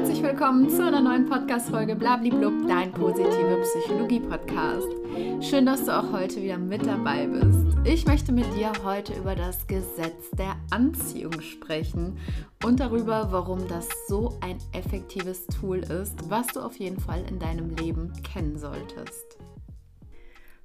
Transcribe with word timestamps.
herzlich 0.00 0.22
willkommen 0.22 0.70
zu 0.70 0.82
einer 0.82 1.02
neuen 1.02 1.26
Podcast-Folge 1.26 1.94
Blabliblub, 1.94 2.66
dein 2.66 2.90
positive 2.90 3.60
Psychologie-Podcast. 3.60 4.88
Schön, 5.42 5.66
dass 5.66 5.84
du 5.84 5.94
auch 5.94 6.10
heute 6.10 6.42
wieder 6.42 6.56
mit 6.56 6.86
dabei 6.86 7.26
bist. 7.26 7.76
Ich 7.84 8.06
möchte 8.06 8.32
mit 8.32 8.46
dir 8.56 8.72
heute 8.82 9.12
über 9.12 9.34
das 9.34 9.66
Gesetz 9.66 10.30
der 10.38 10.56
Anziehung 10.70 11.38
sprechen 11.42 12.16
und 12.64 12.80
darüber, 12.80 13.30
warum 13.30 13.68
das 13.68 13.90
so 14.08 14.38
ein 14.40 14.56
effektives 14.72 15.46
Tool 15.48 15.80
ist, 15.80 16.30
was 16.30 16.46
du 16.46 16.60
auf 16.60 16.78
jeden 16.78 16.98
Fall 16.98 17.22
in 17.28 17.38
deinem 17.38 17.68
Leben 17.76 18.10
kennen 18.22 18.56
solltest. 18.56 19.36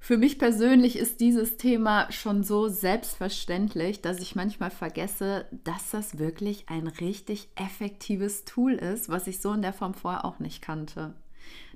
Für 0.06 0.18
mich 0.18 0.38
persönlich 0.38 0.96
ist 0.96 1.18
dieses 1.18 1.56
Thema 1.56 2.12
schon 2.12 2.44
so 2.44 2.68
selbstverständlich, 2.68 4.02
dass 4.02 4.20
ich 4.20 4.36
manchmal 4.36 4.70
vergesse, 4.70 5.46
dass 5.64 5.90
das 5.90 6.16
wirklich 6.20 6.68
ein 6.68 6.86
richtig 6.86 7.48
effektives 7.56 8.44
Tool 8.44 8.74
ist, 8.74 9.08
was 9.08 9.26
ich 9.26 9.40
so 9.40 9.52
in 9.52 9.62
der 9.62 9.72
Form 9.72 9.94
vorher 9.94 10.24
auch 10.24 10.38
nicht 10.38 10.62
kannte. 10.62 11.14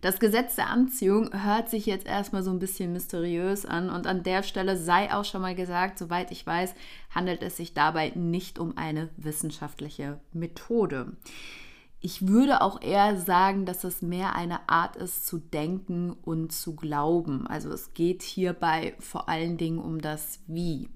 Das 0.01 0.21
Gesetz 0.21 0.55
der 0.55 0.69
Anziehung 0.69 1.31
hört 1.43 1.71
sich 1.71 1.87
jetzt 1.87 2.07
erstmal 2.07 2.45
so 2.45 2.53
ein 2.53 2.61
bisschen 2.61 2.93
mysteriös 2.93 3.67
an 3.67 3.91
und 3.91 4.07
an 4.07 4.23
der 4.23 4.45
Stelle 4.45 4.77
sei 4.77 5.13
auch 5.13 5.25
schon 5.25 5.43
mal 5.43 5.57
gesagt, 5.57 5.99
soweit 5.99 6.31
ich 6.31 6.47
weiß, 6.47 6.77
handelt 7.13 7.43
es 7.43 7.57
sich 7.57 7.75
dabei 7.75 8.11
nicht 8.15 8.61
um 8.61 8.77
eine 8.79 9.09
wissenschaftliche 9.17 10.21
Methode. 10.33 11.17
Ich 12.03 12.27
würde 12.27 12.63
auch 12.63 12.81
eher 12.81 13.19
sagen, 13.19 13.67
dass 13.67 13.85
es 13.85 14.01
mehr 14.01 14.35
eine 14.35 14.71
Art 14.71 14.97
ist 14.97 15.27
zu 15.27 15.39
denken 15.39 16.17
und 16.23 16.51
zu 16.51 16.75
glauben. 16.75 17.47
Also 17.47 17.71
es 17.71 17.93
geht 17.93 18.23
hierbei 18.23 18.95
vor 19.01 19.29
allen 19.29 19.59
Dingen 19.59 19.79
um 19.79 20.01
das 20.01 20.41
Wie 20.47 20.89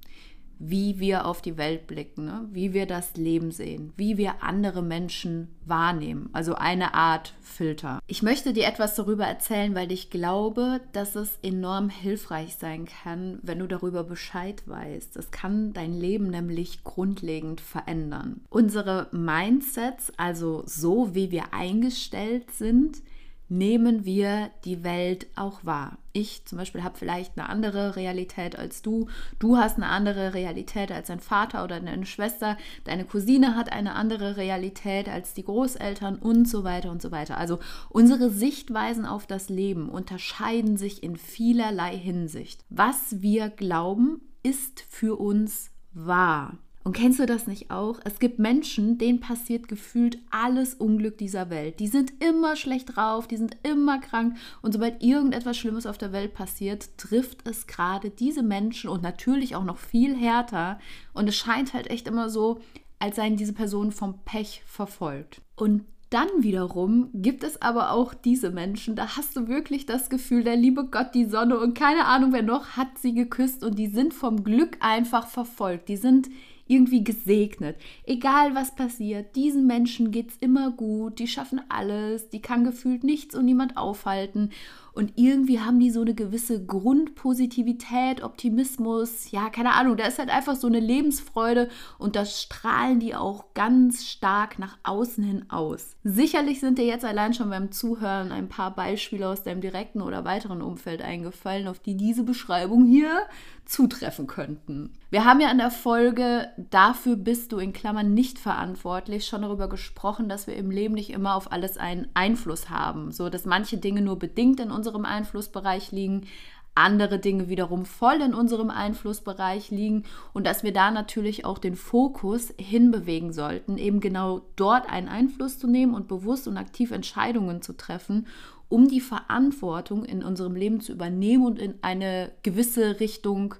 wie 0.58 0.98
wir 0.98 1.26
auf 1.26 1.42
die 1.42 1.56
Welt 1.56 1.86
blicken, 1.86 2.24
ne? 2.24 2.48
wie 2.50 2.72
wir 2.72 2.86
das 2.86 3.16
Leben 3.16 3.50
sehen, 3.50 3.92
wie 3.96 4.16
wir 4.16 4.42
andere 4.42 4.82
Menschen 4.82 5.48
wahrnehmen. 5.66 6.28
Also 6.32 6.54
eine 6.54 6.94
Art 6.94 7.34
Filter. 7.40 8.00
Ich 8.06 8.22
möchte 8.22 8.52
dir 8.52 8.66
etwas 8.66 8.94
darüber 8.94 9.24
erzählen, 9.24 9.74
weil 9.74 9.92
ich 9.92 10.11
glaube, 10.11 10.80
dass 10.92 11.14
es 11.16 11.38
enorm 11.42 11.88
hilfreich 11.88 12.56
sein 12.56 12.86
kann, 12.86 13.38
wenn 13.42 13.58
du 13.58 13.66
darüber 13.66 14.05
Bescheid 14.05 14.62
weißt. 14.66 15.16
Es 15.16 15.30
kann 15.30 15.72
dein 15.72 15.92
Leben 15.92 16.28
nämlich 16.28 16.84
grundlegend 16.84 17.61
verändern. 17.61 18.41
Unsere 18.50 19.08
Mindsets, 19.12 20.12
also 20.16 20.62
so 20.66 21.14
wie 21.14 21.30
wir 21.30 21.52
eingestellt 21.52 22.50
sind, 22.50 23.02
nehmen 23.48 24.05
wir 24.05 24.50
die 24.64 24.84
Welt 24.84 25.27
auch 25.37 25.64
wahr. 25.64 25.98
Ich 26.12 26.45
zum 26.45 26.59
Beispiel 26.59 26.83
habe 26.83 26.98
vielleicht 26.98 27.37
eine 27.37 27.48
andere 27.48 27.97
Realität 27.97 28.59
als 28.59 28.83
du. 28.83 29.09
Du 29.39 29.56
hast 29.56 29.77
eine 29.77 29.89
andere 29.89 30.34
Realität 30.34 30.92
als 30.92 31.09
dein 31.09 31.20
Vater 31.20 31.64
oder 31.64 31.81
deine 31.81 32.06
Schwester. 32.06 32.56
Deine 32.84 33.05
Cousine 33.05 33.56
hat 33.56 33.73
eine 33.73 33.95
andere 33.95 34.36
Realität 34.36 35.09
als 35.09 35.34
die 35.34 35.45
Großeltern 35.45 36.17
und 36.17 36.48
so 36.48 36.64
weiter 36.64 36.91
und 36.91 37.03
so 37.03 37.11
weiter. 37.11 37.36
Also 37.36 37.59
unsere 37.91 38.31
Sichtweisen 38.31 39.06
auf 39.06 39.27
das 39.27 39.48
Leben 39.48 39.89
unterscheiden 39.89 40.77
sich 40.77 41.03
in 41.03 41.17
vielerlei 41.17 41.97
Hinsicht. 41.97 42.64
Was 42.70 43.23
wir 43.23 43.48
glauben, 43.48 44.20
ist 44.42 44.81
für 44.89 45.19
uns 45.19 45.70
wahr. 45.92 46.58
Und 46.84 46.94
kennst 46.94 47.18
du 47.18 47.24
das 47.24 47.46
nicht 47.46 47.70
auch? 47.70 47.98
Es 48.04 48.18
gibt 48.18 48.38
Menschen, 48.38 48.98
denen 48.98 49.18
passiert 49.18 49.68
gefühlt 49.68 50.18
alles 50.30 50.74
Unglück 50.74 51.16
dieser 51.16 51.48
Welt. 51.48 51.80
Die 51.80 51.88
sind 51.88 52.12
immer 52.22 52.56
schlecht 52.56 52.94
drauf, 52.94 53.27
die 53.27 53.38
sind 53.38 53.56
immer 53.62 53.98
krank 53.98 54.36
und 54.60 54.72
sobald 54.72 55.02
irgendetwas 55.02 55.56
Schlimmes 55.56 55.86
auf 55.86 55.96
der 55.96 56.12
Welt 56.12 56.34
passiert, 56.34 56.98
trifft 56.98 57.48
es 57.48 57.66
gerade 57.66 58.10
diese 58.10 58.42
Menschen 58.42 58.90
und 58.90 59.02
natürlich 59.02 59.56
auch 59.56 59.64
noch 59.64 59.78
viel 59.78 60.14
härter. 60.14 60.78
Und 61.14 61.27
es 61.27 61.36
scheint 61.36 61.72
halt 61.72 61.88
echt 61.88 62.06
immer 62.06 62.28
so, 62.28 62.60
als 62.98 63.16
seien 63.16 63.36
diese 63.36 63.55
Personen 63.55 63.90
vom 63.90 64.18
Pech 64.27 64.62
verfolgt. 64.66 65.40
Und 65.56 65.84
dann 66.10 66.28
wiederum 66.38 67.08
gibt 67.14 67.44
es 67.44 67.60
aber 67.62 67.90
auch 67.92 68.12
diese 68.12 68.50
Menschen, 68.50 68.94
da 68.94 69.16
hast 69.16 69.34
du 69.36 69.48
wirklich 69.48 69.86
das 69.86 70.10
Gefühl, 70.10 70.44
der 70.44 70.55
liebe 70.55 70.84
Gott, 70.84 71.14
die 71.14 71.24
Sonne 71.24 71.58
und 71.58 71.77
keine 71.77 72.05
Ahnung 72.05 72.33
wer 72.33 72.42
noch 72.42 72.77
hat 72.77 72.98
sie 72.98 73.14
geküsst 73.14 73.64
und 73.64 73.78
die 73.78 73.89
sind 73.89 74.14
vom 74.14 74.44
Glück 74.44 74.77
einfach 74.80 75.27
verfolgt. 75.27 75.89
Die 75.89 75.96
sind 75.96 76.28
irgendwie 76.67 77.05
gesegnet. 77.05 77.77
Egal 78.05 78.55
was 78.55 78.75
passiert, 78.75 79.36
diesen 79.36 79.67
Menschen 79.67 80.11
geht 80.11 80.30
es 80.30 80.36
immer 80.39 80.70
gut, 80.70 81.19
die 81.19 81.29
schaffen 81.29 81.61
alles, 81.69 82.30
die 82.30 82.41
kann 82.41 82.64
gefühlt 82.64 83.05
nichts 83.05 83.35
und 83.35 83.45
niemand 83.45 83.77
aufhalten. 83.77 84.51
Und 84.94 85.14
irgendwie 85.16 85.60
haben 85.60 85.80
die 85.80 85.90
so 85.90 86.02
eine 86.02 86.14
gewisse 86.14 86.64
Grundpositivität, 86.64 88.22
Optimismus, 88.22 89.32
ja, 89.32 89.50
keine 89.50 89.72
Ahnung, 89.72 89.96
da 89.96 90.06
ist 90.06 90.20
halt 90.20 90.30
einfach 90.30 90.55
so 90.55 90.68
eine 90.68 90.78
Lebensfreude 90.78 91.68
und 91.98 92.14
das 92.14 92.40
strahlen 92.40 93.00
die 93.00 93.16
auch 93.16 93.55
ganz 93.55 94.05
stark 94.05 94.60
nach 94.60 94.78
außen 94.84 95.24
hin 95.24 95.46
aus. 95.48 95.96
Sicherlich 96.05 96.60
sind 96.60 96.78
dir 96.78 96.86
jetzt 96.86 97.05
allein 97.05 97.34
schon 97.34 97.50
beim 97.50 97.72
Zuhören 97.72 98.30
ein 98.30 98.48
paar 98.48 98.72
Beispiele 98.72 99.28
aus 99.28 99.42
deinem 99.42 99.60
direkten 99.60 100.00
oder 100.00 100.24
weiteren 100.24 100.62
Umfeld 100.62 101.02
eingefallen, 101.02 101.66
auf 101.66 101.80
die 101.80 101.96
diese 101.96 102.22
Beschreibung 102.22 102.86
hier 102.86 103.22
zutreffen 103.64 104.26
könnten. 104.26 104.92
Wir 105.11 105.24
haben 105.24 105.40
ja 105.40 105.50
in 105.50 105.58
der 105.58 105.70
Folge 105.70 106.48
Dafür 106.70 107.16
bist 107.16 107.52
du 107.52 107.58
in 107.58 107.72
Klammern 107.72 108.14
nicht 108.14 108.38
verantwortlich 108.38 109.26
schon 109.26 109.42
darüber 109.42 109.68
gesprochen, 109.68 110.28
dass 110.28 110.46
wir 110.46 110.56
im 110.56 110.70
Leben 110.70 110.94
nicht 110.94 111.11
immer 111.11 111.34
auf 111.34 111.50
alles 111.52 111.78
einen 111.78 112.08
Einfluss 112.14 112.68
haben, 112.68 113.12
so 113.12 113.30
dass 113.30 113.46
manche 113.46 113.78
Dinge 113.78 114.02
nur 114.02 114.18
bedingt 114.18 114.61
in 114.61 114.70
unserem 114.84 115.06
Einflussbereich 115.06 115.92
liegen, 115.92 116.27
andere 116.74 117.18
Dinge 117.18 117.48
wiederum 117.48 117.86
voll 117.86 118.20
in 118.20 118.34
unserem 118.34 118.68
Einflussbereich 118.68 119.70
liegen 119.70 120.02
und 120.33 120.45
dass 120.45 120.64
wir 120.64 120.72
da 120.72 120.90
natürlich 120.90 121.45
auch 121.45 121.58
den 121.58 121.77
Fokus 121.77 122.52
hinbewegen 122.58 123.33
sollten, 123.33 123.78
eben 123.78 124.00
genau 124.00 124.42
dort 124.56 124.90
einen 124.90 125.08
Einfluss 125.08 125.58
zu 125.58 125.68
nehmen 125.68 125.94
und 125.94 126.08
bewusst 126.08 126.48
und 126.48 126.58
aktiv 126.58 126.90
Entscheidungen 126.90 127.62
zu 127.62 127.77
treffen 127.77 128.26
um 128.69 128.88
die 128.88 129.00
Verantwortung 129.00 130.05
in 130.05 130.25
unserem 130.25 130.56
Leben 130.56 130.81
zu 130.81 130.93
übernehmen 130.93 131.46
und 131.46 131.61
in 131.61 131.75
eine 131.82 132.32
gewisse 132.43 132.99
Richtung 132.99 133.55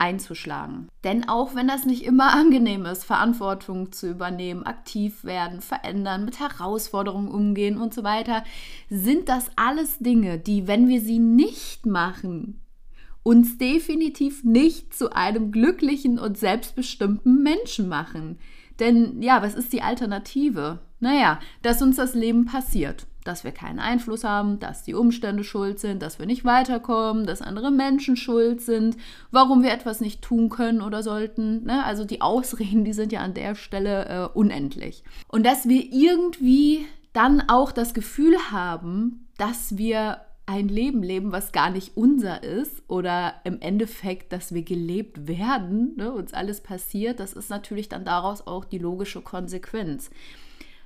einzuschlagen. 0.00 0.88
Denn 1.04 1.28
auch 1.28 1.54
wenn 1.54 1.68
das 1.68 1.84
nicht 1.84 2.04
immer 2.04 2.32
angenehm 2.32 2.86
ist, 2.86 3.04
Verantwortung 3.04 3.92
zu 3.92 4.08
übernehmen, 4.10 4.64
aktiv 4.64 5.24
werden, 5.24 5.60
verändern, 5.60 6.24
mit 6.24 6.40
Herausforderungen 6.40 7.28
umgehen 7.28 7.78
und 7.78 7.94
so 7.94 8.02
weiter, 8.02 8.42
sind 8.88 9.28
das 9.28 9.50
alles 9.56 9.98
Dinge, 9.98 10.38
die, 10.38 10.66
wenn 10.66 10.88
wir 10.88 11.00
sie 11.00 11.18
nicht 11.18 11.86
machen, 11.86 12.60
uns 13.22 13.58
definitiv 13.58 14.44
nicht 14.44 14.94
zu 14.94 15.12
einem 15.12 15.52
glücklichen 15.52 16.18
und 16.18 16.38
selbstbestimmten 16.38 17.42
Menschen 17.42 17.88
machen. 17.88 18.38
Denn 18.78 19.20
ja, 19.20 19.42
was 19.42 19.54
ist 19.54 19.72
die 19.72 19.82
Alternative? 19.82 20.80
Naja, 21.00 21.38
dass 21.62 21.82
uns 21.82 21.96
das 21.96 22.14
Leben 22.14 22.46
passiert 22.46 23.06
dass 23.24 23.44
wir 23.44 23.52
keinen 23.52 23.78
Einfluss 23.78 24.24
haben, 24.24 24.58
dass 24.58 24.82
die 24.82 24.94
Umstände 24.94 25.44
schuld 25.44 25.78
sind, 25.78 26.02
dass 26.02 26.18
wir 26.18 26.26
nicht 26.26 26.44
weiterkommen, 26.44 27.26
dass 27.26 27.42
andere 27.42 27.70
Menschen 27.70 28.16
schuld 28.16 28.60
sind, 28.60 28.96
warum 29.30 29.62
wir 29.62 29.72
etwas 29.72 30.00
nicht 30.00 30.22
tun 30.22 30.48
können 30.48 30.82
oder 30.82 31.02
sollten. 31.02 31.64
Ne? 31.64 31.84
Also 31.84 32.04
die 32.04 32.20
Ausreden, 32.20 32.84
die 32.84 32.92
sind 32.92 33.12
ja 33.12 33.20
an 33.20 33.34
der 33.34 33.54
Stelle 33.54 34.06
äh, 34.06 34.38
unendlich. 34.38 35.04
Und 35.28 35.44
dass 35.44 35.68
wir 35.68 35.92
irgendwie 35.92 36.86
dann 37.12 37.42
auch 37.48 37.72
das 37.72 37.94
Gefühl 37.94 38.36
haben, 38.50 39.28
dass 39.36 39.76
wir 39.76 40.20
ein 40.50 40.68
Leben 40.68 41.02
leben, 41.02 41.30
was 41.30 41.52
gar 41.52 41.70
nicht 41.70 41.96
unser 41.96 42.42
ist 42.42 42.82
oder 42.88 43.34
im 43.44 43.60
Endeffekt, 43.60 44.32
dass 44.32 44.52
wir 44.52 44.62
gelebt 44.62 45.28
werden, 45.28 45.94
ne, 45.96 46.12
uns 46.12 46.34
alles 46.34 46.60
passiert, 46.60 47.20
das 47.20 47.34
ist 47.34 47.50
natürlich 47.50 47.88
dann 47.88 48.04
daraus 48.04 48.46
auch 48.46 48.64
die 48.64 48.78
logische 48.78 49.20
Konsequenz. 49.20 50.10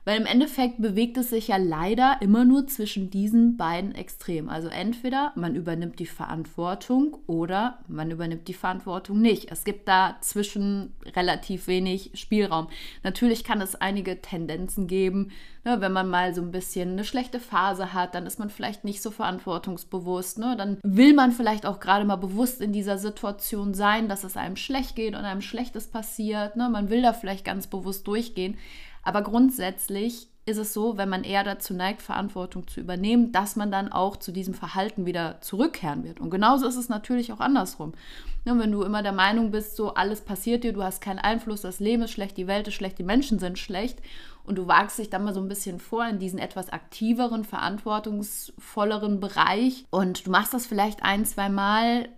Weil 0.05 0.21
im 0.21 0.27
Endeffekt 0.27 0.83
bewegt 0.83 1.17
es 1.17 1.31
sich 1.31 1.49
ja 1.49 1.57
leider 1.57 2.19
immer 2.21 2.45
nur 2.45 2.67
zwischen 2.67 3.09
diesen 3.09 3.57
beiden 3.57 3.95
Extremen. 3.95 4.51
Also 4.51 4.69
entweder 4.69 5.33
man 5.35 5.57
übernimmt 5.57 5.99
die 5.99 6.07
Verantwortung 6.07 7.17
oder 7.27 7.79
man 7.89 8.11
übernimmt 8.11 8.47
die 8.49 8.55
Verantwortung 8.55 9.21
nicht. 9.21 9.51
Es 9.51 9.65
gibt 9.65 9.89
da 9.89 10.17
zwischen 10.21 10.93
relativ 11.17 11.69
wenig 11.69 12.11
Spielraum. 12.15 12.69
Natürlich 13.03 13.45
kann 13.45 13.63
es 13.63 13.77
einige 13.77 14.21
Tendenzen 14.21 14.87
geben. 14.87 15.31
Ne, 15.65 15.81
wenn 15.81 15.93
man 15.93 16.11
mal 16.11 16.35
so 16.35 16.43
ein 16.43 16.51
bisschen 16.51 16.91
eine 16.91 17.05
schlechte 17.05 17.41
Phase 17.41 17.95
hat, 17.95 18.15
dann 18.15 18.27
ist 18.27 18.39
man 18.39 18.51
vielleicht 18.51 18.85
nicht 18.85 19.01
so 19.01 19.11
verantwortungsbewusst. 19.11 20.37
Ne? 20.39 20.57
Dann 20.59 20.77
will 20.83 21.15
man 21.15 21.33
vielleicht 21.33 21.65
auch 21.65 21.81
gerade 21.81 22.05
mal 22.05 22.17
bewusst 22.17 22.61
in 22.61 22.75
dieser 22.75 22.99
Situation 22.99 23.73
sein, 23.73 24.07
dass 24.07 24.25
es 24.25 24.37
einem 24.37 24.57
schlecht 24.57 24.95
geht 24.95 25.15
und 25.15 25.25
einem 25.25 25.41
Schlechtes 25.41 25.87
passiert. 25.87 26.57
Ne? 26.57 26.69
Man 26.69 26.91
will 26.91 27.01
da 27.01 27.15
vielleicht 27.15 27.47
ganz 27.47 27.67
bewusst 27.67 28.07
durchgehen. 28.07 28.59
Aber 29.05 29.23
grundsätzlich 29.23 30.29
ist 30.47 30.59
es 30.59 30.75
so, 30.75 30.99
wenn 30.99 31.09
man 31.09 31.25
eher 31.25 31.43
dazu 31.43 31.73
neigt, 31.73 32.03
Verantwortung 32.03 32.69
zu 32.69 32.81
übernehmen, 32.81 33.33
dass 33.33 33.57
man 33.57 33.71
dann 33.71 33.91
auch 33.91 34.17
zu 34.17 34.31
diesem 34.31 34.53
Verhalten 34.53 35.07
wieder 35.07 35.41
zurückkehren 35.41 36.05
wird. 36.05 36.21
Und 36.21 36.29
genauso 36.31 36.67
ist 36.67 36.77
es 36.77 36.91
natürlich 36.91 37.33
auch 37.33 37.41
andersrum. 37.41 37.93
Ja, 38.45 38.59
wenn 38.59 38.73
du 38.73 38.83
immer 38.83 39.03
der 39.03 39.13
Meinung 39.13 39.51
bist, 39.51 39.77
so 39.77 39.95
alles 39.95 40.21
passiert 40.21 40.63
dir, 40.63 40.75
du 40.75 40.83
hast 40.83 41.01
keinen 41.01 41.19
Einfluss, 41.19 41.63
das 41.63 41.81
Leben 41.81 42.03
ist 42.03 42.11
schlecht, 42.11 42.37
die 42.37 42.47
Welt 42.47 42.69
ist 42.69 42.75
schlecht, 42.75 42.99
die 42.99 43.05
Menschen 43.05 43.39
sind 43.39 43.59
schlecht 43.59 44.01
und 44.45 44.57
du 44.57 44.67
wagst 44.69 44.99
dich 44.99 45.09
dann 45.09 45.25
mal 45.25 45.33
so 45.33 45.41
ein 45.41 45.49
bisschen 45.49 45.81
vor 45.81 46.07
in 46.07 46.19
diesen 46.19 46.39
etwas 46.39 46.69
aktiveren, 46.69 47.45
verantwortungsvolleren 47.45 49.21
Bereich 49.21 49.87
und 49.89 50.27
du 50.27 50.31
machst 50.31 50.53
das 50.53 50.67
vielleicht 50.67 51.03
ein, 51.03 51.25
zwei 51.25 51.49
Mal, 51.49 52.11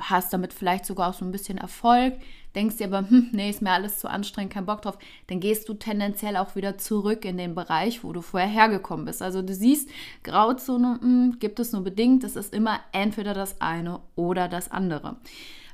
hast 0.00 0.32
damit 0.32 0.54
vielleicht 0.54 0.86
sogar 0.86 1.10
auch 1.10 1.14
so 1.14 1.24
ein 1.26 1.32
bisschen 1.32 1.58
Erfolg, 1.58 2.14
denkst 2.54 2.76
dir 2.76 2.86
aber, 2.86 3.08
hm, 3.08 3.30
nee, 3.32 3.50
ist 3.50 3.62
mir 3.62 3.72
alles 3.72 3.98
zu 3.98 4.08
anstrengend, 4.08 4.52
kein 4.52 4.66
Bock 4.66 4.82
drauf, 4.82 4.98
dann 5.26 5.40
gehst 5.40 5.68
du 5.68 5.74
tendenziell 5.74 6.36
auch 6.36 6.56
wieder 6.56 6.78
zurück 6.78 7.24
in 7.24 7.36
den 7.36 7.54
Bereich, 7.54 8.04
wo 8.04 8.12
du 8.12 8.22
vorher 8.22 8.48
hergekommen 8.48 9.06
bist. 9.06 9.22
Also 9.22 9.42
du 9.42 9.54
siehst, 9.54 9.88
Grauzone 10.22 10.98
hm, 11.00 11.36
gibt 11.38 11.60
es 11.60 11.72
nur 11.72 11.82
bedingt, 11.82 12.24
es 12.24 12.36
ist 12.36 12.54
immer 12.54 12.80
entweder 12.92 13.34
das 13.34 13.60
eine 13.60 14.00
oder 14.16 14.48
das 14.48 14.70
andere. 14.70 15.16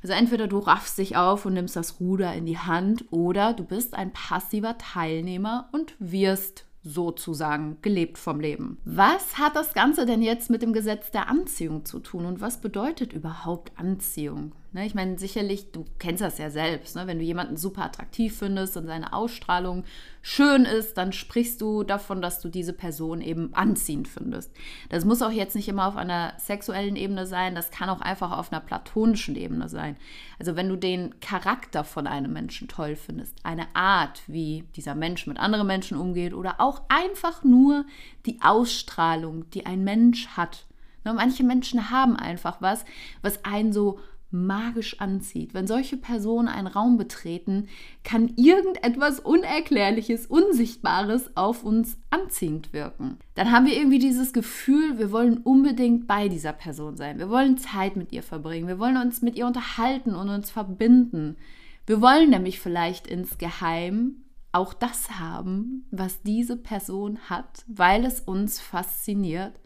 Also 0.03 0.13
entweder 0.13 0.47
du 0.47 0.57
raffst 0.57 0.97
dich 0.97 1.15
auf 1.15 1.45
und 1.45 1.53
nimmst 1.53 1.75
das 1.75 1.99
Ruder 1.99 2.33
in 2.33 2.45
die 2.45 2.57
Hand 2.57 3.05
oder 3.11 3.53
du 3.53 3.63
bist 3.63 3.93
ein 3.93 4.11
passiver 4.11 4.77
Teilnehmer 4.77 5.69
und 5.71 5.95
wirst 5.99 6.65
sozusagen 6.83 7.77
gelebt 7.83 8.17
vom 8.17 8.39
Leben. 8.39 8.79
Was 8.85 9.37
hat 9.37 9.55
das 9.55 9.73
Ganze 9.73 10.07
denn 10.07 10.23
jetzt 10.23 10.49
mit 10.49 10.63
dem 10.63 10.73
Gesetz 10.73 11.11
der 11.11 11.29
Anziehung 11.29 11.85
zu 11.85 11.99
tun 11.99 12.25
und 12.25 12.41
was 12.41 12.59
bedeutet 12.59 13.13
überhaupt 13.13 13.71
Anziehung? 13.77 14.53
Ne, 14.73 14.85
ich 14.85 14.95
meine, 14.95 15.19
sicherlich, 15.19 15.73
du 15.73 15.83
kennst 15.99 16.21
das 16.21 16.37
ja 16.37 16.49
selbst, 16.49 16.95
ne? 16.95 17.05
wenn 17.05 17.19
du 17.19 17.25
jemanden 17.25 17.57
super 17.57 17.83
attraktiv 17.83 18.37
findest 18.37 18.77
und 18.77 18.85
seine 18.85 19.11
Ausstrahlung 19.11 19.83
schön 20.21 20.63
ist, 20.63 20.97
dann 20.97 21.11
sprichst 21.11 21.59
du 21.59 21.83
davon, 21.83 22.21
dass 22.21 22.39
du 22.39 22.47
diese 22.47 22.71
Person 22.71 23.19
eben 23.19 23.53
anziehend 23.53 24.07
findest. 24.07 24.49
Das 24.87 25.03
muss 25.03 25.21
auch 25.21 25.31
jetzt 25.31 25.57
nicht 25.57 25.67
immer 25.67 25.87
auf 25.87 25.97
einer 25.97 26.35
sexuellen 26.37 26.95
Ebene 26.95 27.25
sein, 27.25 27.53
das 27.53 27.69
kann 27.69 27.89
auch 27.89 27.99
einfach 27.99 28.31
auf 28.31 28.53
einer 28.53 28.61
platonischen 28.61 29.35
Ebene 29.35 29.67
sein. 29.67 29.97
Also 30.39 30.55
wenn 30.55 30.69
du 30.69 30.77
den 30.77 31.19
Charakter 31.19 31.83
von 31.83 32.07
einem 32.07 32.31
Menschen 32.31 32.69
toll 32.69 32.95
findest, 32.95 33.35
eine 33.43 33.67
Art, 33.75 34.21
wie 34.27 34.63
dieser 34.77 34.95
Mensch 34.95 35.27
mit 35.27 35.37
anderen 35.37 35.67
Menschen 35.67 35.97
umgeht 35.97 36.33
oder 36.33 36.61
auch 36.61 36.83
einfach 36.87 37.43
nur 37.43 37.83
die 38.25 38.39
Ausstrahlung, 38.41 39.49
die 39.49 39.65
ein 39.65 39.83
Mensch 39.83 40.27
hat. 40.29 40.65
Ne, 41.03 41.13
manche 41.13 41.43
Menschen 41.43 41.89
haben 41.89 42.15
einfach 42.15 42.61
was, 42.61 42.85
was 43.21 43.43
einen 43.43 43.73
so 43.73 43.99
magisch 44.31 44.99
anzieht. 44.99 45.53
Wenn 45.53 45.67
solche 45.67 45.97
Personen 45.97 46.47
einen 46.47 46.67
Raum 46.67 46.97
betreten, 46.97 47.67
kann 48.03 48.33
irgendetwas 48.35 49.19
Unerklärliches, 49.19 50.25
Unsichtbares 50.25 51.35
auf 51.35 51.63
uns 51.63 51.97
anziehend 52.09 52.73
wirken. 52.73 53.17
Dann 53.35 53.51
haben 53.51 53.65
wir 53.65 53.75
irgendwie 53.75 53.99
dieses 53.99 54.33
Gefühl, 54.33 54.97
wir 54.97 55.11
wollen 55.11 55.37
unbedingt 55.37 56.07
bei 56.07 56.29
dieser 56.29 56.53
Person 56.53 56.97
sein. 56.97 57.19
Wir 57.19 57.29
wollen 57.29 57.57
Zeit 57.57 57.95
mit 57.95 58.11
ihr 58.11 58.23
verbringen. 58.23 58.67
Wir 58.67 58.79
wollen 58.79 58.97
uns 58.97 59.21
mit 59.21 59.35
ihr 59.35 59.45
unterhalten 59.45 60.15
und 60.15 60.29
uns 60.29 60.49
verbinden. 60.49 61.37
Wir 61.85 62.01
wollen 62.01 62.29
nämlich 62.29 62.59
vielleicht 62.59 63.07
insgeheim 63.07 64.23
auch 64.51 64.73
das 64.73 65.19
haben, 65.19 65.85
was 65.91 66.21
diese 66.23 66.57
Person 66.57 67.19
hat, 67.29 67.63
weil 67.67 68.05
es 68.05 68.19
uns 68.19 68.59
fasziniert 68.59 69.59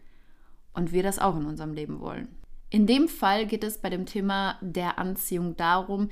und 0.74 0.92
wir 0.92 1.02
das 1.02 1.18
auch 1.18 1.36
in 1.36 1.46
unserem 1.46 1.72
Leben 1.72 2.00
wollen. 2.00 2.28
In 2.76 2.86
dem 2.86 3.08
Fall 3.08 3.46
geht 3.46 3.64
es 3.64 3.78
bei 3.78 3.88
dem 3.88 4.04
Thema 4.04 4.58
der 4.60 4.98
Anziehung 4.98 5.56
darum, 5.56 6.10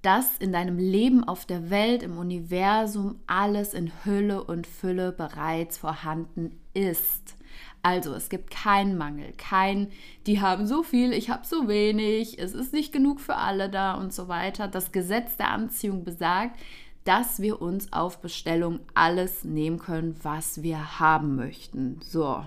dass 0.00 0.38
in 0.38 0.54
deinem 0.54 0.78
Leben 0.78 1.22
auf 1.22 1.44
der 1.44 1.68
Welt, 1.68 2.02
im 2.02 2.16
Universum 2.16 3.16
alles 3.26 3.74
in 3.74 3.92
Hülle 4.06 4.42
und 4.42 4.66
Fülle 4.66 5.12
bereits 5.12 5.76
vorhanden 5.76 6.58
ist. 6.72 7.36
Also 7.82 8.14
es 8.14 8.30
gibt 8.30 8.50
keinen 8.50 8.96
Mangel, 8.96 9.34
kein, 9.36 9.88
die 10.26 10.40
haben 10.40 10.66
so 10.66 10.82
viel, 10.82 11.12
ich 11.12 11.28
habe 11.28 11.46
so 11.46 11.68
wenig, 11.68 12.38
es 12.38 12.54
ist 12.54 12.72
nicht 12.72 12.90
genug 12.90 13.20
für 13.20 13.36
alle 13.36 13.68
da 13.68 13.92
und 13.92 14.14
so 14.14 14.28
weiter. 14.28 14.66
Das 14.66 14.92
Gesetz 14.92 15.36
der 15.36 15.50
Anziehung 15.50 16.04
besagt, 16.04 16.58
dass 17.04 17.42
wir 17.42 17.60
uns 17.60 17.92
auf 17.92 18.22
Bestellung 18.22 18.80
alles 18.94 19.44
nehmen 19.44 19.78
können, 19.78 20.16
was 20.22 20.62
wir 20.62 21.00
haben 21.00 21.36
möchten. 21.36 22.00
So, 22.02 22.46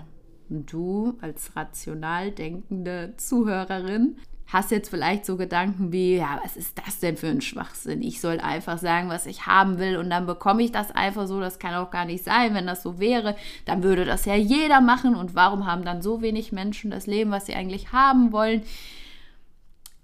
du 0.52 1.16
als 1.20 1.56
rational 1.56 2.30
denkende 2.30 3.14
Zuhörerin 3.16 4.16
hast 4.52 4.70
jetzt 4.70 4.90
vielleicht 4.90 5.24
so 5.24 5.36
Gedanken 5.36 5.92
wie, 5.92 6.16
ja, 6.16 6.38
was 6.42 6.56
ist 6.56 6.78
das 6.78 6.98
denn 7.00 7.16
für 7.16 7.28
ein 7.28 7.40
Schwachsinn? 7.40 8.02
Ich 8.02 8.20
soll 8.20 8.38
einfach 8.38 8.78
sagen, 8.78 9.08
was 9.08 9.26
ich 9.26 9.46
haben 9.46 9.78
will 9.78 9.96
und 9.96 10.10
dann 10.10 10.26
bekomme 10.26 10.62
ich 10.62 10.72
das 10.72 10.90
einfach 10.90 11.26
so. 11.26 11.40
Das 11.40 11.58
kann 11.58 11.74
auch 11.74 11.90
gar 11.90 12.04
nicht 12.04 12.22
sein. 12.22 12.54
Wenn 12.54 12.66
das 12.66 12.82
so 12.82 12.98
wäre, 12.98 13.34
dann 13.64 13.82
würde 13.82 14.04
das 14.04 14.26
ja 14.26 14.34
jeder 14.34 14.80
machen. 14.80 15.14
Und 15.14 15.34
warum 15.34 15.66
haben 15.66 15.84
dann 15.84 16.02
so 16.02 16.20
wenig 16.20 16.52
Menschen 16.52 16.90
das 16.90 17.06
Leben, 17.06 17.30
was 17.30 17.46
sie 17.46 17.54
eigentlich 17.54 17.92
haben 17.92 18.32
wollen? 18.32 18.62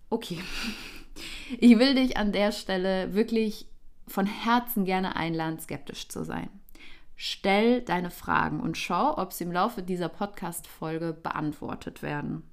Okay, 0.08 0.38
ich 1.58 1.78
will 1.78 1.94
dich 1.94 2.16
an 2.16 2.32
der 2.32 2.52
Stelle 2.52 3.14
wirklich 3.14 3.66
von 4.06 4.24
Herzen 4.24 4.86
gerne 4.86 5.16
einladen, 5.16 5.60
skeptisch 5.60 6.08
zu 6.08 6.24
sein. 6.24 6.48
Stell 7.20 7.80
deine 7.80 8.10
Fragen 8.10 8.60
und 8.60 8.78
schau, 8.78 9.18
ob 9.18 9.32
sie 9.32 9.42
im 9.42 9.50
Laufe 9.50 9.82
dieser 9.82 10.08
Podcast-Folge 10.08 11.12
beantwortet 11.12 12.00
werden. 12.00 12.44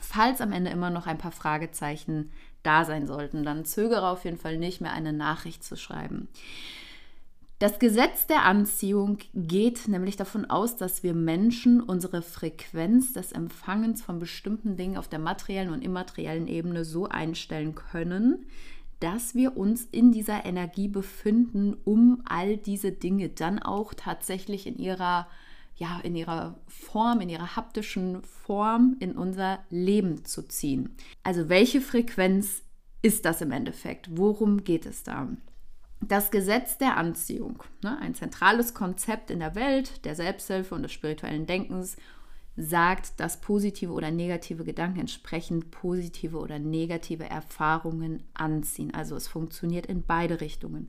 Falls 0.00 0.40
am 0.40 0.52
Ende 0.52 0.70
immer 0.70 0.90
noch 0.90 1.08
ein 1.08 1.18
paar 1.18 1.32
Fragezeichen 1.32 2.30
da 2.62 2.84
sein 2.84 3.08
sollten, 3.08 3.42
dann 3.42 3.64
zögere 3.64 4.06
auf 4.06 4.24
jeden 4.24 4.38
Fall 4.38 4.58
nicht 4.58 4.80
mehr 4.80 4.92
eine 4.92 5.12
Nachricht 5.12 5.64
zu 5.64 5.76
schreiben. 5.76 6.28
Das 7.58 7.80
Gesetz 7.80 8.28
der 8.28 8.44
Anziehung 8.44 9.18
geht 9.34 9.88
nämlich 9.88 10.14
davon 10.14 10.44
aus, 10.44 10.76
dass 10.76 11.02
wir 11.02 11.12
Menschen 11.12 11.80
unsere 11.82 12.22
Frequenz 12.22 13.12
des 13.12 13.32
Empfangens 13.32 14.02
von 14.02 14.20
bestimmten 14.20 14.76
Dingen 14.76 14.98
auf 14.98 15.08
der 15.08 15.18
materiellen 15.18 15.72
und 15.72 15.82
immateriellen 15.82 16.46
Ebene 16.46 16.84
so 16.84 17.06
einstellen 17.06 17.74
können, 17.74 18.46
dass 19.00 19.34
wir 19.34 19.56
uns 19.56 19.84
in 19.84 20.12
dieser 20.12 20.44
Energie 20.44 20.88
befinden, 20.88 21.74
um 21.84 22.22
all 22.24 22.56
diese 22.56 22.92
Dinge 22.92 23.30
dann 23.30 23.58
auch 23.58 23.94
tatsächlich 23.94 24.66
in 24.66 24.78
ihrer 24.78 25.26
ja, 25.76 25.98
in 26.02 26.14
ihrer 26.14 26.60
Form, 26.68 27.22
in 27.22 27.30
ihrer 27.30 27.56
haptischen 27.56 28.22
Form 28.22 28.96
in 29.00 29.16
unser 29.16 29.60
Leben 29.70 30.26
zu 30.26 30.46
ziehen. 30.46 30.94
Also 31.22 31.48
welche 31.48 31.80
Frequenz 31.80 32.62
ist 33.00 33.24
das 33.24 33.40
im 33.40 33.50
Endeffekt? 33.50 34.08
Worum 34.14 34.62
geht 34.62 34.84
es 34.84 35.04
da? 35.04 35.28
Das 36.02 36.30
Gesetz 36.30 36.76
der 36.76 36.98
Anziehung, 36.98 37.62
ne, 37.82 37.98
ein 37.98 38.14
zentrales 38.14 38.74
Konzept 38.74 39.30
in 39.30 39.40
der 39.40 39.54
Welt 39.54 40.04
der 40.04 40.14
Selbsthilfe 40.14 40.74
und 40.74 40.82
des 40.82 40.92
spirituellen 40.92 41.46
Denkens 41.46 41.96
sagt, 42.60 43.18
dass 43.18 43.40
positive 43.40 43.92
oder 43.92 44.10
negative 44.10 44.64
Gedanken 44.64 45.00
entsprechend 45.00 45.70
positive 45.70 46.36
oder 46.36 46.58
negative 46.58 47.24
Erfahrungen 47.24 48.22
anziehen. 48.34 48.92
Also 48.92 49.16
es 49.16 49.28
funktioniert 49.28 49.86
in 49.86 50.02
beide 50.02 50.40
Richtungen. 50.40 50.88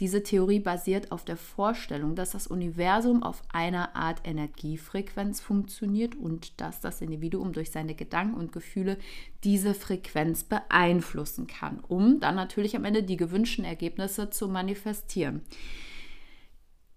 Diese 0.00 0.22
Theorie 0.22 0.58
basiert 0.58 1.12
auf 1.12 1.24
der 1.24 1.36
Vorstellung, 1.36 2.16
dass 2.16 2.32
das 2.32 2.48
Universum 2.48 3.22
auf 3.22 3.42
einer 3.52 3.94
Art 3.94 4.22
Energiefrequenz 4.24 5.40
funktioniert 5.40 6.16
und 6.16 6.60
dass 6.60 6.80
das 6.80 7.00
Individuum 7.00 7.52
durch 7.52 7.70
seine 7.70 7.94
Gedanken 7.94 8.34
und 8.34 8.52
Gefühle 8.52 8.98
diese 9.44 9.74
Frequenz 9.74 10.42
beeinflussen 10.42 11.46
kann, 11.46 11.80
um 11.86 12.18
dann 12.18 12.34
natürlich 12.34 12.74
am 12.74 12.84
Ende 12.84 13.02
die 13.04 13.16
gewünschten 13.16 13.64
Ergebnisse 13.64 14.30
zu 14.30 14.48
manifestieren. 14.48 15.42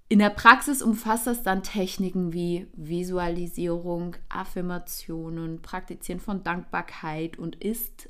In 0.08 0.20
der 0.20 0.30
Praxis 0.30 0.84
umfasst 0.84 1.26
das 1.26 1.42
dann 1.42 1.64
Techniken 1.64 2.32
wie 2.32 2.68
Visualisierung, 2.74 4.16
Affirmationen, 4.30 5.64
Praktizieren 5.64 6.20
von 6.20 6.44
Dankbarkeit 6.44 7.40
und 7.40 7.56
ist 7.56 8.10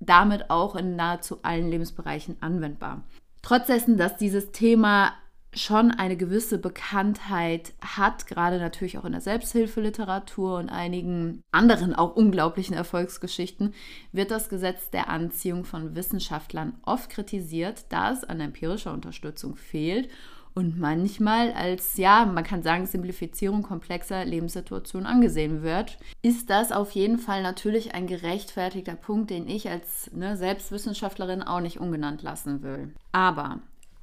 damit 0.00 0.48
auch 0.48 0.74
in 0.74 0.96
nahezu 0.96 1.40
allen 1.42 1.68
Lebensbereichen 1.68 2.38
anwendbar. 2.40 3.04
Trotz 3.42 3.66
dessen, 3.66 3.98
dass 3.98 4.16
dieses 4.16 4.52
Thema 4.52 5.12
schon 5.54 5.90
eine 5.90 6.16
gewisse 6.16 6.56
Bekanntheit 6.58 7.74
hat, 7.80 8.26
gerade 8.26 8.58
natürlich 8.58 8.96
auch 8.96 9.04
in 9.04 9.12
der 9.12 9.20
Selbsthilfeliteratur 9.20 10.58
und 10.58 10.70
einigen 10.70 11.42
anderen 11.50 11.94
auch 11.94 12.16
unglaublichen 12.16 12.74
Erfolgsgeschichten, 12.74 13.74
wird 14.12 14.30
das 14.30 14.48
Gesetz 14.48 14.90
der 14.90 15.08
Anziehung 15.08 15.64
von 15.64 15.94
Wissenschaftlern 15.94 16.78
oft 16.82 17.10
kritisiert, 17.10 17.86
da 17.90 18.12
es 18.12 18.24
an 18.24 18.40
empirischer 18.40 18.92
Unterstützung 18.92 19.56
fehlt 19.56 20.08
und 20.58 20.76
manchmal 20.76 21.52
als, 21.52 21.98
ja, 21.98 22.26
man 22.26 22.42
kann 22.42 22.64
sagen, 22.64 22.84
Simplifizierung 22.84 23.62
komplexer 23.62 24.24
Lebenssituationen 24.24 25.06
angesehen 25.06 25.62
wird, 25.62 25.98
ist 26.20 26.50
das 26.50 26.72
auf 26.72 26.90
jeden 26.90 27.18
Fall 27.18 27.44
natürlich 27.44 27.94
ein 27.94 28.08
gerechtfertigter 28.08 28.96
Punkt, 28.96 29.30
den 29.30 29.46
ich 29.46 29.68
als 29.68 30.10
ne, 30.12 30.36
Selbstwissenschaftlerin 30.36 31.44
auch 31.44 31.60
nicht 31.60 31.78
ungenannt 31.78 32.22
lassen 32.22 32.64
will. 32.64 32.92
Aber 33.12 33.60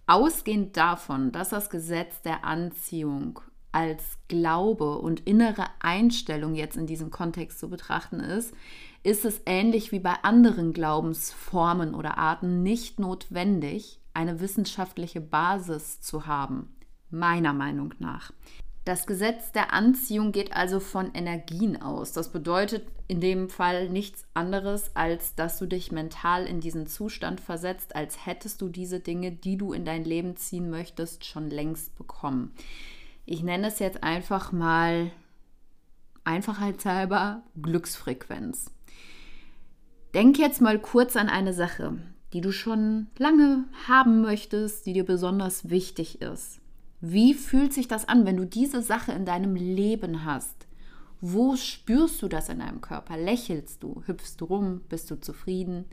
ausgehend 0.07 0.77
davon, 0.77 1.33
dass 1.33 1.50
das 1.50 1.69
Gesetz 1.69 2.21
der 2.21 2.45
Anziehung 2.45 3.41
als 3.74 4.17
Glaube 4.29 5.00
und 5.00 5.27
innere 5.27 5.65
Einstellung 5.81 6.55
jetzt 6.55 6.77
in 6.77 6.88
diesem 6.88 7.12
Kontext 7.12 7.59
zu 7.59 7.69
betrachten 7.69 8.21
ist, 8.21 8.53
ist 9.03 9.25
es 9.25 9.41
ähnlich 9.45 9.91
wie 9.91 10.00
bei 10.00 10.13
anderen 10.24 10.71
Glaubensformen 10.71 11.93
oder 11.93 12.17
Arten 12.17 12.63
nicht 12.63 12.97
notwendig, 12.97 14.00
eine 14.15 14.39
wissenschaftliche 14.39 15.22
Basis 15.22 16.01
zu 16.01 16.25
haben, 16.25 16.75
meiner 17.10 17.53
Meinung 17.53 17.93
nach. 18.00 18.31
Das 18.86 19.07
Gesetz 19.07 19.51
der 19.51 19.74
Anziehung 19.74 20.31
geht 20.31 20.55
also 20.55 20.79
von 20.79 21.12
Energien 21.15 21.81
aus. 21.81 22.12
Das 22.12 22.31
bedeutet 22.31 22.86
in 23.07 23.19
dem 23.19 23.50
Fall 23.50 23.89
nichts 23.89 24.25
anderes, 24.36 24.95
als 24.95 25.34
dass 25.34 25.57
du 25.57 25.65
dich 25.65 25.91
mental 25.91 26.45
in 26.45 26.60
diesen 26.60 26.86
Zustand 26.86 27.41
versetzt, 27.41 27.95
als 27.95 28.27
hättest 28.27 28.62
du 28.62 28.69
diese 28.69 29.00
Dinge, 29.00 29.31
die 29.31 29.57
du 29.57 29.74
in 29.74 29.86
dein 29.86 30.03
Leben 30.03 30.36
ziehen 30.38 30.69
möchtest, 30.69 31.25
schon 31.25 31.50
längst 31.50 31.95
bekommen. 31.98 32.53
Ich 33.25 33.41
nenne 33.41 33.67
es 33.67 33.79
jetzt 33.79 34.03
einfach 34.03 34.51
mal 34.51 35.12
einfachheitshalber 36.24 37.41
Glücksfrequenz. 37.60 38.72
Denk 40.13 40.38
jetzt 40.38 40.62
mal 40.62 40.79
kurz 40.79 41.15
an 41.15 41.27
eine 41.27 41.53
Sache. 41.53 41.98
Die 42.36 42.42
du 42.42 42.51
schon 42.51 43.08
lange 43.18 43.63
haben 43.88 44.20
möchtest, 44.20 44.86
die 44.86 44.92
dir 44.92 45.06
besonders 45.06 45.70
wichtig 45.70 46.22
ist. 46.22 46.60
Wie 47.00 47.34
fühlt 47.34 47.72
sich 47.72 47.88
das 47.88 48.10
an, 48.10 48.25
wenn 48.25 48.36
du 48.36 48.46
diese 48.46 48.82
Sache 48.82 49.13
in 49.13 49.24
deinem 49.24 49.56
Leben 49.56 50.25
hast? 50.25 50.68
Wo 51.22 51.56
spürst 51.56 52.22
du 52.22 52.27
das 52.27 52.50
in 52.50 52.60
deinem 52.60 52.82
Körper? 52.82 53.15
Lächelst 53.15 53.82
du? 53.84 54.04
Hüpfst 54.06 54.36
du 54.39 54.46
rum? 54.46 54.82
Bist 54.89 55.10
du 55.12 55.15
zufrieden? 55.15 55.86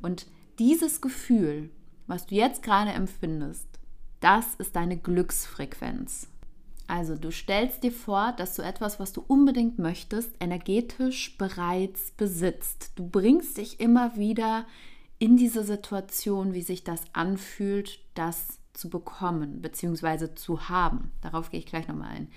Und 0.00 0.28
dieses 0.60 1.00
Gefühl, 1.00 1.70
was 2.06 2.26
du 2.26 2.36
jetzt 2.36 2.62
gerade 2.62 2.92
empfindest, 2.92 3.66
das 4.20 4.54
ist 4.54 4.76
deine 4.76 4.96
Glücksfrequenz. 4.96 6.28
Also 6.86 7.16
du 7.16 7.32
stellst 7.32 7.82
dir 7.82 7.90
vor, 7.90 8.32
dass 8.36 8.54
du 8.54 8.62
etwas, 8.62 9.00
was 9.00 9.12
du 9.12 9.24
unbedingt 9.26 9.80
möchtest, 9.80 10.30
energetisch 10.38 11.36
bereits 11.36 12.12
besitzt. 12.12 12.92
Du 12.94 13.08
bringst 13.08 13.56
dich 13.56 13.80
immer 13.80 14.16
wieder 14.16 14.66
in 15.20 15.36
diese 15.36 15.62
Situation, 15.62 16.54
wie 16.54 16.62
sich 16.62 16.82
das 16.82 17.04
anfühlt, 17.12 18.00
das 18.14 18.58
zu 18.72 18.88
bekommen 18.88 19.60
bzw. 19.60 20.34
zu 20.34 20.68
haben. 20.68 21.12
Darauf 21.20 21.50
gehe 21.50 21.60
ich 21.60 21.66
gleich 21.66 21.86
nochmal 21.86 22.10
ein. 22.10 22.28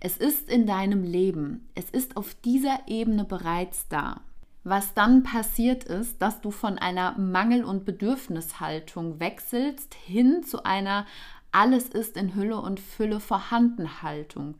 Es 0.00 0.16
ist 0.16 0.48
in 0.48 0.66
deinem 0.66 1.02
Leben, 1.02 1.68
es 1.74 1.90
ist 1.90 2.16
auf 2.16 2.34
dieser 2.34 2.78
Ebene 2.86 3.24
bereits 3.24 3.88
da. 3.88 4.20
Was 4.62 4.94
dann 4.94 5.24
passiert 5.24 5.84
ist, 5.84 6.22
dass 6.22 6.40
du 6.40 6.50
von 6.50 6.78
einer 6.78 7.18
Mangel- 7.18 7.64
und 7.64 7.84
Bedürfnishaltung 7.84 9.18
wechselst 9.18 9.94
hin 9.94 10.42
zu 10.44 10.64
einer 10.64 11.06
alles 11.50 11.88
ist 11.88 12.16
in 12.16 12.34
Hülle 12.34 12.60
und 12.60 12.78
Fülle 12.78 13.18
vorhanden 13.18 14.02
Haltung. 14.02 14.56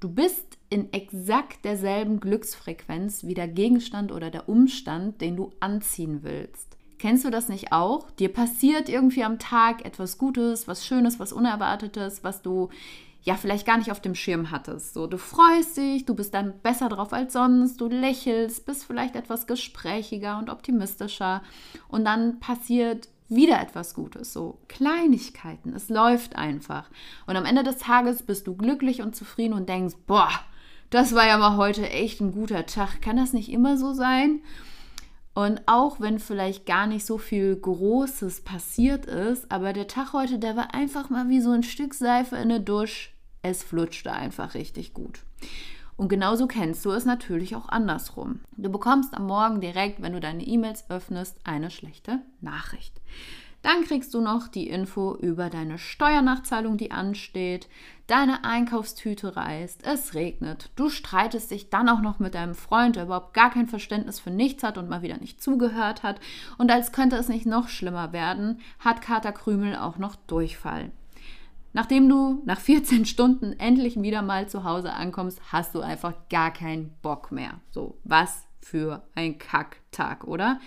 Du 0.00 0.08
bist 0.08 0.58
in 0.70 0.92
exakt 0.92 1.64
derselben 1.64 2.18
Glücksfrequenz 2.18 3.24
wie 3.24 3.34
der 3.34 3.46
Gegenstand 3.46 4.10
oder 4.10 4.30
der 4.30 4.48
Umstand, 4.48 5.20
den 5.20 5.36
du 5.36 5.52
anziehen 5.60 6.24
willst. 6.24 6.71
Kennst 7.02 7.24
du 7.24 7.30
das 7.30 7.48
nicht 7.48 7.72
auch? 7.72 8.12
Dir 8.12 8.32
passiert 8.32 8.88
irgendwie 8.88 9.24
am 9.24 9.40
Tag 9.40 9.84
etwas 9.84 10.18
Gutes, 10.18 10.68
was 10.68 10.86
Schönes, 10.86 11.18
was 11.18 11.32
Unerwartetes, 11.32 12.22
was 12.22 12.42
du 12.42 12.68
ja 13.24 13.34
vielleicht 13.34 13.66
gar 13.66 13.76
nicht 13.76 13.90
auf 13.90 13.98
dem 13.98 14.14
Schirm 14.14 14.52
hattest. 14.52 14.94
So, 14.94 15.08
du 15.08 15.18
freust 15.18 15.76
dich, 15.76 16.04
du 16.04 16.14
bist 16.14 16.32
dann 16.32 16.60
besser 16.62 16.88
drauf 16.88 17.12
als 17.12 17.32
sonst, 17.32 17.80
du 17.80 17.88
lächelst, 17.88 18.66
bist 18.66 18.84
vielleicht 18.84 19.16
etwas 19.16 19.48
gesprächiger 19.48 20.38
und 20.38 20.48
optimistischer 20.48 21.42
und 21.88 22.04
dann 22.04 22.38
passiert 22.38 23.08
wieder 23.28 23.60
etwas 23.60 23.94
Gutes, 23.94 24.32
so 24.32 24.58
Kleinigkeiten. 24.68 25.74
Es 25.74 25.88
läuft 25.88 26.36
einfach. 26.36 26.88
Und 27.26 27.34
am 27.34 27.46
Ende 27.46 27.64
des 27.64 27.78
Tages 27.78 28.22
bist 28.22 28.46
du 28.46 28.54
glücklich 28.54 29.02
und 29.02 29.16
zufrieden 29.16 29.54
und 29.54 29.68
denkst, 29.68 29.96
boah, 30.06 30.30
das 30.90 31.16
war 31.16 31.26
ja 31.26 31.36
mal 31.36 31.56
heute 31.56 31.90
echt 31.90 32.20
ein 32.20 32.32
guter 32.32 32.64
Tag. 32.64 33.02
Kann 33.02 33.16
das 33.16 33.32
nicht 33.32 33.50
immer 33.50 33.76
so 33.76 33.92
sein? 33.92 34.40
Und 35.34 35.62
auch 35.66 35.98
wenn 36.00 36.18
vielleicht 36.18 36.66
gar 36.66 36.86
nicht 36.86 37.06
so 37.06 37.16
viel 37.16 37.56
Großes 37.56 38.42
passiert 38.42 39.06
ist, 39.06 39.50
aber 39.50 39.72
der 39.72 39.86
Tag 39.86 40.12
heute, 40.12 40.38
der 40.38 40.56
war 40.56 40.74
einfach 40.74 41.08
mal 41.08 41.28
wie 41.28 41.40
so 41.40 41.50
ein 41.50 41.62
Stück 41.62 41.94
Seife 41.94 42.36
in 42.36 42.50
der 42.50 42.58
Dusche. 42.58 43.10
Es 43.40 43.62
flutschte 43.62 44.12
einfach 44.12 44.54
richtig 44.54 44.92
gut. 44.92 45.20
Und 45.96 46.08
genauso 46.08 46.46
kennst 46.46 46.84
du 46.84 46.90
es 46.90 47.04
natürlich 47.04 47.56
auch 47.56 47.68
andersrum. 47.68 48.40
Du 48.56 48.70
bekommst 48.70 49.14
am 49.14 49.26
Morgen 49.26 49.60
direkt, 49.60 50.02
wenn 50.02 50.12
du 50.12 50.20
deine 50.20 50.44
E-Mails 50.44 50.90
öffnest, 50.90 51.38
eine 51.44 51.70
schlechte 51.70 52.20
Nachricht. 52.40 53.00
Dann 53.62 53.84
kriegst 53.84 54.12
du 54.12 54.20
noch 54.20 54.48
die 54.48 54.68
Info 54.68 55.16
über 55.16 55.48
deine 55.48 55.78
Steuernachzahlung, 55.78 56.76
die 56.76 56.90
ansteht. 56.90 57.68
Deine 58.08 58.44
Einkaufstüte 58.44 59.36
reißt, 59.36 59.86
es 59.86 60.14
regnet. 60.14 60.70
Du 60.74 60.88
streitest 60.88 61.52
dich 61.52 61.70
dann 61.70 61.88
auch 61.88 62.00
noch 62.00 62.18
mit 62.18 62.34
deinem 62.34 62.56
Freund, 62.56 62.96
der 62.96 63.04
überhaupt 63.04 63.34
gar 63.34 63.50
kein 63.50 63.68
Verständnis 63.68 64.18
für 64.18 64.30
nichts 64.30 64.64
hat 64.64 64.78
und 64.78 64.88
mal 64.88 65.02
wieder 65.02 65.18
nicht 65.18 65.40
zugehört 65.40 66.02
hat. 66.02 66.20
Und 66.58 66.72
als 66.72 66.90
könnte 66.90 67.16
es 67.16 67.28
nicht 67.28 67.46
noch 67.46 67.68
schlimmer 67.68 68.12
werden, 68.12 68.60
hat 68.80 69.00
Kater 69.00 69.32
Krümel 69.32 69.76
auch 69.76 69.96
noch 69.96 70.16
Durchfall. 70.16 70.90
Nachdem 71.72 72.08
du 72.08 72.42
nach 72.44 72.60
14 72.60 73.06
Stunden 73.06 73.52
endlich 73.58 74.00
wieder 74.00 74.22
mal 74.22 74.48
zu 74.48 74.64
Hause 74.64 74.92
ankommst, 74.92 75.40
hast 75.52 75.74
du 75.74 75.80
einfach 75.80 76.14
gar 76.28 76.52
keinen 76.52 76.94
Bock 77.00 77.32
mehr. 77.32 77.60
So, 77.70 77.98
was 78.04 78.46
für 78.60 79.02
ein 79.14 79.38
Kacktag, 79.38 80.24
oder? 80.24 80.60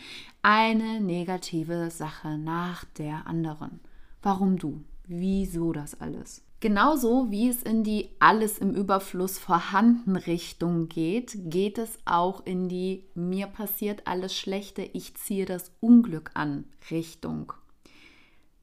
Eine 0.47 1.01
negative 1.01 1.89
Sache 1.89 2.37
nach 2.37 2.85
der 2.99 3.25
anderen. 3.25 3.79
Warum 4.21 4.59
du? 4.59 4.83
Wieso 5.07 5.73
das 5.73 5.99
alles? 5.99 6.43
Genauso 6.59 7.31
wie 7.31 7.49
es 7.49 7.63
in 7.63 7.83
die 7.83 8.11
alles 8.19 8.59
im 8.59 8.75
Überfluss 8.75 9.39
vorhanden 9.39 10.15
Richtung 10.15 10.87
geht, 10.87 11.35
geht 11.49 11.79
es 11.79 11.97
auch 12.05 12.45
in 12.45 12.69
die 12.69 13.05
mir 13.15 13.47
passiert 13.47 14.05
alles 14.05 14.35
Schlechte, 14.35 14.83
ich 14.83 15.15
ziehe 15.15 15.45
das 15.45 15.71
Unglück 15.79 16.29
an 16.35 16.65
Richtung. 16.91 17.51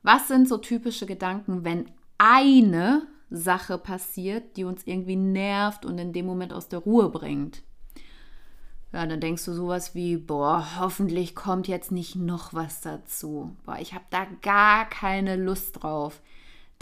Was 0.05 0.29
sind 0.29 0.49
so 0.49 0.59
typische 0.59 1.07
Gedanken, 1.07 1.65
wenn 1.65 1.87
eine 2.17 3.09
Sache 3.29 3.77
passiert, 3.77 4.57
die 4.57 4.63
uns 4.63 4.87
irgendwie 4.87 5.17
nervt 5.17 5.85
und 5.85 5.99
in 5.99 6.13
dem 6.13 6.27
Moment 6.27 6.53
aus 6.53 6.69
der 6.69 6.79
Ruhe 6.79 7.09
bringt. 7.09 7.65
Ja, 8.93 9.07
dann 9.07 9.21
denkst 9.21 9.45
du 9.47 9.55
sowas 9.55 9.95
wie, 9.95 10.17
boah, 10.17 10.79
hoffentlich 10.79 11.35
kommt 11.35 11.67
jetzt 11.67 11.93
nicht 11.93 12.15
noch 12.15 12.53
was 12.53 12.83
dazu. 12.83 13.57
Boah, 13.65 13.79
ich 13.79 13.95
habe 13.95 14.05
da 14.11 14.27
gar 14.43 14.89
keine 14.89 15.37
Lust 15.37 15.83
drauf. 15.83 16.21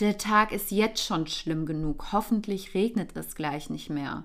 Der 0.01 0.19
Tag 0.19 0.53
ist 0.53 0.71
jetzt 0.71 1.05
schon 1.05 1.27
schlimm 1.27 1.67
genug. 1.67 2.13
Hoffentlich 2.13 2.75
regnet 2.75 3.17
es 3.17 3.35
gleich 3.35 3.71
nicht 3.71 3.91
mehr. 3.91 4.25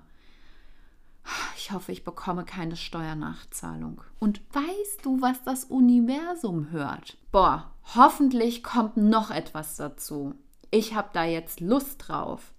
Ich 1.56 1.72
hoffe, 1.72 1.92
ich 1.92 2.04
bekomme 2.04 2.44
keine 2.44 2.76
Steuernachzahlung. 2.76 4.00
Und 4.18 4.40
weißt 4.52 5.04
du, 5.04 5.20
was 5.20 5.42
das 5.44 5.64
Universum 5.64 6.70
hört? 6.70 7.16
Boah, 7.32 7.72
hoffentlich 7.94 8.62
kommt 8.62 8.96
noch 8.96 9.30
etwas 9.30 9.76
dazu 9.76 10.34
ich 10.70 10.94
habe 10.94 11.08
da 11.12 11.24
jetzt 11.24 11.60
Lust 11.60 12.08
drauf. 12.08 12.52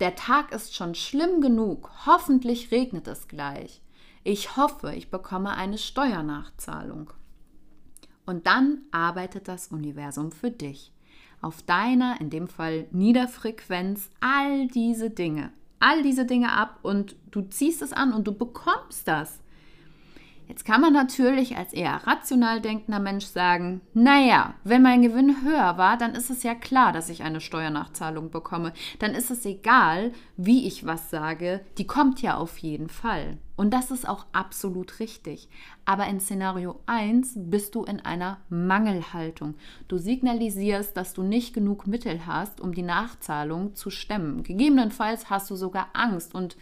Der 0.00 0.14
Tag 0.14 0.52
ist 0.52 0.74
schon 0.74 0.94
schlimm 0.94 1.40
genug, 1.40 1.90
hoffentlich 2.06 2.70
regnet 2.70 3.08
es 3.08 3.28
gleich. 3.28 3.80
Ich 4.28 4.56
hoffe, 4.56 4.92
ich 4.92 5.08
bekomme 5.08 5.52
eine 5.52 5.78
Steuernachzahlung. 5.78 7.12
Und 8.24 8.48
dann 8.48 8.80
arbeitet 8.90 9.46
das 9.46 9.68
Universum 9.68 10.32
für 10.32 10.50
dich. 10.50 10.92
Auf 11.40 11.62
deiner, 11.62 12.20
in 12.20 12.28
dem 12.28 12.48
Fall 12.48 12.88
Niederfrequenz, 12.90 14.10
all 14.18 14.66
diese 14.66 15.10
Dinge. 15.10 15.52
All 15.78 16.02
diese 16.02 16.26
Dinge 16.26 16.50
ab 16.50 16.80
und 16.82 17.14
du 17.30 17.42
ziehst 17.42 17.82
es 17.82 17.92
an 17.92 18.12
und 18.12 18.26
du 18.26 18.32
bekommst 18.32 19.06
das. 19.06 19.38
Jetzt 20.48 20.64
kann 20.64 20.80
man 20.80 20.92
natürlich 20.92 21.56
als 21.56 21.72
eher 21.72 22.06
rational 22.06 22.60
denkender 22.60 23.00
Mensch 23.00 23.26
sagen, 23.26 23.80
naja, 23.94 24.54
wenn 24.62 24.82
mein 24.82 25.02
Gewinn 25.02 25.42
höher 25.42 25.76
war, 25.76 25.96
dann 25.98 26.14
ist 26.14 26.30
es 26.30 26.44
ja 26.44 26.54
klar, 26.54 26.92
dass 26.92 27.08
ich 27.08 27.24
eine 27.24 27.40
Steuernachzahlung 27.40 28.30
bekomme. 28.30 28.72
Dann 29.00 29.12
ist 29.12 29.30
es 29.30 29.44
egal, 29.44 30.12
wie 30.36 30.66
ich 30.66 30.86
was 30.86 31.10
sage, 31.10 31.62
die 31.78 31.86
kommt 31.86 32.22
ja 32.22 32.36
auf 32.36 32.58
jeden 32.58 32.88
Fall. 32.88 33.38
Und 33.56 33.72
das 33.72 33.90
ist 33.90 34.06
auch 34.06 34.26
absolut 34.32 35.00
richtig. 35.00 35.48
Aber 35.84 36.06
in 36.06 36.20
Szenario 36.20 36.78
1 36.86 37.32
bist 37.36 37.74
du 37.74 37.84
in 37.84 38.00
einer 38.00 38.38
Mangelhaltung. 38.48 39.54
Du 39.88 39.98
signalisierst, 39.98 40.96
dass 40.96 41.14
du 41.14 41.22
nicht 41.22 41.54
genug 41.54 41.86
Mittel 41.86 42.26
hast, 42.26 42.60
um 42.60 42.74
die 42.74 42.82
Nachzahlung 42.82 43.74
zu 43.74 43.90
stemmen. 43.90 44.42
Gegebenenfalls 44.42 45.30
hast 45.30 45.50
du 45.50 45.56
sogar 45.56 45.88
Angst 45.94 46.34
und 46.34 46.56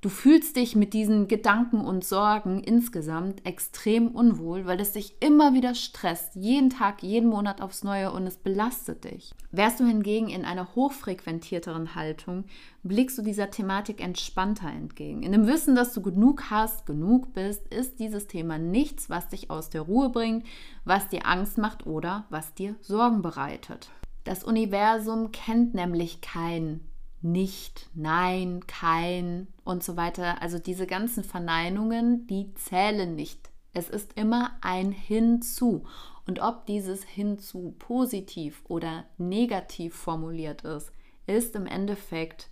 Du 0.00 0.10
fühlst 0.10 0.54
dich 0.54 0.76
mit 0.76 0.94
diesen 0.94 1.26
Gedanken 1.26 1.80
und 1.80 2.04
Sorgen 2.04 2.60
insgesamt 2.60 3.44
extrem 3.44 4.06
unwohl, 4.06 4.64
weil 4.64 4.80
es 4.80 4.92
dich 4.92 5.16
immer 5.18 5.54
wieder 5.54 5.74
stresst, 5.74 6.36
jeden 6.36 6.70
Tag, 6.70 7.02
jeden 7.02 7.28
Monat 7.28 7.60
aufs 7.60 7.82
Neue 7.82 8.12
und 8.12 8.24
es 8.24 8.36
belastet 8.36 9.02
dich. 9.02 9.34
Wärst 9.50 9.80
du 9.80 9.86
hingegen 9.86 10.28
in 10.28 10.44
einer 10.44 10.76
hochfrequentierteren 10.76 11.96
Haltung, 11.96 12.44
blickst 12.84 13.18
du 13.18 13.22
dieser 13.22 13.50
Thematik 13.50 14.00
entspannter 14.00 14.68
entgegen. 14.68 15.24
In 15.24 15.32
dem 15.32 15.48
Wissen, 15.48 15.74
dass 15.74 15.92
du 15.94 16.00
genug 16.00 16.44
hast, 16.48 16.86
genug 16.86 17.32
bist, 17.32 17.66
ist 17.74 17.98
dieses 17.98 18.28
Thema 18.28 18.56
nichts, 18.56 19.10
was 19.10 19.26
dich 19.26 19.50
aus 19.50 19.68
der 19.68 19.80
Ruhe 19.80 20.10
bringt, 20.10 20.46
was 20.84 21.08
dir 21.08 21.26
Angst 21.26 21.58
macht 21.58 21.88
oder 21.88 22.24
was 22.30 22.54
dir 22.54 22.76
Sorgen 22.82 23.20
bereitet. 23.20 23.90
Das 24.22 24.44
Universum 24.44 25.32
kennt 25.32 25.74
nämlich 25.74 26.20
kein 26.20 26.87
nicht, 27.20 27.88
nein, 27.94 28.66
kein 28.66 29.48
und 29.64 29.82
so 29.82 29.96
weiter. 29.96 30.40
Also 30.42 30.58
diese 30.58 30.86
ganzen 30.86 31.24
Verneinungen, 31.24 32.26
die 32.26 32.54
zählen 32.54 33.14
nicht. 33.14 33.50
Es 33.72 33.88
ist 33.88 34.12
immer 34.14 34.52
ein 34.60 34.92
Hinzu. 34.92 35.84
Und 36.26 36.40
ob 36.40 36.66
dieses 36.66 37.04
Hinzu 37.04 37.74
positiv 37.78 38.62
oder 38.68 39.04
negativ 39.16 39.94
formuliert 39.94 40.62
ist, 40.62 40.92
ist 41.26 41.56
im 41.56 41.66
Endeffekt 41.66 42.50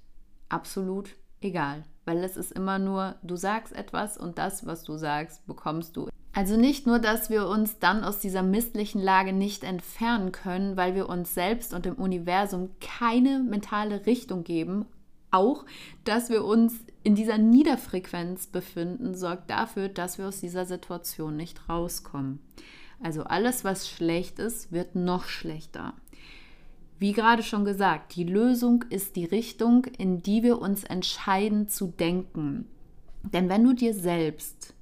absolut 0.49 1.17
egal. 1.41 1.85
Weil 2.05 2.23
es 2.25 2.37
ist 2.37 2.53
immer 2.53 2.79
nur, 2.79 3.17
du 3.23 3.37
sagst 3.37 3.75
etwas 3.75 4.17
und 4.17 4.39
das, 4.39 4.67
was 4.67 4.85
du 4.85 4.97
sagst, 4.97 5.47
bekommst 5.47 5.97
du. 5.97 6.09
Also 6.37 6.59
nicht 6.59 6.87
nur, 6.87 6.99
dass 6.99 7.31
wir 7.31 7.49
uns 7.49 7.79
dann 7.79 8.05
aus 8.05 8.19
dieser 8.19 8.43
misslichen 8.43 9.01
Lage 9.01 9.33
nicht 9.33 9.65
entfernen 9.65 10.33
können, 10.33 10.77
weil 10.77 10.95
wir 10.95 11.09
uns 11.09 11.33
selbst 11.33 11.73
und 11.73 11.87
dem 11.87 11.95
Universum 11.95 12.69
keine 12.79 13.39
mentale 13.39 14.05
Richtung 14.05 14.45
geben, 14.45 14.85
auch, 15.31 15.65
dass 16.05 16.29
wir 16.29 16.45
uns 16.45 16.75
in 17.03 17.15
dieser 17.15 17.39
Niederfrequenz 17.39 18.49
befinden, 18.49 19.15
sorgt 19.15 19.49
dafür, 19.49 19.89
dass 19.89 20.19
wir 20.19 20.29
aus 20.29 20.41
dieser 20.41 20.67
Situation 20.67 21.39
nicht 21.39 21.71
rauskommen. 21.71 22.41
Also 23.03 23.25
alles, 23.25 23.65
was 23.65 23.89
schlecht 23.89 24.39
ist, 24.39 24.73
wird 24.73 24.95
noch 24.95 25.25
schlechter. 25.25 25.95
Wie 26.99 27.15
gerade 27.15 27.45
schon 27.45 27.65
gesagt, 27.65 28.15
die 28.15 28.25
Lösung 28.25 28.85
ist 28.91 29.17
die 29.17 29.25
Richtung, 29.25 29.87
in 29.97 30.21
die 30.21 30.43
wir 30.43 30.61
uns 30.61 30.85
entscheiden 30.85 31.71
zu 31.71 31.87
denken. 31.87 32.67
Denn 33.23 33.49
wenn 33.49 33.65
du 33.65 33.73
dir 33.73 33.95
selbst 33.95 34.76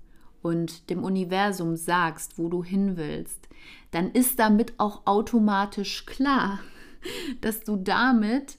und 0.45 0.91
dem 0.91 1.03
Universum 1.03 1.75
sagst, 1.75 2.39
wo 2.39 2.49
du 2.49 2.63
hin 2.63 2.99
willst, 2.99 3.49
dann 3.93 4.11
ist 4.11 4.39
damit 4.39 4.75
auch 4.77 5.07
automatisch 5.07 6.05
klar, 6.05 6.59
dass 7.41 7.65
du 7.65 7.77
damit 7.77 8.59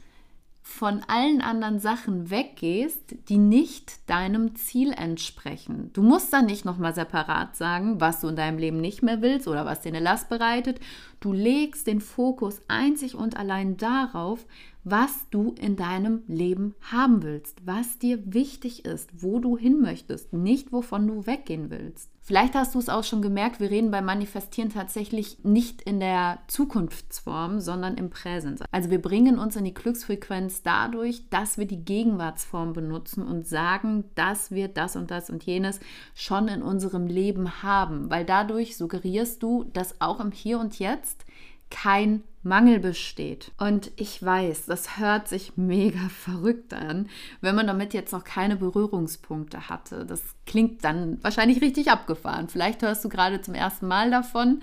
von 0.63 1.03
allen 1.07 1.41
anderen 1.41 1.79
Sachen 1.79 2.31
weggehst, 2.31 3.29
die 3.29 3.37
nicht 3.37 4.09
deinem 4.09 4.55
Ziel 4.55 4.93
entsprechen. 4.93 5.91
Du 5.93 6.01
musst 6.01 6.33
dann 6.33 6.47
nicht 6.47 6.65
nochmal 6.65 6.95
separat 6.95 7.55
sagen, 7.55 8.01
was 8.01 8.21
du 8.21 8.29
in 8.29 8.35
deinem 8.35 8.57
Leben 8.57 8.81
nicht 8.81 9.03
mehr 9.03 9.21
willst 9.21 9.47
oder 9.47 9.63
was 9.67 9.81
dir 9.81 9.89
eine 9.89 9.99
Last 9.99 10.27
bereitet. 10.27 10.79
Du 11.19 11.33
legst 11.33 11.85
den 11.85 12.01
Fokus 12.01 12.61
einzig 12.67 13.13
und 13.13 13.37
allein 13.37 13.77
darauf, 13.77 14.47
was 14.85 15.27
du 15.31 15.55
in 15.59 15.75
deinem 15.75 16.21
Leben 16.27 16.75
haben 16.79 17.23
willst, 17.23 17.65
was 17.65 17.97
dir 17.97 18.33
wichtig 18.33 18.85
ist, 18.85 19.09
wo 19.23 19.39
du 19.39 19.57
hin 19.57 19.81
möchtest, 19.81 20.31
nicht 20.31 20.71
wovon 20.71 21.07
du 21.07 21.25
weggehen 21.25 21.71
willst. 21.71 22.11
Vielleicht 22.21 22.53
hast 22.53 22.75
du 22.75 22.79
es 22.79 22.89
auch 22.89 23.03
schon 23.03 23.23
gemerkt, 23.23 23.59
wir 23.59 23.71
reden 23.71 23.89
beim 23.89 24.05
Manifestieren 24.05 24.69
tatsächlich 24.69 25.43
nicht 25.43 25.81
in 25.81 25.99
der 25.99 26.39
Zukunftsform, 26.47 27.61
sondern 27.61 27.97
im 27.97 28.11
Präsens. 28.11 28.61
Also 28.71 28.91
wir 28.91 29.01
bringen 29.01 29.39
uns 29.39 29.55
in 29.55 29.65
die 29.65 29.73
Glücksfrequenz 29.73 30.61
dadurch, 30.61 31.29
dass 31.29 31.57
wir 31.57 31.65
die 31.65 31.83
Gegenwartsform 31.83 32.73
benutzen 32.73 33.23
und 33.25 33.47
sagen, 33.47 34.05
dass 34.13 34.51
wir 34.51 34.67
das 34.67 34.95
und 34.95 35.09
das 35.09 35.31
und 35.31 35.43
jenes 35.43 35.79
schon 36.13 36.47
in 36.47 36.61
unserem 36.61 37.07
Leben 37.07 37.63
haben, 37.63 38.11
weil 38.11 38.25
dadurch 38.25 38.77
suggerierst 38.77 39.41
du, 39.41 39.63
dass 39.73 39.99
auch 39.99 40.19
im 40.19 40.31
Hier 40.31 40.59
und 40.59 40.77
Jetzt 40.77 41.25
kein 41.71 42.23
Mangel 42.45 42.79
besteht. 42.79 43.51
Und 43.57 43.91
ich 43.95 44.23
weiß, 44.23 44.67
das 44.67 44.97
hört 44.97 45.27
sich 45.27 45.57
mega 45.57 46.09
verrückt 46.09 46.73
an, 46.73 47.09
wenn 47.41 47.55
man 47.55 47.67
damit 47.67 47.93
jetzt 47.93 48.13
noch 48.13 48.23
keine 48.23 48.55
Berührungspunkte 48.55 49.67
hatte. 49.67 50.05
Das 50.05 50.21
klingt 50.45 50.83
dann 50.83 51.21
wahrscheinlich 51.23 51.61
richtig 51.61 51.89
abgefahren. 51.89 52.47
Vielleicht 52.47 52.83
hörst 52.83 53.03
du 53.03 53.09
gerade 53.09 53.41
zum 53.41 53.55
ersten 53.55 53.87
Mal 53.87 54.11
davon. 54.11 54.61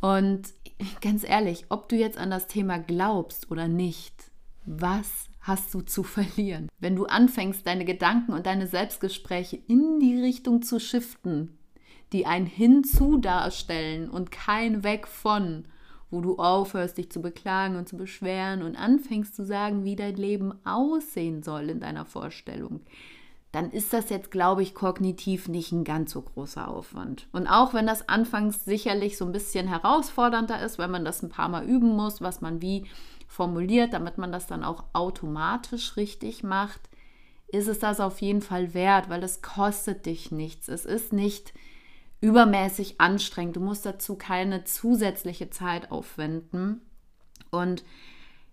Und 0.00 0.42
ganz 1.00 1.28
ehrlich, 1.28 1.66
ob 1.68 1.88
du 1.88 1.96
jetzt 1.96 2.18
an 2.18 2.30
das 2.30 2.46
Thema 2.46 2.78
glaubst 2.78 3.50
oder 3.50 3.66
nicht, 3.68 4.14
was 4.64 5.26
hast 5.40 5.74
du 5.74 5.80
zu 5.80 6.02
verlieren? 6.04 6.68
Wenn 6.78 6.94
du 6.94 7.06
anfängst, 7.06 7.66
deine 7.66 7.84
Gedanken 7.84 8.32
und 8.32 8.46
deine 8.46 8.68
Selbstgespräche 8.68 9.58
in 9.66 9.98
die 9.98 10.20
Richtung 10.20 10.62
zu 10.62 10.78
shiften, 10.78 11.58
die 12.12 12.26
ein 12.26 12.46
Hinzu 12.46 13.18
darstellen 13.18 14.08
und 14.08 14.30
kein 14.30 14.84
Weg 14.84 15.08
von, 15.08 15.64
wo 16.10 16.20
du 16.20 16.36
aufhörst, 16.36 16.98
dich 16.98 17.10
zu 17.10 17.20
beklagen 17.20 17.76
und 17.76 17.88
zu 17.88 17.96
beschweren 17.96 18.62
und 18.62 18.76
anfängst 18.76 19.34
zu 19.34 19.44
sagen, 19.44 19.84
wie 19.84 19.96
dein 19.96 20.16
Leben 20.16 20.54
aussehen 20.64 21.42
soll 21.42 21.68
in 21.68 21.80
deiner 21.80 22.04
Vorstellung, 22.04 22.80
dann 23.52 23.70
ist 23.70 23.92
das 23.92 24.10
jetzt, 24.10 24.30
glaube 24.30 24.62
ich, 24.62 24.74
kognitiv 24.74 25.48
nicht 25.48 25.72
ein 25.72 25.84
ganz 25.84 26.12
so 26.12 26.22
großer 26.22 26.68
Aufwand. 26.68 27.28
Und 27.32 27.46
auch 27.46 27.72
wenn 27.72 27.86
das 27.86 28.08
anfangs 28.08 28.64
sicherlich 28.64 29.16
so 29.16 29.24
ein 29.24 29.32
bisschen 29.32 29.68
herausfordernder 29.68 30.62
ist, 30.62 30.78
wenn 30.78 30.90
man 30.90 31.04
das 31.04 31.22
ein 31.22 31.30
paar 31.30 31.48
Mal 31.48 31.64
üben 31.64 31.88
muss, 31.96 32.20
was 32.20 32.40
man 32.40 32.60
wie 32.60 32.84
formuliert, 33.26 33.92
damit 33.92 34.18
man 34.18 34.32
das 34.32 34.46
dann 34.46 34.64
auch 34.64 34.84
automatisch 34.92 35.96
richtig 35.96 36.42
macht, 36.42 36.80
ist 37.48 37.68
es 37.68 37.78
das 37.78 38.00
auf 38.00 38.20
jeden 38.20 38.42
Fall 38.42 38.74
wert, 38.74 39.08
weil 39.08 39.22
es 39.22 39.40
kostet 39.40 40.04
dich 40.04 40.30
nichts. 40.30 40.68
Es 40.68 40.84
ist 40.84 41.12
nicht 41.14 41.54
übermäßig 42.20 43.00
anstrengend. 43.00 43.56
Du 43.56 43.60
musst 43.60 43.86
dazu 43.86 44.16
keine 44.16 44.64
zusätzliche 44.64 45.50
Zeit 45.50 45.90
aufwenden. 45.90 46.80
Und 47.50 47.84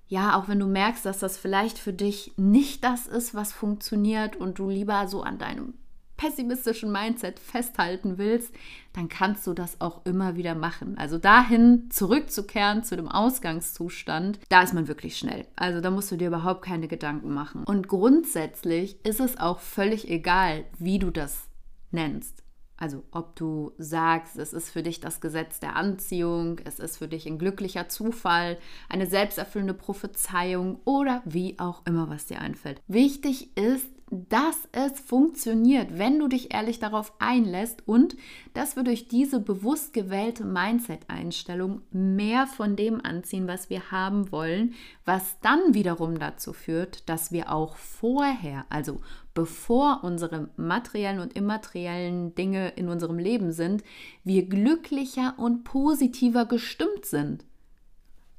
ja, 0.08 0.38
auch 0.38 0.48
wenn 0.48 0.60
du 0.60 0.68
merkst, 0.68 1.06
dass 1.06 1.20
das 1.20 1.38
vielleicht 1.38 1.78
für 1.78 1.94
dich 1.94 2.34
nicht 2.38 2.84
das 2.84 3.08
ist, 3.08 3.34
was 3.34 3.52
funktioniert 3.52 4.36
und 4.36 4.60
du 4.60 4.70
lieber 4.70 5.08
so 5.08 5.24
an 5.24 5.40
deinem 5.40 5.74
pessimistischen 6.18 6.92
Mindset 6.92 7.40
festhalten 7.40 8.18
willst, 8.18 8.54
dann 8.94 9.10
kannst 9.10 9.46
du 9.48 9.54
das 9.54 9.82
auch 9.82 10.06
immer 10.06 10.36
wieder 10.36 10.56
machen. 10.56 10.98
Also 10.98 11.18
dahin 11.18 11.90
zurückzukehren 11.92 12.84
zu 12.84 12.96
dem 12.96 13.10
Ausgangszustand, 13.10 14.40
da 14.48 14.62
ist 14.62 14.74
man 14.74 14.88
wirklich 14.88 15.18
schnell. 15.18 15.46
Also 15.56 15.82
da 15.82 15.92
musst 15.92 16.12
du 16.12 16.16
dir 16.16 16.30
überhaupt 16.30 16.64
keine 16.64 16.88
Gedanken 16.88 17.34
machen. 17.34 17.64
Und 17.66 17.88
grundsätzlich 17.88 19.04
ist 19.06 19.20
es 19.20 19.38
auch 19.38 19.60
völlig 19.60 20.10
egal, 20.10 20.64
wie 20.80 21.00
du 21.00 21.12
das 21.12 21.50
nennst. 21.92 22.45
Also 22.78 23.04
ob 23.12 23.36
du 23.36 23.72
sagst, 23.78 24.38
es 24.38 24.52
ist 24.52 24.70
für 24.70 24.84
dich 24.84 25.00
das 25.00 25.22
Gesetz 25.22 25.60
der 25.60 25.76
Anziehung, 25.76 26.60
es 26.66 26.80
ist 26.80 26.98
für 26.98 27.08
dich 27.08 27.26
ein 27.26 27.40
glücklicher 27.40 27.88
Zufall, 27.88 28.58
eine 28.90 29.08
selbsterfüllende 29.08 29.74
Prophezeiung 29.74 30.80
oder 30.84 31.22
wie 31.26 31.58
auch 31.58 31.86
immer, 31.86 32.10
was 32.10 32.26
dir 32.26 32.42
einfällt. 32.42 32.82
Wichtig 32.88 33.56
ist, 33.58 33.88
dass 34.12 34.68
es 34.72 35.00
funktioniert, 35.00 35.98
wenn 35.98 36.20
du 36.20 36.28
dich 36.28 36.54
ehrlich 36.54 36.80
darauf 36.80 37.14
einlässt 37.20 37.88
und 37.88 38.16
dass 38.54 38.76
wir 38.76 38.84
durch 38.84 39.08
diese 39.08 39.40
bewusst 39.40 39.94
gewählte 39.94 40.46
Mindset-Einstellung 40.46 41.82
mehr 41.92 42.46
von 42.46 42.76
dem 42.76 43.04
anziehen, 43.04 43.48
was 43.48 43.70
wir 43.70 43.92
haben 43.92 44.32
wollen, 44.32 44.76
was 45.06 45.40
dann 45.42 45.74
wiederum 45.74 46.20
dazu 46.20 46.54
führt, 46.54 47.10
dass 47.10 47.32
wir 47.32 47.52
auch 47.52 47.78
vorher, 47.78 48.66
also 48.70 49.02
bevor 49.36 50.00
unsere 50.04 50.50
materiellen 50.58 51.20
und 51.20 51.34
immateriellen 51.34 52.34
Dinge 52.34 52.70
in 52.70 52.90
unserem 52.90 53.20
Leben 53.20 53.52
sind, 53.52 53.84
wir 54.24 54.48
glücklicher 54.48 55.36
und 55.38 55.64
positiver 55.64 56.46
gestimmt 56.46 57.06
sind. 57.06 57.46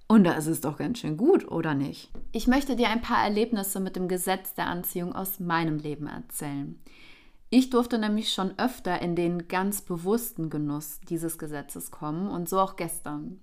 Und 0.09 0.25
das 0.25 0.47
ist 0.47 0.65
doch 0.65 0.79
ganz 0.79 0.99
schön 0.99 1.17
gut, 1.17 1.49
oder 1.49 1.75
nicht? 1.75 2.11
Ich 2.33 2.47
möchte 2.47 2.77
dir 2.77 2.89
ein 2.89 3.03
paar 3.03 3.23
Erlebnisse 3.23 3.79
mit 3.79 3.95
dem 3.95 4.09
Gesetz 4.09 4.55
der 4.55 4.67
Anziehung 4.67 5.15
aus 5.15 5.39
meinem 5.39 5.79
Leben 5.79 6.07
erzählen. 6.07 6.81
Ich 7.51 7.71
durfte 7.71 7.99
nämlich 7.99 8.33
schon 8.33 8.59
öfter 8.59 9.01
in 9.03 9.15
den 9.15 9.49
ganz 9.49 9.83
bewussten 9.83 10.51
Genuss 10.51 11.01
dieses 11.09 11.39
Gesetzes 11.39 11.91
kommen 11.91 12.29
und 12.29 12.49
so 12.49 12.59
auch 12.59 12.77
gestern. 12.77 13.41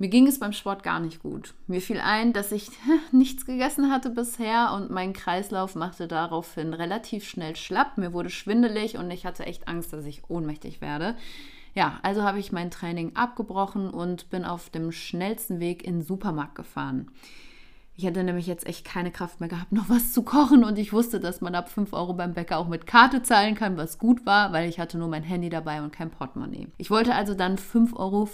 Mir 0.00 0.08
ging 0.08 0.26
es 0.26 0.38
beim 0.38 0.54
Sport 0.54 0.82
gar 0.82 0.98
nicht 0.98 1.22
gut. 1.22 1.52
Mir 1.66 1.82
fiel 1.82 2.00
ein, 2.00 2.32
dass 2.32 2.52
ich 2.52 2.70
nichts 3.12 3.44
gegessen 3.44 3.92
hatte 3.92 4.08
bisher 4.08 4.72
und 4.74 4.90
mein 4.90 5.12
Kreislauf 5.12 5.74
machte 5.74 6.08
daraufhin 6.08 6.72
relativ 6.72 7.28
schnell 7.28 7.54
schlapp. 7.54 7.98
Mir 7.98 8.14
wurde 8.14 8.30
schwindelig 8.30 8.96
und 8.96 9.10
ich 9.10 9.26
hatte 9.26 9.44
echt 9.44 9.68
Angst, 9.68 9.92
dass 9.92 10.06
ich 10.06 10.22
ohnmächtig 10.28 10.80
werde. 10.80 11.16
Ja, 11.74 12.00
also 12.02 12.22
habe 12.22 12.38
ich 12.38 12.50
mein 12.50 12.70
Training 12.70 13.14
abgebrochen 13.14 13.90
und 13.90 14.30
bin 14.30 14.46
auf 14.46 14.70
dem 14.70 14.90
schnellsten 14.90 15.60
Weg 15.60 15.84
in 15.84 15.98
den 15.98 16.02
Supermarkt 16.02 16.54
gefahren. 16.54 17.10
Ich 18.00 18.06
hatte 18.06 18.24
nämlich 18.24 18.46
jetzt 18.46 18.66
echt 18.66 18.86
keine 18.86 19.10
Kraft 19.10 19.40
mehr 19.40 19.50
gehabt, 19.50 19.72
noch 19.72 19.90
was 19.90 20.14
zu 20.14 20.22
kochen 20.22 20.64
und 20.64 20.78
ich 20.78 20.94
wusste, 20.94 21.20
dass 21.20 21.42
man 21.42 21.54
ab 21.54 21.68
5 21.68 21.92
Euro 21.92 22.14
beim 22.14 22.32
Bäcker 22.32 22.56
auch 22.56 22.66
mit 22.66 22.86
Karte 22.86 23.22
zahlen 23.22 23.54
kann, 23.54 23.76
was 23.76 23.98
gut 23.98 24.24
war, 24.24 24.54
weil 24.54 24.70
ich 24.70 24.80
hatte 24.80 24.96
nur 24.96 25.08
mein 25.08 25.22
Handy 25.22 25.50
dabei 25.50 25.82
und 25.82 25.92
kein 25.92 26.10
Portemonnaie. 26.10 26.68
Ich 26.78 26.90
wollte 26.90 27.14
also 27.14 27.34
dann 27.34 27.58
5,55 27.58 27.96
Euro 27.96 28.26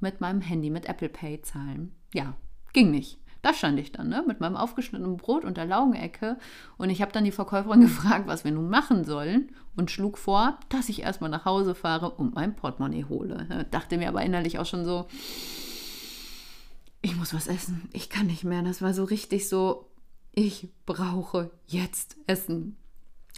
mit 0.00 0.20
meinem 0.20 0.40
Handy, 0.40 0.70
mit 0.70 0.86
Apple 0.86 1.08
Pay 1.08 1.42
zahlen. 1.42 1.94
Ja, 2.14 2.34
ging 2.72 2.90
nicht. 2.90 3.20
Da 3.42 3.54
stand 3.54 3.78
ich 3.78 3.92
dann, 3.92 4.08
ne, 4.08 4.24
mit 4.26 4.40
meinem 4.40 4.56
aufgeschnittenen 4.56 5.18
Brot 5.18 5.44
und 5.44 5.56
der 5.56 5.66
Laugenecke. 5.66 6.36
Und 6.78 6.90
ich 6.90 7.00
habe 7.00 7.12
dann 7.12 7.22
die 7.22 7.30
Verkäuferin 7.30 7.80
gefragt, 7.82 8.26
was 8.26 8.42
wir 8.42 8.50
nun 8.50 8.68
machen 8.68 9.04
sollen 9.04 9.52
und 9.76 9.92
schlug 9.92 10.18
vor, 10.18 10.58
dass 10.68 10.88
ich 10.88 11.02
erstmal 11.02 11.30
nach 11.30 11.44
Hause 11.44 11.76
fahre 11.76 12.10
und 12.10 12.34
mein 12.34 12.56
Portemonnaie 12.56 13.04
hole. 13.04 13.68
Dachte 13.70 13.98
mir 13.98 14.08
aber 14.08 14.22
innerlich 14.22 14.58
auch 14.58 14.66
schon 14.66 14.84
so, 14.84 15.06
ich 17.02 17.16
muss 17.16 17.34
was 17.34 17.48
essen. 17.48 17.88
Ich 17.92 18.08
kann 18.08 18.26
nicht 18.26 18.44
mehr. 18.44 18.62
Das 18.62 18.80
war 18.80 18.94
so 18.94 19.04
richtig 19.04 19.48
so, 19.48 19.90
ich 20.32 20.68
brauche 20.86 21.50
jetzt 21.66 22.16
Essen. 22.26 22.76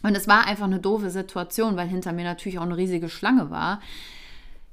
Und 0.03 0.15
es 0.15 0.29
war 0.29 0.47
einfach 0.47 0.67
eine 0.67 0.81
doofe 0.81 1.11
Situation, 1.11 1.77
weil 1.77 1.89
hinter 1.89 2.13
mir 2.13 2.25
natürlich 2.25 2.59
auch 2.59 2.65
eine 2.65 2.77
riesige 2.77 3.09
Schlange 3.09 3.51
war. 3.51 3.81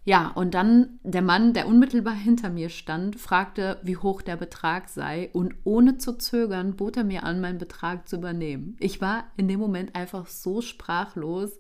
Ja, 0.04 0.30
und 0.30 0.54
dann 0.56 1.00
der 1.04 1.22
Mann, 1.22 1.54
der 1.54 1.68
unmittelbar 1.68 2.16
hinter 2.16 2.50
mir 2.50 2.70
stand, 2.70 3.20
fragte, 3.20 3.80
wie 3.84 3.98
hoch 3.98 4.24
der 4.24 4.36
Betrag 4.36 4.90
sei 4.90 5.30
und 5.32 5.54
ohne 5.64 6.00
zu 6.00 6.18
zögern 6.18 6.76
bot 6.76 6.98
er 6.98 7.04
mir 7.04 7.24
an, 7.24 7.40
meinen 7.40 7.60
Betrag 7.60 8.10
zu 8.10 8.18
übernehmen. 8.18 8.76
Ich 8.80 9.00
war 9.00 9.26
in 9.38 9.48
dem 9.48 9.60
Moment 9.60 9.96
einfach 9.96 10.26
so 10.26 10.62
sprachlos, 10.62 11.60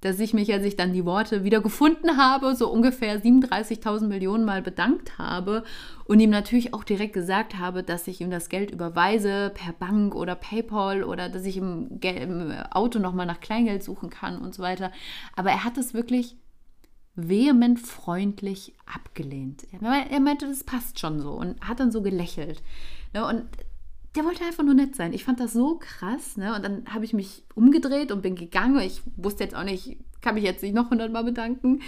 dass 0.00 0.18
ich 0.18 0.32
mich, 0.32 0.52
als 0.52 0.64
ich 0.64 0.76
dann 0.76 0.92
die 0.92 1.04
Worte 1.04 1.44
wieder 1.44 1.60
gefunden 1.60 2.16
habe, 2.16 2.54
so 2.54 2.70
ungefähr 2.70 3.22
37.000 3.22 4.06
Millionen 4.06 4.44
Mal 4.44 4.62
bedankt 4.62 5.18
habe 5.18 5.62
und 6.04 6.20
ihm 6.20 6.30
natürlich 6.30 6.72
auch 6.72 6.84
direkt 6.84 7.12
gesagt 7.12 7.58
habe, 7.58 7.82
dass 7.82 8.08
ich 8.08 8.20
ihm 8.20 8.30
das 8.30 8.48
Geld 8.48 8.70
überweise 8.70 9.50
per 9.54 9.72
Bank 9.72 10.14
oder 10.14 10.34
PayPal 10.34 11.04
oder 11.04 11.28
dass 11.28 11.44
ich 11.44 11.56
im, 11.56 12.00
im 12.00 12.52
Auto 12.70 12.98
nochmal 12.98 13.26
nach 13.26 13.40
Kleingeld 13.40 13.82
suchen 13.82 14.10
kann 14.10 14.40
und 14.40 14.54
so 14.54 14.62
weiter. 14.62 14.90
Aber 15.36 15.50
er 15.50 15.64
hat 15.64 15.76
es 15.76 15.92
wirklich 15.92 16.36
vehement 17.14 17.78
freundlich 17.78 18.74
abgelehnt. 18.86 19.66
Er 19.72 20.20
meinte, 20.20 20.46
das 20.46 20.64
passt 20.64 20.98
schon 20.98 21.20
so 21.20 21.32
und 21.32 21.60
hat 21.60 21.80
dann 21.80 21.92
so 21.92 22.02
gelächelt. 22.02 22.62
Ne? 23.12 23.26
Und 23.26 23.44
der 24.16 24.24
wollte 24.24 24.44
einfach 24.44 24.64
nur 24.64 24.74
nett 24.74 24.96
sein. 24.96 25.12
Ich 25.12 25.24
fand 25.24 25.40
das 25.40 25.52
so 25.52 25.78
krass. 25.78 26.36
Ne? 26.36 26.54
Und 26.54 26.64
dann 26.64 26.84
habe 26.92 27.04
ich 27.04 27.12
mich 27.12 27.44
umgedreht 27.54 28.10
und 28.12 28.22
bin 28.22 28.34
gegangen. 28.34 28.80
Ich 28.80 29.02
wusste 29.16 29.44
jetzt 29.44 29.54
auch 29.54 29.64
nicht, 29.64 29.98
kann 30.20 30.34
mich 30.34 30.44
jetzt 30.44 30.62
nicht 30.62 30.74
noch 30.74 30.90
hundertmal 30.90 31.24
bedanken. 31.24 31.80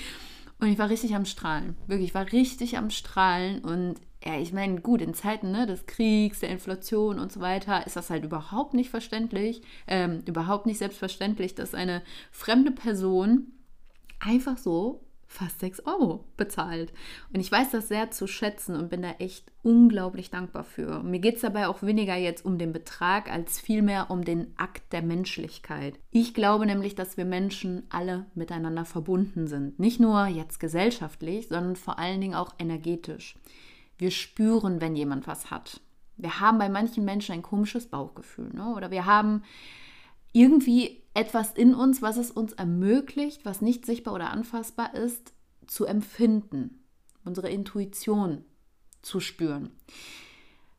Und 0.61 0.69
ich 0.69 0.79
war 0.79 0.91
richtig 0.91 1.17
am 1.17 1.25
Strahlen. 1.25 1.77
Wirklich, 1.89 2.11
ich 2.11 2.15
war 2.15 2.31
richtig 2.31 2.79
am 2.79 2.91
Strahlen. 2.91 3.65
Und 3.65 3.97
ja, 4.25 4.39
ich 4.39 4.53
meine, 4.53 4.81
gut, 4.81 5.03
in 5.03 5.15
Zeiten 5.15 5.51
ne, 5.51 5.67
des 5.67 5.87
Kriegs, 5.87 6.39
der 6.39 6.51
Inflation 6.51 7.19
und 7.19 7.33
so 7.33 7.41
weiter 7.41 7.85
ist 7.85 7.97
das 7.97 8.11
halt 8.11 8.25
überhaupt 8.25 8.73
nicht 8.73 8.91
verständlich, 8.91 9.63
ähm, 9.89 10.23
überhaupt 10.27 10.67
nicht 10.67 10.79
selbstverständlich, 10.79 11.57
dass 11.57 11.75
eine 11.75 12.03
fremde 12.31 12.71
Person 12.71 13.49
einfach 14.21 14.57
so 14.57 15.01
fast 15.33 15.61
6 15.61 15.87
Euro 15.87 16.25
bezahlt. 16.37 16.93
Und 17.33 17.41
ich 17.41 17.51
weiß 17.51 17.71
das 17.71 17.89
sehr 17.89 18.11
zu 18.11 18.27
schätzen 18.27 18.77
und 18.77 18.91
bin 18.91 19.03
da 19.03 19.13
echt 19.19 19.51
unglaublich 19.63 20.31
dankbar 20.31 20.65
für. 20.65 21.03
mir 21.03 21.19
geht 21.19 21.37
es 21.37 21.41
dabei 21.41 21.69
auch 21.69 21.83
weniger 21.83 22.17
jetzt 22.17 22.45
um 22.45 22.59
den 22.59 22.73
Betrag, 22.73 23.31
als 23.31 23.59
vielmehr 23.59 24.11
um 24.11 24.25
den 24.25 24.53
Akt 24.57 24.93
der 24.93 25.03
Menschlichkeit. 25.03 25.99
Ich 26.11 26.35
glaube 26.35 26.67
nämlich, 26.67 26.95
dass 26.95 27.17
wir 27.17 27.25
Menschen 27.25 27.85
alle 27.91 28.27
miteinander 28.35 28.85
verbunden 28.85 29.47
sind. 29.47 29.79
Nicht 29.79 30.01
nur 30.01 30.27
jetzt 30.27 30.61
gesellschaftlich, 30.61 31.49
sondern 31.49 31.77
vor 31.77 31.99
allen 31.99 32.21
Dingen 32.21 32.35
auch 32.35 32.55
energetisch. 32.59 33.37
Wir 33.99 34.11
spüren, 34.11 34.81
wenn 34.81 34.97
jemand 34.97 35.27
was 35.27 35.51
hat. 35.51 35.81
Wir 36.17 36.41
haben 36.41 36.59
bei 36.59 36.69
manchen 36.69 37.05
Menschen 37.05 37.33
ein 37.33 37.43
komisches 37.43 37.87
Bauchgefühl. 37.87 38.51
Ne? 38.53 38.75
Oder 38.75 38.91
wir 38.91 39.07
haben 39.07 39.43
irgendwie 40.33 41.02
etwas 41.15 41.53
in 41.53 41.75
uns, 41.75 42.03
was 42.03 42.17
es 42.17 42.31
uns 42.31 42.53
ermöglicht, 42.53 43.45
was 43.45 43.61
nicht 43.61 43.87
sichtbar 43.87 44.15
oder 44.15 44.31
anfassbar 44.31 44.95
ist, 44.95 45.33
zu 45.67 45.85
empfinden, 45.85 46.85
unsere 47.25 47.51
Intuition 47.51 48.45
zu 49.03 49.21
spüren. 49.21 49.71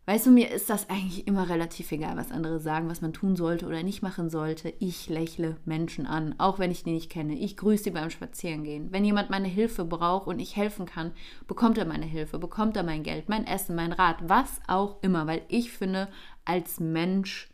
Weißt 0.06 0.26
du, 0.26 0.32
mir 0.32 0.52
ist 0.52 0.70
das 0.70 0.90
eigentlich 0.90 1.28
immer 1.28 1.48
relativ 1.48 1.90
egal, 1.94 2.18
was 2.18 2.30
andere 2.30 2.60
sagen, 2.60 2.90
was 2.90 3.00
man 3.00 3.14
tun 3.14 3.38
sollte 3.38 3.66
oder 3.66 3.84
nicht 3.84 4.02
machen 4.02 4.30
sollte. 4.30 4.74
Ich 4.80 5.08
lächle 5.08 5.56
Menschen 5.64 6.06
an, 6.06 6.36
auch 6.40 6.60
wenn 6.60 6.72
ich 6.72 6.84
die 6.84 6.92
nicht 6.92 7.10
kenne. 7.10 7.36
Ich 7.36 7.56
grüße 7.56 7.86
sie 7.86 7.92
beim 7.92 8.10
Spazierengehen. 8.10 8.92
Wenn 8.92 9.06
jemand 9.06 9.30
meine 9.30 9.48
Hilfe 9.48 9.86
braucht 9.86 10.28
und 10.28 10.40
ich 10.40 10.58
helfen 10.58 10.86
kann, 10.86 11.14
bekommt 11.48 11.78
er 11.78 11.86
meine 11.86 12.06
Hilfe, 12.06 12.38
bekommt 12.38 12.76
er 12.76 12.84
mein 12.84 13.04
Geld, 13.04 13.30
mein 13.30 13.48
Essen, 13.48 13.78
mein 13.78 13.94
Rat, 13.94 14.18
was 14.28 14.60
auch 14.68 15.02
immer, 15.04 15.26
weil 15.26 15.44
ich 15.48 15.72
finde, 15.72 16.10
als 16.44 16.82
Mensch 16.82 17.53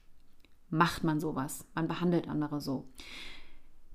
macht 0.69 1.03
man 1.03 1.19
sowas. 1.19 1.65
Man 1.75 1.87
behandelt 1.87 2.27
andere 2.27 2.61
so. 2.61 2.87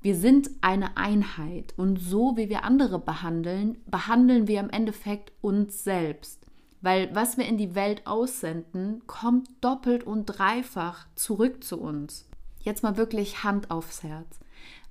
Wir 0.01 0.17
sind 0.17 0.51
eine 0.61 0.97
Einheit 0.99 1.73
und 1.79 1.97
so 1.97 2.37
wie 2.37 2.51
wir 2.51 2.65
andere 2.65 2.99
behandeln, 2.99 3.79
behandeln 3.87 4.47
wir 4.47 4.61
im 4.61 4.69
Endeffekt 4.69 5.33
uns 5.41 5.83
selbst. 5.83 6.45
Weil 6.83 7.15
was 7.15 7.39
wir 7.39 7.47
in 7.47 7.57
die 7.57 7.75
Welt 7.75 8.07
aussenden, 8.07 9.03
kommt 9.07 9.49
doppelt 9.63 10.05
und 10.05 10.27
dreifach 10.27 11.07
zurück 11.15 11.65
zu 11.65 11.81
uns. 11.81 12.29
Jetzt 12.61 12.83
mal 12.83 12.99
wirklich 12.99 13.45
Hand 13.45 13.71
aufs 13.71 14.03
Herz. 14.03 14.41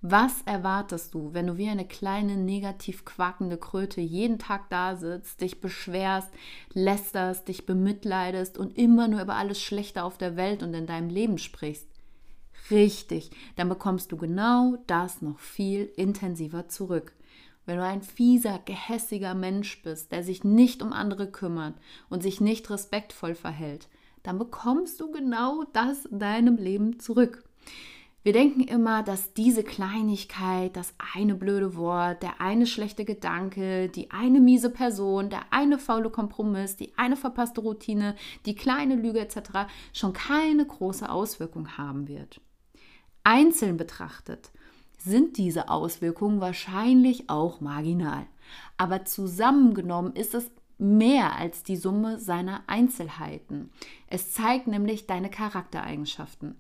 Was 0.01 0.41
erwartest 0.41 1.13
du, 1.13 1.33
wenn 1.33 1.47
du 1.47 1.57
wie 1.57 1.69
eine 1.69 1.87
kleine 1.87 2.35
negativ 2.35 3.05
quakende 3.05 3.57
Kröte 3.57 4.01
jeden 4.01 4.37
Tag 4.37 4.69
da 4.69 4.95
sitzt, 4.95 5.39
dich 5.39 5.61
beschwerst, 5.61 6.29
lästerst, 6.73 7.47
dich 7.47 7.65
bemitleidest 7.65 8.57
und 8.57 8.77
immer 8.77 9.07
nur 9.07 9.21
über 9.21 9.35
alles 9.35 9.61
Schlechte 9.61 10.03
auf 10.03 10.17
der 10.17 10.35
Welt 10.35 10.61
und 10.61 10.73
in 10.73 10.87
deinem 10.87 11.09
Leben 11.09 11.37
sprichst? 11.37 11.87
Richtig, 12.69 13.31
dann 13.55 13.69
bekommst 13.69 14.11
du 14.11 14.17
genau 14.17 14.77
das 14.87 15.21
noch 15.21 15.39
viel 15.39 15.91
intensiver 15.95 16.67
zurück. 16.67 17.13
Wenn 17.65 17.77
du 17.77 17.83
ein 17.83 18.01
fieser, 18.01 18.59
gehässiger 18.65 19.33
Mensch 19.35 19.81
bist, 19.83 20.11
der 20.11 20.23
sich 20.23 20.43
nicht 20.43 20.81
um 20.81 20.91
andere 20.91 21.31
kümmert 21.31 21.75
und 22.09 22.21
sich 22.21 22.41
nicht 22.41 22.69
respektvoll 22.69 23.35
verhält, 23.35 23.87
dann 24.21 24.37
bekommst 24.37 24.99
du 24.99 25.11
genau 25.11 25.63
das 25.71 26.05
in 26.05 26.19
deinem 26.19 26.57
Leben 26.57 26.99
zurück. 26.99 27.43
Wir 28.23 28.31
denken 28.31 28.61
immer, 28.61 29.03
dass 29.03 29.33
diese 29.33 29.63
Kleinigkeit, 29.63 30.77
das 30.77 30.93
eine 31.13 31.35
blöde 31.35 31.75
Wort, 31.75 32.23
der 32.23 32.39
eine 32.39 32.65
schlechte 32.65 33.03
Gedanke, 33.03 33.89
die 33.89 34.11
eine 34.11 34.39
miese 34.39 34.69
Person, 34.69 35.29
der 35.29 35.41
eine 35.51 35.77
faule 35.77 36.09
Kompromiss, 36.09 36.77
die 36.77 36.93
eine 36.97 37.17
verpasste 37.17 37.59
Routine, 37.59 38.15
die 38.45 38.55
kleine 38.55 38.95
Lüge 38.95 39.19
etc. 39.19 39.67
schon 39.91 40.13
keine 40.13 40.65
große 40.65 41.09
Auswirkung 41.09 41.77
haben 41.77 42.07
wird. 42.07 42.39
Einzeln 43.25 43.75
betrachtet 43.75 44.51
sind 44.97 45.35
diese 45.37 45.67
Auswirkungen 45.67 46.39
wahrscheinlich 46.39 47.29
auch 47.29 47.59
marginal, 47.59 48.25
aber 48.77 49.03
zusammengenommen 49.03 50.15
ist 50.15 50.33
es 50.33 50.49
mehr 50.77 51.35
als 51.35 51.63
die 51.63 51.75
Summe 51.75 52.19
seiner 52.19 52.63
Einzelheiten. 52.67 53.69
Es 54.07 54.31
zeigt 54.31 54.67
nämlich 54.67 55.07
deine 55.07 55.29
Charaktereigenschaften. 55.29 56.55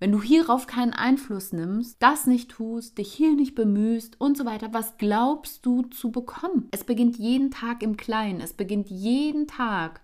Wenn 0.00 0.12
du 0.12 0.22
hierauf 0.22 0.66
keinen 0.66 0.94
Einfluss 0.94 1.52
nimmst, 1.52 2.02
das 2.02 2.26
nicht 2.26 2.50
tust, 2.50 2.96
dich 2.96 3.12
hier 3.12 3.36
nicht 3.36 3.54
bemühst 3.54 4.18
und 4.18 4.34
so 4.34 4.46
weiter, 4.46 4.72
was 4.72 4.96
glaubst 4.96 5.66
du 5.66 5.82
zu 5.82 6.10
bekommen? 6.10 6.68
Es 6.70 6.84
beginnt 6.84 7.18
jeden 7.18 7.50
Tag 7.50 7.82
im 7.82 7.98
Kleinen, 7.98 8.40
es 8.40 8.54
beginnt 8.54 8.88
jeden 8.88 9.46
Tag 9.46 10.00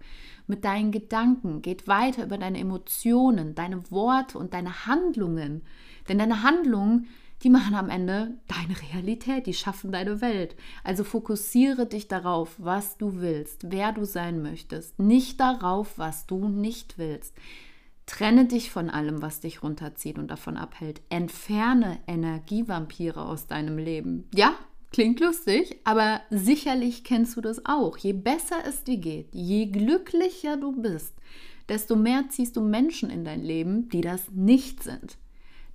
mit 0.46 0.66
deinen 0.66 0.92
Gedanken, 0.92 1.62
geht 1.62 1.88
weiter 1.88 2.24
über 2.24 2.36
deine 2.36 2.58
Emotionen, 2.58 3.54
deine 3.54 3.90
Worte 3.90 4.38
und 4.38 4.52
deine 4.52 4.84
Handlungen. 4.84 5.62
Denn 6.10 6.18
deine 6.18 6.42
Handlungen, 6.42 7.06
die 7.42 7.48
machen 7.48 7.74
am 7.74 7.88
Ende 7.88 8.34
deine 8.48 8.76
Realität, 8.92 9.46
die 9.46 9.54
schaffen 9.54 9.92
deine 9.92 10.20
Welt. 10.20 10.56
Also 10.84 11.04
fokussiere 11.04 11.86
dich 11.86 12.06
darauf, 12.06 12.56
was 12.58 12.98
du 12.98 13.22
willst, 13.22 13.70
wer 13.70 13.92
du 13.92 14.04
sein 14.04 14.42
möchtest, 14.42 14.98
nicht 14.98 15.40
darauf, 15.40 15.96
was 15.96 16.26
du 16.26 16.48
nicht 16.48 16.98
willst. 16.98 17.34
Trenne 18.06 18.46
dich 18.46 18.70
von 18.70 18.88
allem, 18.88 19.20
was 19.20 19.40
dich 19.40 19.62
runterzieht 19.62 20.18
und 20.18 20.30
davon 20.30 20.56
abhält. 20.56 21.02
Entferne 21.08 21.98
Energievampire 22.06 23.22
aus 23.22 23.48
deinem 23.48 23.78
Leben. 23.78 24.28
Ja, 24.32 24.54
klingt 24.92 25.18
lustig, 25.20 25.80
aber 25.84 26.20
sicherlich 26.30 27.02
kennst 27.02 27.36
du 27.36 27.40
das 27.40 27.66
auch. 27.66 27.98
Je 27.98 28.12
besser 28.12 28.56
es 28.64 28.84
dir 28.84 28.98
geht, 28.98 29.34
je 29.34 29.66
glücklicher 29.66 30.56
du 30.56 30.80
bist, 30.80 31.14
desto 31.68 31.96
mehr 31.96 32.28
ziehst 32.28 32.56
du 32.56 32.60
Menschen 32.60 33.10
in 33.10 33.24
dein 33.24 33.42
Leben, 33.42 33.88
die 33.88 34.02
das 34.02 34.30
nicht 34.30 34.84
sind. 34.84 35.18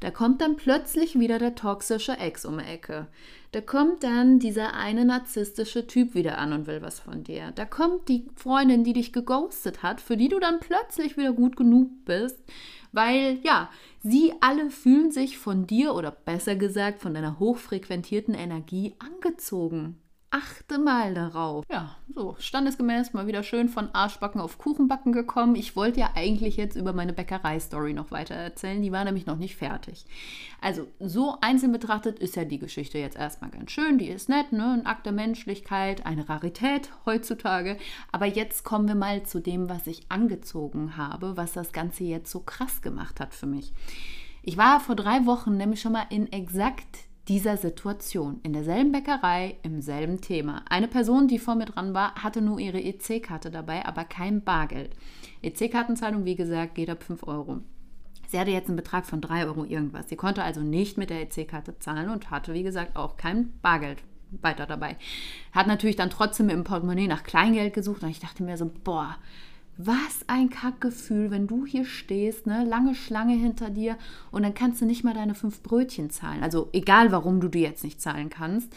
Da 0.02 0.10
kommt 0.10 0.42
dann 0.42 0.56
plötzlich 0.56 1.18
wieder 1.18 1.38
der 1.38 1.54
toxische 1.54 2.18
Ex 2.18 2.44
um 2.44 2.58
die 2.58 2.66
Ecke. 2.66 3.08
Da 3.52 3.62
kommt 3.62 4.04
dann 4.04 4.40
dieser 4.40 4.74
eine 4.74 5.06
narzisstische 5.06 5.86
Typ 5.86 6.16
wieder 6.16 6.40
an 6.40 6.54
und 6.54 6.66
will 6.66 6.82
was 6.82 7.00
von 7.00 7.24
dir. 7.24 7.52
Da 7.54 7.66
kommt 7.66 8.10
die 8.10 8.26
Freundin, 8.36 8.84
die 8.84 8.94
dich 8.94 9.14
geghostet 9.14 9.84
hat, 9.84 10.02
für 10.02 10.18
die 10.18 10.28
du 10.28 10.40
dann 10.40 10.60
plötzlich 10.60 11.18
wieder 11.18 11.34
gut 11.34 11.56
genug 11.56 12.04
bist, 12.04 12.40
weil 12.92 13.38
ja, 13.44 13.70
sie 14.02 14.34
alle 14.42 14.72
fühlen 14.72 15.12
sich 15.12 15.38
von 15.38 15.68
dir 15.68 15.94
oder 15.94 16.10
besser 16.10 16.56
gesagt 16.56 17.00
von 17.00 17.14
deiner 17.14 17.38
hochfrequentierten 17.38 18.34
Energie 18.34 18.96
angezogen. 18.98 20.02
Achte 20.34 20.80
mal 20.80 21.14
darauf. 21.14 21.66
Ja, 21.70 21.98
so, 22.16 22.38
standesgemäß 22.40 23.12
mal 23.12 23.28
wieder 23.28 23.44
schön 23.44 23.68
von 23.68 23.94
Arschbacken 23.94 24.40
auf 24.40 24.58
Kuchenbacken 24.58 25.12
gekommen. 25.12 25.56
Ich 25.56 25.76
wollte 25.76 26.00
ja 26.00 26.12
eigentlich 26.16 26.56
jetzt 26.56 26.78
über 26.78 26.94
meine 26.94 27.12
Bäckerei-Story 27.12 27.92
noch 27.92 28.12
weiter 28.12 28.36
erzählen. 28.36 28.82
Die 28.82 28.94
war 28.94 29.04
nämlich 29.04 29.26
noch 29.26 29.36
nicht 29.36 29.58
fertig. 29.58 30.06
Also, 30.62 30.88
so 31.02 31.36
einzeln 31.42 31.74
betrachtet 31.74 32.18
ist 32.20 32.38
ja 32.38 32.46
die 32.46 32.60
Geschichte 32.60 32.98
jetzt 32.98 33.18
erstmal 33.18 33.50
ganz 33.50 33.72
schön. 33.72 33.98
Die 33.98 34.08
ist 34.08 34.30
nett, 34.30 34.54
ne? 34.54 34.72
Ein 34.72 34.86
Akt 34.86 35.06
der 35.06 35.12
Menschlichkeit, 35.12 36.06
eine 36.06 36.30
Rarität 36.30 36.90
heutzutage. 37.06 37.76
Aber 38.14 38.26
jetzt 38.26 38.64
kommen 38.64 38.88
wir 38.88 38.96
mal 38.96 39.24
zu 39.24 39.42
dem, 39.42 39.68
was 39.68 39.86
ich 39.86 40.06
angezogen 40.08 40.96
habe, 40.96 41.36
was 41.36 41.52
das 41.52 41.74
Ganze 41.74 42.06
jetzt 42.06 42.32
so 42.32 42.40
krass 42.40 42.82
gemacht 42.82 43.20
hat 43.20 43.36
für 43.36 43.48
mich. 43.48 43.74
Ich 44.44 44.56
war 44.56 44.80
vor 44.80 44.96
drei 44.96 45.26
Wochen 45.26 45.58
nämlich 45.58 45.82
schon 45.82 45.92
mal 45.92 46.06
in 46.10 46.32
exakt 46.32 47.00
dieser 47.32 47.56
Situation. 47.56 48.42
In 48.44 48.52
derselben 48.52 48.92
Bäckerei, 48.92 49.56
im 49.64 49.82
selben 49.82 50.20
Thema. 50.20 50.66
Eine 50.70 50.90
Person, 50.90 51.30
die 51.30 51.40
vor 51.40 51.56
mir 51.56 51.64
dran 51.64 51.94
war, 51.94 52.16
hatte 52.16 52.42
nur 52.42 52.60
ihre 52.60 52.82
EC-Karte 52.82 53.50
dabei, 53.50 53.86
aber 53.86 54.04
kein 54.04 54.44
Bargeld. 54.44 54.92
EC-Kartenzahlung, 55.42 56.26
wie 56.26 56.36
gesagt, 56.36 56.76
geht 56.76 56.90
ab 56.90 57.04
5 57.04 57.26
Euro. 57.26 57.62
Sie 58.28 58.38
hatte 58.38 58.52
jetzt 58.52 58.68
einen 58.68 58.76
Betrag 58.76 59.06
von 59.06 59.22
3 59.22 59.46
Euro 59.46 59.64
irgendwas. 59.64 60.10
Sie 60.10 60.18
konnte 60.18 60.44
also 60.44 60.60
nicht 60.60 60.98
mit 60.98 61.10
der 61.10 61.22
EC-Karte 61.22 61.80
zahlen 61.80 62.10
und 62.10 62.32
hatte, 62.32 62.54
wie 62.54 62.64
gesagt, 62.64 62.98
auch 62.98 63.16
kein 63.16 63.54
Bargeld 63.62 64.04
weiter 64.42 64.66
dabei. 64.66 64.98
Hat 65.54 65.68
natürlich 65.68 65.96
dann 65.96 66.10
trotzdem 66.10 66.50
im 66.50 66.66
Portemonnaie 66.66 67.08
nach 67.08 67.24
Kleingeld 67.24 67.74
gesucht 67.74 68.04
und 68.04 68.10
ich 68.10 68.20
dachte 68.20 68.44
mir 68.44 68.58
so, 68.58 68.70
boah, 68.84 69.16
was 69.86 70.28
ein 70.28 70.50
Kackgefühl, 70.50 71.32
wenn 71.32 71.48
du 71.48 71.66
hier 71.66 71.86
stehst, 71.86 72.48
ne, 72.48 72.64
lange 72.66 72.96
Schlange 72.96 73.36
hinter 73.36 73.70
dir 73.70 73.98
und 74.32 74.44
dann 74.44 74.54
kannst 74.54 74.82
du 74.82 74.86
nicht 74.86 75.04
mal 75.04 75.14
deine 75.14 75.36
fünf 75.36 75.62
Brötchen 75.64 76.10
zahlen. 76.10 76.44
Also 76.44 76.70
egal, 76.74 77.12
warum 77.12 77.40
du 77.42 77.48
die 77.48 77.62
jetzt 77.62 77.84
nicht 77.84 78.02
zahlen 78.02 78.30
kannst. 78.30 78.74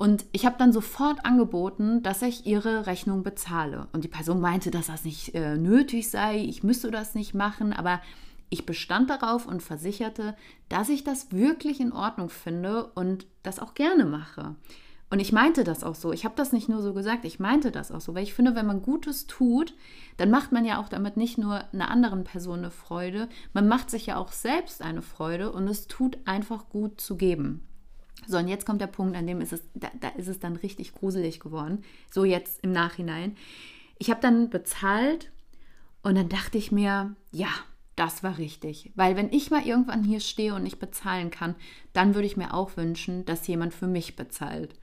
Und 0.00 0.24
ich 0.32 0.46
habe 0.46 0.56
dann 0.58 0.72
sofort 0.72 1.26
angeboten, 1.26 2.02
dass 2.02 2.22
ich 2.22 2.46
ihre 2.46 2.86
Rechnung 2.86 3.22
bezahle. 3.22 3.88
Und 3.92 4.02
die 4.02 4.08
Person 4.08 4.40
meinte, 4.40 4.70
dass 4.70 4.86
das 4.86 5.04
nicht 5.04 5.34
äh, 5.34 5.56
nötig 5.56 6.08
sei, 6.08 6.38
ich 6.38 6.62
müsste 6.62 6.90
das 6.90 7.14
nicht 7.14 7.34
machen, 7.34 7.74
aber 7.74 8.00
ich 8.48 8.66
bestand 8.66 9.10
darauf 9.10 9.46
und 9.46 9.62
versicherte, 9.62 10.34
dass 10.68 10.88
ich 10.88 11.04
das 11.04 11.32
wirklich 11.32 11.80
in 11.80 11.92
Ordnung 11.92 12.30
finde 12.30 12.86
und 12.94 13.26
das 13.42 13.58
auch 13.58 13.74
gerne 13.74 14.04
mache. 14.04 14.56
Und 15.10 15.18
ich 15.18 15.32
meinte 15.32 15.64
das 15.64 15.82
auch 15.82 15.96
so. 15.96 16.12
Ich 16.12 16.24
habe 16.24 16.36
das 16.36 16.52
nicht 16.52 16.68
nur 16.68 16.82
so 16.82 16.94
gesagt, 16.94 17.24
ich 17.24 17.40
meinte 17.40 17.72
das 17.72 17.90
auch 17.90 18.00
so, 18.00 18.14
weil 18.14 18.22
ich 18.22 18.32
finde, 18.32 18.54
wenn 18.54 18.66
man 18.66 18.80
Gutes 18.80 19.26
tut, 19.26 19.74
dann 20.16 20.30
macht 20.30 20.52
man 20.52 20.64
ja 20.64 20.80
auch 20.80 20.88
damit 20.88 21.16
nicht 21.16 21.36
nur 21.36 21.64
einer 21.72 21.90
anderen 21.90 22.22
Person 22.22 22.60
eine 22.60 22.70
Freude, 22.70 23.28
man 23.52 23.66
macht 23.66 23.90
sich 23.90 24.06
ja 24.06 24.16
auch 24.16 24.30
selbst 24.30 24.82
eine 24.82 25.02
Freude 25.02 25.50
und 25.50 25.66
es 25.66 25.88
tut 25.88 26.18
einfach 26.26 26.68
gut 26.68 27.00
zu 27.00 27.16
geben. 27.16 27.66
So, 28.28 28.38
und 28.38 28.46
jetzt 28.46 28.66
kommt 28.66 28.80
der 28.80 28.86
Punkt, 28.86 29.16
an 29.16 29.26
dem 29.26 29.40
ist 29.40 29.52
es, 29.52 29.62
da, 29.74 29.88
da 29.98 30.08
ist 30.10 30.28
es 30.28 30.38
dann 30.38 30.54
richtig 30.54 30.94
gruselig 30.94 31.40
geworden. 31.40 31.82
So 32.10 32.24
jetzt 32.24 32.62
im 32.62 32.70
Nachhinein. 32.70 33.36
Ich 33.98 34.10
habe 34.10 34.20
dann 34.20 34.48
bezahlt 34.48 35.32
und 36.02 36.14
dann 36.14 36.28
dachte 36.28 36.56
ich 36.56 36.70
mir, 36.70 37.16
ja, 37.32 37.48
das 37.96 38.22
war 38.22 38.38
richtig. 38.38 38.92
Weil 38.94 39.16
wenn 39.16 39.32
ich 39.32 39.50
mal 39.50 39.66
irgendwann 39.66 40.04
hier 40.04 40.20
stehe 40.20 40.54
und 40.54 40.62
nicht 40.62 40.78
bezahlen 40.78 41.30
kann, 41.30 41.56
dann 41.92 42.14
würde 42.14 42.26
ich 42.26 42.36
mir 42.36 42.54
auch 42.54 42.76
wünschen, 42.76 43.24
dass 43.24 43.46
jemand 43.46 43.74
für 43.74 43.88
mich 43.88 44.14
bezahlt. 44.16 44.76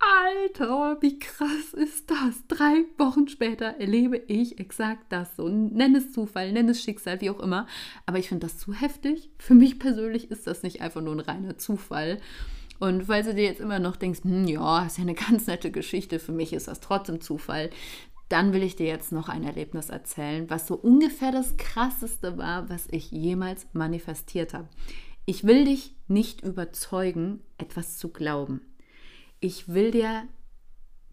Alter, 0.00 0.98
wie 1.00 1.18
krass 1.18 1.74
ist 1.74 2.08
das? 2.08 2.46
Drei 2.46 2.84
Wochen 2.98 3.26
später 3.26 3.80
erlebe 3.80 4.16
ich 4.16 4.60
exakt 4.60 5.06
das 5.12 5.34
so. 5.34 5.48
Nenn 5.48 5.96
es 5.96 6.12
Zufall, 6.12 6.52
nenn 6.52 6.68
es 6.68 6.82
Schicksal, 6.82 7.20
wie 7.20 7.30
auch 7.30 7.40
immer. 7.40 7.66
Aber 8.06 8.18
ich 8.18 8.28
finde 8.28 8.46
das 8.46 8.58
zu 8.58 8.72
heftig. 8.72 9.30
Für 9.38 9.54
mich 9.54 9.80
persönlich 9.80 10.30
ist 10.30 10.46
das 10.46 10.62
nicht 10.62 10.80
einfach 10.82 11.00
nur 11.00 11.14
ein 11.14 11.20
reiner 11.20 11.58
Zufall. 11.58 12.20
Und 12.78 13.06
falls 13.06 13.26
du 13.26 13.34
dir 13.34 13.44
jetzt 13.44 13.60
immer 13.60 13.80
noch 13.80 13.96
denkst, 13.96 14.22
hm, 14.22 14.46
ja, 14.46 14.86
ist 14.86 14.98
ja 14.98 15.02
eine 15.02 15.14
ganz 15.28 15.48
nette 15.48 15.72
Geschichte, 15.72 16.20
für 16.20 16.32
mich 16.32 16.52
ist 16.52 16.68
das 16.68 16.78
trotzdem 16.78 17.20
Zufall, 17.20 17.70
dann 18.28 18.52
will 18.52 18.62
ich 18.62 18.76
dir 18.76 18.86
jetzt 18.86 19.10
noch 19.10 19.28
ein 19.28 19.42
Erlebnis 19.42 19.88
erzählen, 19.88 20.48
was 20.48 20.68
so 20.68 20.74
ungefähr 20.74 21.32
das 21.32 21.56
Krasseste 21.56 22.38
war, 22.38 22.68
was 22.68 22.86
ich 22.90 23.10
jemals 23.10 23.66
manifestiert 23.72 24.54
habe. 24.54 24.68
Ich 25.24 25.44
will 25.44 25.64
dich 25.64 25.96
nicht 26.06 26.42
überzeugen, 26.42 27.40
etwas 27.56 27.98
zu 27.98 28.10
glauben 28.10 28.60
ich 29.40 29.68
will 29.68 29.90
dir 29.90 30.24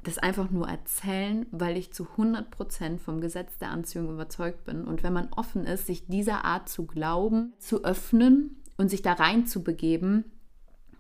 das 0.04 0.18
einfach 0.20 0.52
nur 0.52 0.68
erzählen, 0.68 1.48
weil 1.52 1.78
ich 1.78 1.92
zu 1.92 2.06
100% 2.18 3.00
vom 3.00 3.22
Gesetz 3.22 3.58
der 3.58 3.72
Anziehung 3.72 4.10
überzeugt 4.10 4.64
bin. 4.66 4.86
Und 4.86 5.04
wenn 5.04 5.14
man 5.14 5.30
offen 5.34 5.66
ist, 5.66 5.88
sich 5.88 6.06
dieser 6.08 6.46
Art 6.46 6.70
zu 6.70 6.86
glauben, 6.86 7.54
zu 7.58 7.84
öffnen 7.84 8.62
und 8.78 8.90
sich 8.90 9.02
da 9.02 9.14
rein 9.14 9.48
zu 9.48 9.64
begeben, 9.64 10.26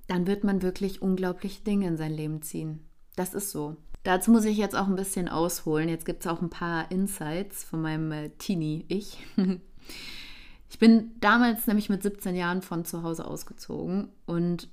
dann 0.07 0.27
wird 0.27 0.43
man 0.43 0.61
wirklich 0.61 1.01
unglaubliche 1.01 1.63
Dinge 1.63 1.87
in 1.87 1.97
sein 1.97 2.13
Leben 2.13 2.41
ziehen. 2.41 2.87
Das 3.15 3.33
ist 3.33 3.51
so. 3.51 3.77
Dazu 4.03 4.31
muss 4.31 4.45
ich 4.45 4.57
jetzt 4.57 4.75
auch 4.75 4.87
ein 4.87 4.95
bisschen 4.95 5.29
ausholen. 5.29 5.89
Jetzt 5.89 6.05
gibt 6.05 6.21
es 6.21 6.27
auch 6.27 6.41
ein 6.41 6.49
paar 6.49 6.91
Insights 6.91 7.63
von 7.63 7.81
meinem 7.81 8.11
äh, 8.11 8.29
Teenie-Ich. 8.29 9.17
Ich 10.67 10.79
bin 10.79 11.11
damals 11.21 11.67
nämlich 11.67 11.89
mit 11.89 12.03
17 12.03 12.35
Jahren 12.35 12.61
von 12.61 12.83
zu 12.83 13.01
Hause 13.01 13.25
ausgezogen 13.25 14.09
und 14.25 14.67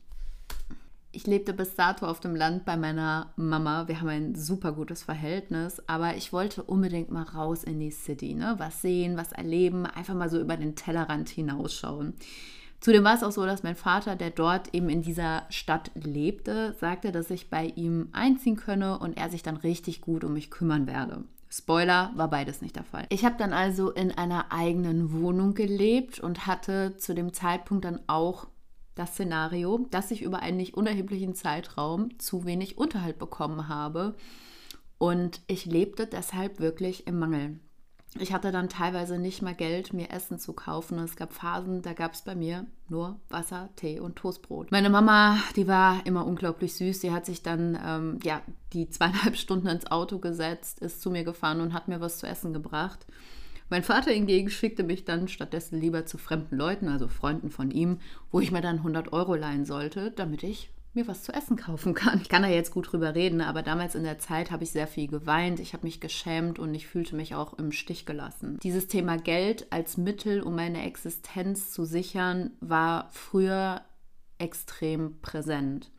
ich 1.13 1.27
lebte 1.27 1.53
bis 1.53 1.75
dato 1.75 2.07
auf 2.07 2.21
dem 2.21 2.35
Land 2.35 2.65
bei 2.65 2.77
meiner 2.77 3.33
Mama. 3.37 3.87
Wir 3.87 4.01
haben 4.01 4.09
ein 4.09 4.35
super 4.35 4.73
gutes 4.73 5.03
Verhältnis, 5.03 5.83
aber 5.87 6.17
ich 6.17 6.33
wollte 6.33 6.63
unbedingt 6.63 7.11
mal 7.11 7.23
raus 7.23 7.65
in 7.65 7.79
die 7.79 7.91
City, 7.91 8.35
ne? 8.35 8.55
Was 8.59 8.81
sehen, 8.83 9.17
was 9.17 9.33
erleben, 9.33 9.87
einfach 9.87 10.15
mal 10.15 10.31
so 10.31 10.41
über 10.41 10.57
den 10.57 10.75
Tellerrand 10.75 11.29
hinausschauen. 11.29 12.15
Zudem 12.81 13.05
war 13.05 13.15
es 13.15 13.23
auch 13.23 13.31
so, 13.31 13.47
dass 13.47 13.63
mein 13.63 13.77
Vater, 13.77 14.17
der 14.17 14.31
dort 14.31 14.75
eben 14.75 14.89
in 14.89 15.03
dieser 15.03 15.45
Stadt 15.51 15.93
lebte, 15.95 16.75
sagte, 16.81 17.13
dass 17.13 17.31
ich 17.31 17.49
bei 17.49 17.67
ihm 17.77 18.09
einziehen 18.13 18.57
könne 18.57 18.99
und 18.99 19.17
er 19.17 19.31
sich 19.31 19.43
dann 19.45 19.57
richtig 19.57 20.01
gut 20.01 20.25
um 20.25 20.33
mich 20.33 20.51
kümmern 20.51 20.89
werde. 20.89 21.23
Spoiler, 21.49 22.11
war 22.15 22.29
beides 22.29 22.63
nicht 22.63 22.77
der 22.77 22.85
Fall. 22.85 23.05
Ich 23.11 23.27
habe 23.27 23.37
dann 23.39 23.53
also 23.53 23.91
in 23.91 24.11
einer 24.11 24.51
eigenen 24.51 25.13
Wohnung 25.13 25.53
gelebt 25.53 26.19
und 26.19 26.47
hatte 26.47 26.97
zu 26.97 27.15
dem 27.15 27.35
Zeitpunkt 27.35 27.85
dann 27.85 28.01
auch 28.07 28.47
das 28.95 29.13
Szenario, 29.13 29.87
dass 29.91 30.11
ich 30.11 30.23
über 30.23 30.41
einen 30.41 30.57
nicht 30.57 30.75
unerheblichen 30.75 31.35
Zeitraum 31.35 32.19
zu 32.19 32.45
wenig 32.45 32.79
Unterhalt 32.79 33.19
bekommen 33.19 33.69
habe 33.69 34.15
und 34.99 35.41
ich 35.49 35.67
lebte 35.67 36.07
deshalb 36.07 36.61
wirklich 36.61 37.09
im 37.09 37.19
Mangel. 37.19 37.59
Ich 38.21 38.33
hatte 38.33 38.53
dann 38.53 38.69
teilweise 38.69 39.19
nicht 39.19 39.41
mal 39.41 39.55
Geld, 39.55 39.95
mir 39.95 40.11
Essen 40.11 40.39
zu 40.39 40.53
kaufen. 40.53 40.99
Es 40.99 41.17
gab 41.17 41.33
Phasen, 41.33 41.81
da 41.81 41.95
gab 41.95 42.13
es 42.13 42.23
bei 42.23 42.35
mir 42.35 42.67
nur 42.89 43.19
Wasser, 43.31 43.71
Tee 43.75 44.01
und 44.01 44.17
Toastbrot. 44.17 44.71
Meine 44.71 44.91
Mama, 44.91 45.39
die 45.57 45.67
war 45.67 46.07
immer 46.07 46.27
unglaublich 46.27 46.75
süß. 46.75 47.01
Sie 47.01 47.11
hat 47.11 47.25
sich 47.25 47.43
dann 47.43 47.79
ähm, 47.85 48.19
ja 48.23 48.43
die 48.75 48.89
zweieinhalb 48.91 49.37
Stunden 49.39 49.67
ins 49.67 49.91
Auto 49.91 50.19
gesetzt, 50.19 50.81
ist 50.81 51.01
zu 51.01 51.11
mir 51.11 51.25
gefahren 51.25 51.61
und 51.61 51.73
hat 51.73 51.89
mir 51.89 52.01
was 52.01 52.19
zu 52.19 52.27
essen 52.27 52.53
gebracht. 52.53 53.07
Mein 53.73 53.85
Vater 53.85 54.11
hingegen 54.11 54.51
schickte 54.51 54.83
mich 54.83 55.07
dann 55.07 55.29
stattdessen 55.29 55.81
lieber 55.81 56.05
zu 56.05 56.19
fremden 56.19 56.59
Leuten, 56.59 56.89
also 56.89 57.09
Freunden 57.09 57.49
von 57.49 57.71
ihm, 57.71 58.01
wo 58.31 58.39
ich 58.39 58.53
mir 58.53 58.61
dann 58.61 58.77
100 58.77 59.15
Euro 59.15 59.35
leihen 59.35 59.65
sollte, 59.65 60.11
damit 60.11 60.43
ich 60.43 60.69
mir 60.93 61.09
was 61.09 61.23
zu 61.23 61.33
essen 61.33 61.57
kaufen 61.57 61.95
kann. 61.95 62.21
Ich 62.21 62.29
kann 62.29 62.43
da 62.43 62.49
jetzt 62.51 62.73
gut 62.73 62.93
drüber 62.93 63.15
reden, 63.15 63.41
aber 63.41 63.63
damals 63.63 63.95
in 63.95 64.05
der 64.05 64.19
Zeit 64.19 64.51
habe 64.51 64.65
ich 64.65 64.73
sehr 64.73 64.87
viel 64.87 65.09
geweint, 65.09 65.59
ich 65.59 65.73
habe 65.73 65.87
mich 65.87 66.01
geschämt 66.01 66.59
und 66.59 66.75
ich 66.75 66.87
fühlte 66.87 67.17
mich 67.17 67.35
auch 67.35 67.55
im 67.55 67.73
Stich 67.73 68.05
gelassen. 68.05 68.59
Dieses 68.63 68.89
Thema 68.89 69.17
Geld 69.17 69.73
als 69.73 69.97
Mittel, 69.97 70.43
um 70.43 70.55
meine 70.55 70.85
Existenz 70.85 71.71
zu 71.71 71.87
sichern, 71.87 72.51
war 72.61 73.09
früher 73.11 73.81
extrem 74.37 75.19
präsent. 75.23 75.91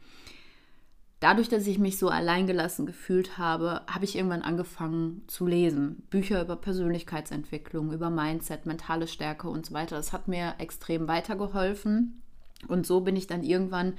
Dadurch, 1.23 1.47
dass 1.47 1.67
ich 1.67 1.79
mich 1.79 1.97
so 1.97 2.09
alleingelassen 2.09 2.85
gefühlt 2.85 3.37
habe, 3.37 3.83
habe 3.87 4.03
ich 4.03 4.17
irgendwann 4.17 4.41
angefangen 4.41 5.23
zu 5.27 5.47
lesen. 5.47 6.03
Bücher 6.09 6.41
über 6.41 6.57
Persönlichkeitsentwicklung, 6.57 7.93
über 7.93 8.09
Mindset, 8.09 8.65
mentale 8.65 9.07
Stärke 9.07 9.47
und 9.47 9.65
so 9.65 9.73
weiter. 9.73 9.95
Das 9.95 10.11
hat 10.11 10.27
mir 10.27 10.55
extrem 10.57 11.07
weitergeholfen. 11.07 12.21
Und 12.67 12.85
so 12.85 12.99
bin 12.99 13.15
ich 13.15 13.25
dann 13.25 13.41
irgendwann 13.41 13.93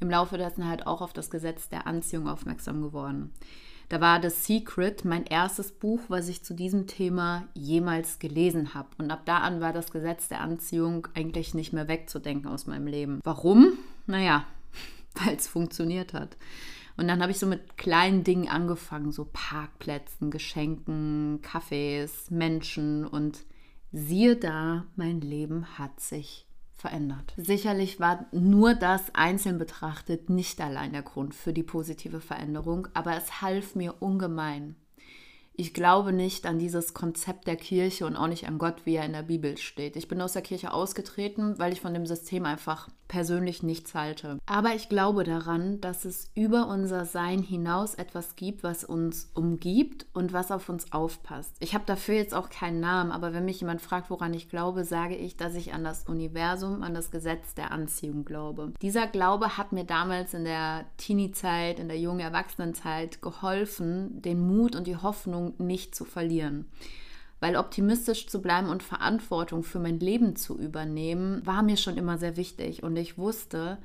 im 0.00 0.08
Laufe 0.08 0.38
dessen 0.38 0.66
halt 0.66 0.86
auch 0.86 1.02
auf 1.02 1.12
das 1.12 1.28
Gesetz 1.28 1.68
der 1.68 1.86
Anziehung 1.86 2.26
aufmerksam 2.26 2.80
geworden. 2.80 3.30
Da 3.90 4.00
war 4.00 4.22
The 4.22 4.30
Secret 4.30 5.04
mein 5.04 5.26
erstes 5.26 5.72
Buch, 5.72 6.00
was 6.08 6.28
ich 6.28 6.44
zu 6.44 6.54
diesem 6.54 6.86
Thema 6.86 7.46
jemals 7.52 8.20
gelesen 8.20 8.72
habe. 8.72 8.88
Und 8.96 9.10
ab 9.10 9.26
da 9.26 9.40
an 9.40 9.60
war 9.60 9.74
das 9.74 9.90
Gesetz 9.90 10.28
der 10.28 10.40
Anziehung 10.40 11.08
eigentlich 11.14 11.52
nicht 11.52 11.74
mehr 11.74 11.88
wegzudenken 11.88 12.50
aus 12.50 12.66
meinem 12.66 12.86
Leben. 12.86 13.20
Warum? 13.22 13.74
Naja, 14.06 14.46
weil 15.24 15.36
es 15.36 15.48
funktioniert 15.48 16.12
hat. 16.12 16.36
Und 16.96 17.08
dann 17.08 17.22
habe 17.22 17.32
ich 17.32 17.38
so 17.38 17.46
mit 17.46 17.78
kleinen 17.78 18.24
Dingen 18.24 18.48
angefangen, 18.48 19.10
so 19.10 19.28
Parkplätzen, 19.32 20.30
Geschenken, 20.30 21.40
Cafés, 21.40 22.30
Menschen 22.30 23.06
und 23.06 23.38
siehe 23.90 24.36
da, 24.36 24.84
mein 24.96 25.20
Leben 25.20 25.78
hat 25.78 25.98
sich 26.00 26.46
verändert. 26.76 27.32
Sicherlich 27.36 28.00
war 28.00 28.26
nur 28.32 28.74
das 28.74 29.14
einzeln 29.14 29.58
betrachtet 29.58 30.30
nicht 30.30 30.60
allein 30.60 30.92
der 30.92 31.02
Grund 31.02 31.34
für 31.34 31.52
die 31.52 31.62
positive 31.62 32.20
Veränderung, 32.20 32.88
aber 32.94 33.16
es 33.16 33.40
half 33.40 33.74
mir 33.74 33.94
ungemein 34.00 34.76
ich 35.60 35.74
glaube 35.74 36.14
nicht 36.14 36.46
an 36.46 36.58
dieses 36.58 36.94
Konzept 36.94 37.46
der 37.46 37.56
Kirche 37.56 38.06
und 38.06 38.16
auch 38.16 38.28
nicht 38.28 38.48
an 38.48 38.56
Gott, 38.56 38.86
wie 38.86 38.94
er 38.94 39.04
in 39.04 39.12
der 39.12 39.22
Bibel 39.22 39.58
steht. 39.58 39.94
Ich 39.94 40.08
bin 40.08 40.22
aus 40.22 40.32
der 40.32 40.40
Kirche 40.40 40.72
ausgetreten, 40.72 41.58
weil 41.58 41.74
ich 41.74 41.82
von 41.82 41.92
dem 41.92 42.06
System 42.06 42.46
einfach 42.46 42.88
persönlich 43.10 43.64
nichts 43.64 43.94
halte. 43.94 44.38
Aber 44.46 44.76
ich 44.76 44.88
glaube 44.88 45.24
daran, 45.24 45.80
dass 45.80 46.04
es 46.04 46.30
über 46.36 46.68
unser 46.68 47.04
Sein 47.04 47.42
hinaus 47.42 47.94
etwas 47.96 48.36
gibt, 48.36 48.62
was 48.62 48.84
uns 48.84 49.30
umgibt 49.34 50.06
und 50.14 50.32
was 50.32 50.52
auf 50.52 50.68
uns 50.68 50.92
aufpasst. 50.92 51.56
Ich 51.58 51.74
habe 51.74 51.84
dafür 51.86 52.14
jetzt 52.14 52.34
auch 52.34 52.50
keinen 52.50 52.78
Namen, 52.78 53.10
aber 53.10 53.34
wenn 53.34 53.44
mich 53.44 53.60
jemand 53.60 53.82
fragt, 53.82 54.10
woran 54.10 54.32
ich 54.32 54.48
glaube, 54.48 54.84
sage 54.84 55.16
ich, 55.16 55.36
dass 55.36 55.56
ich 55.56 55.74
an 55.74 55.82
das 55.82 56.04
Universum, 56.04 56.84
an 56.84 56.94
das 56.94 57.10
Gesetz 57.10 57.54
der 57.54 57.72
Anziehung 57.72 58.24
glaube. 58.24 58.72
Dieser 58.80 59.08
Glaube 59.08 59.58
hat 59.58 59.72
mir 59.72 59.84
damals 59.84 60.32
in 60.32 60.44
der 60.44 60.84
Teenie-Zeit, 60.96 61.80
in 61.80 61.88
der 61.88 61.98
jungen 61.98 62.20
Erwachsenenzeit 62.20 63.20
geholfen, 63.20 64.22
den 64.22 64.46
Mut 64.46 64.76
und 64.76 64.86
die 64.86 64.96
Hoffnung 64.96 65.54
nicht 65.58 65.96
zu 65.96 66.04
verlieren. 66.04 66.66
Weil 67.40 67.56
optimistisch 67.56 68.26
zu 68.26 68.42
bleiben 68.42 68.68
und 68.68 68.82
Verantwortung 68.82 69.62
für 69.62 69.78
mein 69.78 69.98
Leben 69.98 70.36
zu 70.36 70.58
übernehmen, 70.58 71.44
war 71.46 71.62
mir 71.62 71.76
schon 71.76 71.96
immer 71.96 72.18
sehr 72.18 72.36
wichtig. 72.36 72.82
Und 72.82 72.96
ich 72.96 73.18
wusste, 73.18 73.78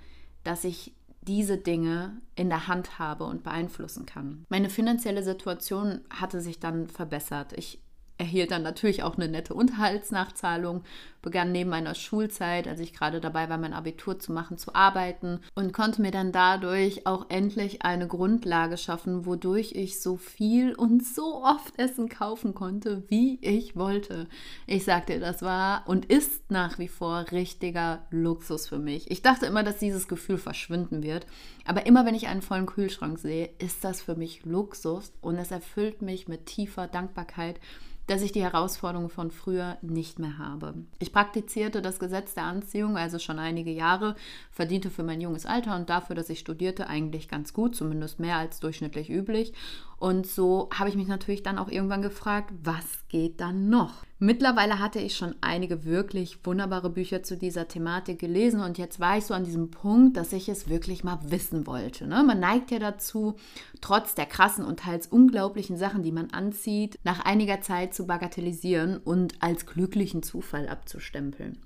dass 0.43 0.63
ich 0.63 0.93
diese 1.21 1.57
Dinge 1.57 2.21
in 2.35 2.49
der 2.49 2.67
Hand 2.67 2.99
habe 2.99 3.23
und 3.23 3.43
beeinflussen 3.43 4.05
kann. 4.05 4.45
Meine 4.49 4.69
finanzielle 4.69 5.23
Situation 5.23 6.01
hatte 6.09 6.41
sich 6.41 6.59
dann 6.59 6.87
verbessert. 6.87 7.53
Ich 7.53 7.81
erhielt 8.17 8.51
dann 8.51 8.63
natürlich 8.63 9.03
auch 9.03 9.17
eine 9.17 9.27
nette 9.27 9.53
Unterhaltsnachzahlung, 9.53 10.83
begann 11.21 11.51
neben 11.51 11.71
meiner 11.71 11.95
Schulzeit, 11.95 12.67
als 12.67 12.79
ich 12.79 12.93
gerade 12.93 13.19
dabei 13.19 13.49
war, 13.49 13.57
mein 13.57 13.73
Abitur 13.73 14.19
zu 14.19 14.31
machen, 14.31 14.57
zu 14.57 14.75
arbeiten 14.75 15.39
und 15.55 15.73
konnte 15.73 16.01
mir 16.01 16.11
dann 16.11 16.31
dadurch 16.31 17.07
auch 17.07 17.25
endlich 17.29 17.81
eine 17.81 18.07
Grundlage 18.07 18.77
schaffen, 18.77 19.25
wodurch 19.25 19.73
ich 19.73 19.99
so 19.99 20.17
viel 20.17 20.75
und 20.75 21.03
so 21.03 21.43
oft 21.43 21.77
Essen 21.79 22.09
kaufen 22.09 22.53
konnte, 22.53 23.03
wie 23.07 23.39
ich 23.41 23.75
wollte. 23.75 24.27
Ich 24.67 24.85
sagte, 24.85 25.19
das 25.19 25.41
war 25.41 25.83
und 25.87 26.05
ist 26.05 26.51
nach 26.51 26.77
wie 26.77 26.87
vor 26.87 27.25
richtiger 27.31 28.05
Luxus 28.11 28.67
für 28.67 28.79
mich. 28.79 29.09
Ich 29.09 29.23
dachte 29.23 29.47
immer, 29.47 29.63
dass 29.63 29.79
dieses 29.79 30.07
Gefühl 30.07 30.37
verschwinden 30.37 31.01
wird, 31.01 31.25
aber 31.65 31.87
immer 31.87 32.05
wenn 32.05 32.15
ich 32.15 32.27
einen 32.27 32.43
vollen 32.43 32.67
Kühlschrank 32.67 33.17
sehe, 33.17 33.49
ist 33.57 33.83
das 33.83 34.01
für 34.01 34.15
mich 34.15 34.45
Luxus 34.45 35.11
und 35.21 35.37
es 35.37 35.49
erfüllt 35.49 36.03
mich 36.03 36.27
mit 36.27 36.45
tiefer 36.45 36.87
Dankbarkeit 36.87 37.59
dass 38.07 38.21
ich 38.21 38.31
die 38.31 38.43
Herausforderungen 38.43 39.09
von 39.09 39.31
früher 39.31 39.77
nicht 39.81 40.19
mehr 40.19 40.37
habe. 40.37 40.75
Ich 40.99 41.11
praktizierte 41.11 41.81
das 41.81 41.99
Gesetz 41.99 42.33
der 42.33 42.43
Anziehung 42.43 42.97
also 42.97 43.19
schon 43.19 43.39
einige 43.39 43.71
Jahre, 43.71 44.15
verdiente 44.51 44.89
für 44.89 45.03
mein 45.03 45.21
junges 45.21 45.45
Alter 45.45 45.75
und 45.75 45.89
dafür, 45.89 46.15
dass 46.15 46.29
ich 46.29 46.39
studierte, 46.39 46.87
eigentlich 46.87 47.27
ganz 47.27 47.53
gut, 47.53 47.75
zumindest 47.75 48.19
mehr 48.19 48.37
als 48.37 48.59
durchschnittlich 48.59 49.09
üblich 49.09 49.53
Und 49.97 50.27
so 50.27 50.69
habe 50.73 50.89
ich 50.89 50.95
mich 50.95 51.07
natürlich 51.07 51.43
dann 51.43 51.57
auch 51.57 51.69
irgendwann 51.69 52.01
gefragt, 52.01 52.51
was 52.63 53.07
geht 53.07 53.39
dann 53.39 53.69
noch? 53.69 54.03
Mittlerweile 54.19 54.79
hatte 54.79 54.99
ich 54.99 55.15
schon 55.15 55.35
einige 55.41 55.85
wirklich 55.85 56.45
wunderbare 56.45 56.89
Bücher 56.89 57.23
zu 57.23 57.37
dieser 57.37 57.67
Thematik 57.67 58.19
gelesen 58.19 58.61
und 58.61 58.77
jetzt 58.77 58.99
war 58.99 59.17
ich 59.17 59.25
so 59.25 59.33
an 59.33 59.43
diesem 59.43 59.71
Punkt, 59.71 60.17
dass 60.17 60.33
ich 60.33 60.47
es 60.49 60.69
wirklich 60.69 61.03
mal 61.03 61.19
wissen 61.23 61.67
wollte. 61.67 62.07
Ne? 62.07 62.23
Man 62.23 62.39
neigt 62.39 62.71
ja 62.71 62.79
dazu, 62.79 63.35
trotz 63.81 64.15
der 64.15 64.25
krassen 64.25 64.65
und 64.65 64.79
teils 64.79 65.07
unglaublichen 65.07 65.77
Sachen, 65.77 66.03
die 66.03 66.11
man 66.11 66.31
anzieht, 66.31 66.99
nach 67.03 67.23
einiger 67.25 67.61
Zeit 67.61 67.93
zu 67.93 68.07
bagatellisieren 68.07 68.97
und 68.97 69.41
als 69.41 69.65
glücklichen 69.65 70.23
Zufall 70.23 70.67
abzustempeln. 70.67 71.57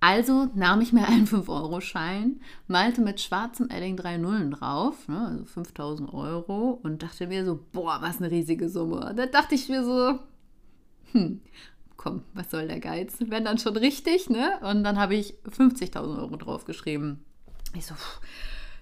Also 0.00 0.48
nahm 0.54 0.80
ich 0.80 0.92
mir 0.92 1.06
einen 1.06 1.26
5-Euro-Schein, 1.28 2.40
malte 2.66 3.02
mit 3.02 3.20
schwarzem 3.20 3.68
Edding 3.68 3.96
drei 3.96 4.16
Nullen 4.16 4.50
drauf, 4.50 5.08
ne, 5.08 5.26
also 5.26 5.44
5000 5.44 6.12
Euro, 6.12 6.80
und 6.82 7.02
dachte 7.02 7.26
mir 7.26 7.44
so, 7.44 7.60
boah, 7.72 7.98
was 8.00 8.18
eine 8.18 8.30
riesige 8.30 8.68
Summe. 8.68 9.12
Da 9.14 9.26
dachte 9.26 9.54
ich 9.54 9.68
mir 9.68 9.84
so, 9.84 10.18
hm, 11.12 11.42
komm, 11.96 12.22
was 12.32 12.50
soll 12.50 12.66
der 12.66 12.80
Geiz? 12.80 13.16
Wenn 13.20 13.44
dann 13.44 13.58
schon 13.58 13.76
richtig, 13.76 14.30
ne? 14.30 14.58
Und 14.62 14.84
dann 14.84 14.98
habe 14.98 15.14
ich 15.14 15.34
50.000 15.44 16.18
Euro 16.18 16.36
draufgeschrieben. 16.36 17.22
Ich 17.74 17.84
so, 17.84 17.94
pff, 17.94 18.20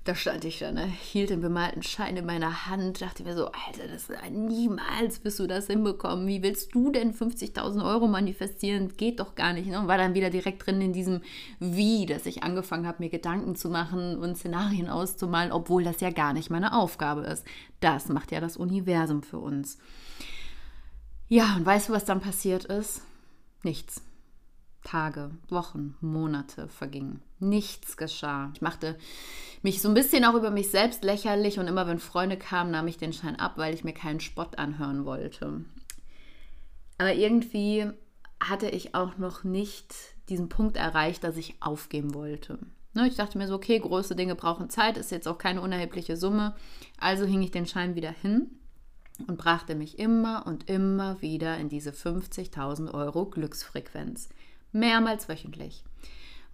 da 0.09 0.15
stand 0.15 0.47
ich 0.47 0.61
dann, 0.61 0.77
ne? 0.77 0.87
hielt 0.87 1.29
den 1.29 1.43
bemalten 1.43 1.83
Schein 1.83 2.17
in 2.17 2.25
meiner 2.25 2.67
Hand, 2.67 3.03
dachte 3.03 3.25
mir 3.25 3.37
so, 3.37 3.49
Alter, 3.49 3.87
das 3.93 4.09
niemals 4.31 5.23
wirst 5.23 5.39
du 5.39 5.47
das 5.47 5.67
hinbekommen. 5.67 6.27
Wie 6.27 6.43
willst 6.43 6.75
du 6.75 6.91
denn 6.91 7.13
50.000 7.13 7.85
Euro 7.85 8.09
manifestieren? 8.09 8.97
Geht 8.97 9.21
doch 9.21 9.35
gar 9.35 9.53
nicht. 9.53 9.69
Ne? 9.69 9.79
Und 9.79 9.87
war 9.87 9.99
dann 9.99 10.15
wieder 10.15 10.31
direkt 10.31 10.65
drin 10.65 10.81
in 10.81 10.95
diesem 10.95 11.21
Wie, 11.61 12.07
dass 12.07 12.25
ich 12.25 12.43
angefangen 12.43 12.87
habe, 12.87 13.03
mir 13.03 13.11
Gedanken 13.11 13.55
zu 13.55 13.69
machen 13.69 14.17
und 14.17 14.39
Szenarien 14.39 14.89
auszumalen, 14.89 15.53
obwohl 15.53 15.85
das 15.85 16.01
ja 16.01 16.09
gar 16.09 16.33
nicht 16.33 16.49
meine 16.49 16.73
Aufgabe 16.73 17.21
ist. 17.27 17.45
Das 17.81 18.09
macht 18.09 18.33
ja 18.33 18.41
das 18.41 18.57
Universum 18.57 19.23
für 19.23 19.39
uns. 19.39 19.77
Ja, 21.29 21.55
und 21.57 21.67
weißt 21.67 21.91
du, 21.91 21.93
was 21.93 22.07
dann 22.07 22.23
passiert 22.23 22.65
ist? 22.65 23.03
Nichts. 23.63 24.01
Tage, 24.89 25.31
Wochen, 25.51 25.97
Monate 26.01 26.67
vergingen. 26.69 27.21
Nichts 27.41 27.99
geschah. 27.99 28.51
Ich 28.55 28.63
machte 28.63 28.97
mich 29.61 29.83
so 29.83 29.89
ein 29.89 29.95
bisschen 29.95 30.25
auch 30.25 30.35
über 30.35 30.51
mich 30.51 30.71
selbst 30.71 31.05
lächerlich 31.05 31.59
und 31.59 31.67
immer 31.67 31.87
wenn 31.87 31.99
Freunde 31.99 32.39
kamen, 32.39 32.71
nahm 32.71 32.89
ich 32.89 32.97
den 32.97 33.13
Schein 33.13 33.37
ab, 33.37 33.59
weil 33.59 33.75
ich 33.75 33.85
mir 33.85 33.93
keinen 33.93 34.21
Spott 34.21 34.59
anhören 34.59 35.05
wollte. 35.05 35.63
Aber 36.97 37.13
irgendwie 37.13 37.87
hatte 38.41 38.71
ich 38.71 38.95
auch 38.95 39.19
noch 39.19 39.45
nicht 39.45 39.95
diesen 40.31 40.49
Punkt 40.49 40.79
erreicht, 40.79 41.23
dass 41.23 41.37
ich 41.37 41.57
aufgeben 41.61 42.15
wollte. 42.15 42.59
Ne, 42.95 43.09
ich 43.09 43.17
dachte 43.17 43.37
mir 43.37 43.47
so, 43.47 43.57
okay, 43.57 43.79
große 43.79 44.17
Dinge 44.17 44.37
brauchen 44.37 44.71
Zeit, 44.71 44.97
ist 44.97 45.11
jetzt 45.11 45.29
auch 45.29 45.37
keine 45.37 45.61
unerhebliche 45.61 46.17
Summe. 46.17 46.57
Also 46.99 47.27
hing 47.27 47.43
ich 47.43 47.51
den 47.51 47.67
Schein 47.67 47.95
wieder 47.95 48.11
hin 48.11 48.53
und 49.27 49.37
brachte 49.37 49.75
mich 49.75 49.99
immer 49.99 50.47
und 50.47 50.71
immer 50.71 51.21
wieder 51.21 51.59
in 51.59 51.69
diese 51.69 51.91
50.000 51.91 52.95
Euro 52.95 53.27
Glücksfrequenz 53.27 54.31
mehrmals 54.73 55.29
wöchentlich. 55.29 55.85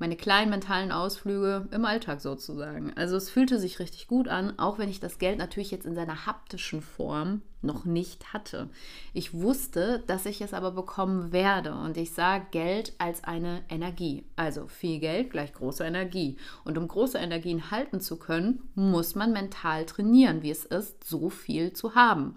Meine 0.01 0.17
kleinen 0.17 0.51
mentalen 0.51 0.91
Ausflüge 0.91 1.69
im 1.71 1.85
Alltag 1.85 2.21
sozusagen. 2.21 2.93
Also 2.97 3.17
es 3.17 3.31
fühlte 3.31 3.61
sich 3.61 3.79
richtig 3.79 4.09
gut 4.09 4.27
an, 4.27 4.59
auch 4.59 4.79
wenn 4.79 4.89
ich 4.89 4.99
das 4.99 5.19
Geld 5.19 5.39
natürlich 5.39 5.71
jetzt 5.71 5.87
in 5.87 5.95
seiner 5.95 6.27
haptischen 6.27 6.83
Form 6.83 7.43
noch 7.63 7.85
nicht 7.85 8.33
hatte. 8.33 8.69
Ich 9.13 9.35
wusste, 9.35 10.03
dass 10.09 10.27
ich 10.27 10.41
es 10.41 10.53
aber 10.53 10.73
bekommen 10.73 11.33
werde 11.33 11.75
und 11.75 11.97
ich 11.97 12.13
sah 12.13 12.39
Geld 12.39 12.93
als 12.99 13.23
eine 13.23 13.63
Energie. 13.69 14.25
Also 14.35 14.67
viel 14.67 14.99
Geld 14.99 15.31
gleich 15.31 15.53
große 15.53 15.85
Energie. 15.85 16.39
Und 16.65 16.77
um 16.77 16.89
große 16.89 17.19
Energien 17.19 17.71
halten 17.71 18.01
zu 18.01 18.17
können, 18.17 18.69
muss 18.75 19.15
man 19.15 19.33
mental 19.33 19.87
trainieren, 19.87 20.43
wie 20.43 20.51
es 20.51 20.65
ist, 20.65 21.05
so 21.05 21.31
viel 21.31 21.73
zu 21.73 21.95
haben. 21.95 22.35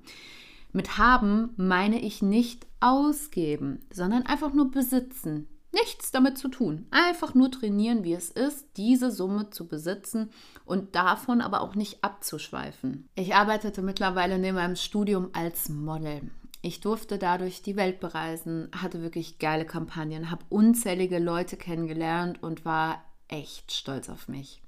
Mit 0.73 0.99
haben 0.99 1.55
meine 1.57 1.99
ich 1.99 2.21
nicht 2.21 2.67
ausgeben, 2.81 3.81
sondern 3.91 4.27
einfach 4.27 4.53
nur 4.53 4.69
besitzen, 4.69 5.47
nichts 5.81 6.11
damit 6.11 6.37
zu 6.37 6.49
tun. 6.49 6.87
Einfach 6.91 7.33
nur 7.33 7.51
trainieren, 7.51 8.03
wie 8.03 8.13
es 8.13 8.29
ist, 8.29 8.65
diese 8.77 9.11
Summe 9.11 9.49
zu 9.49 9.67
besitzen 9.67 10.29
und 10.65 10.95
davon 10.95 11.41
aber 11.41 11.61
auch 11.61 11.75
nicht 11.75 12.03
abzuschweifen. 12.03 13.07
Ich 13.15 13.35
arbeitete 13.35 13.81
mittlerweile 13.81 14.39
neben 14.39 14.55
meinem 14.55 14.75
Studium 14.75 15.29
als 15.33 15.69
Model. 15.69 16.29
Ich 16.61 16.81
durfte 16.81 17.17
dadurch 17.17 17.61
die 17.61 17.75
Welt 17.75 17.99
bereisen, 17.99 18.69
hatte 18.75 19.01
wirklich 19.01 19.39
geile 19.39 19.65
Kampagnen, 19.65 20.31
habe 20.31 20.45
unzählige 20.49 21.19
Leute 21.19 21.55
kennengelernt 21.55 22.41
und 22.41 22.65
war 22.65 23.03
echt 23.27 23.71
stolz 23.71 24.09
auf 24.09 24.27
mich. 24.27 24.61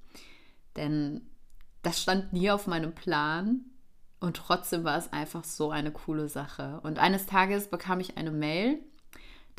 Denn 0.75 1.21
das 1.81 2.01
stand 2.01 2.33
nie 2.33 2.51
auf 2.51 2.67
meinem 2.67 2.93
Plan 2.93 3.65
und 4.19 4.37
trotzdem 4.37 4.83
war 4.83 4.97
es 4.97 5.11
einfach 5.11 5.43
so 5.43 5.71
eine 5.71 5.91
coole 5.91 6.27
Sache. 6.27 6.79
Und 6.83 6.99
eines 6.99 7.25
Tages 7.25 7.69
bekam 7.69 7.99
ich 7.99 8.17
eine 8.17 8.31
Mail 8.31 8.79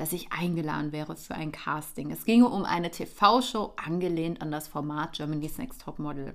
dass 0.00 0.14
ich 0.14 0.32
eingeladen 0.32 0.92
wäre 0.92 1.14
für 1.14 1.34
ein 1.34 1.52
Casting. 1.52 2.10
Es 2.10 2.24
ginge 2.24 2.48
um 2.48 2.64
eine 2.64 2.90
TV-Show 2.90 3.74
angelehnt 3.76 4.40
an 4.40 4.50
das 4.50 4.66
Format 4.66 5.12
Germany's 5.12 5.58
Next 5.58 5.82
Top 5.82 5.98
Model. 5.98 6.34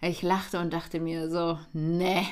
Ich 0.00 0.22
lachte 0.22 0.60
und 0.60 0.72
dachte 0.72 1.00
mir 1.00 1.28
so, 1.28 1.58
ne, 1.72 2.24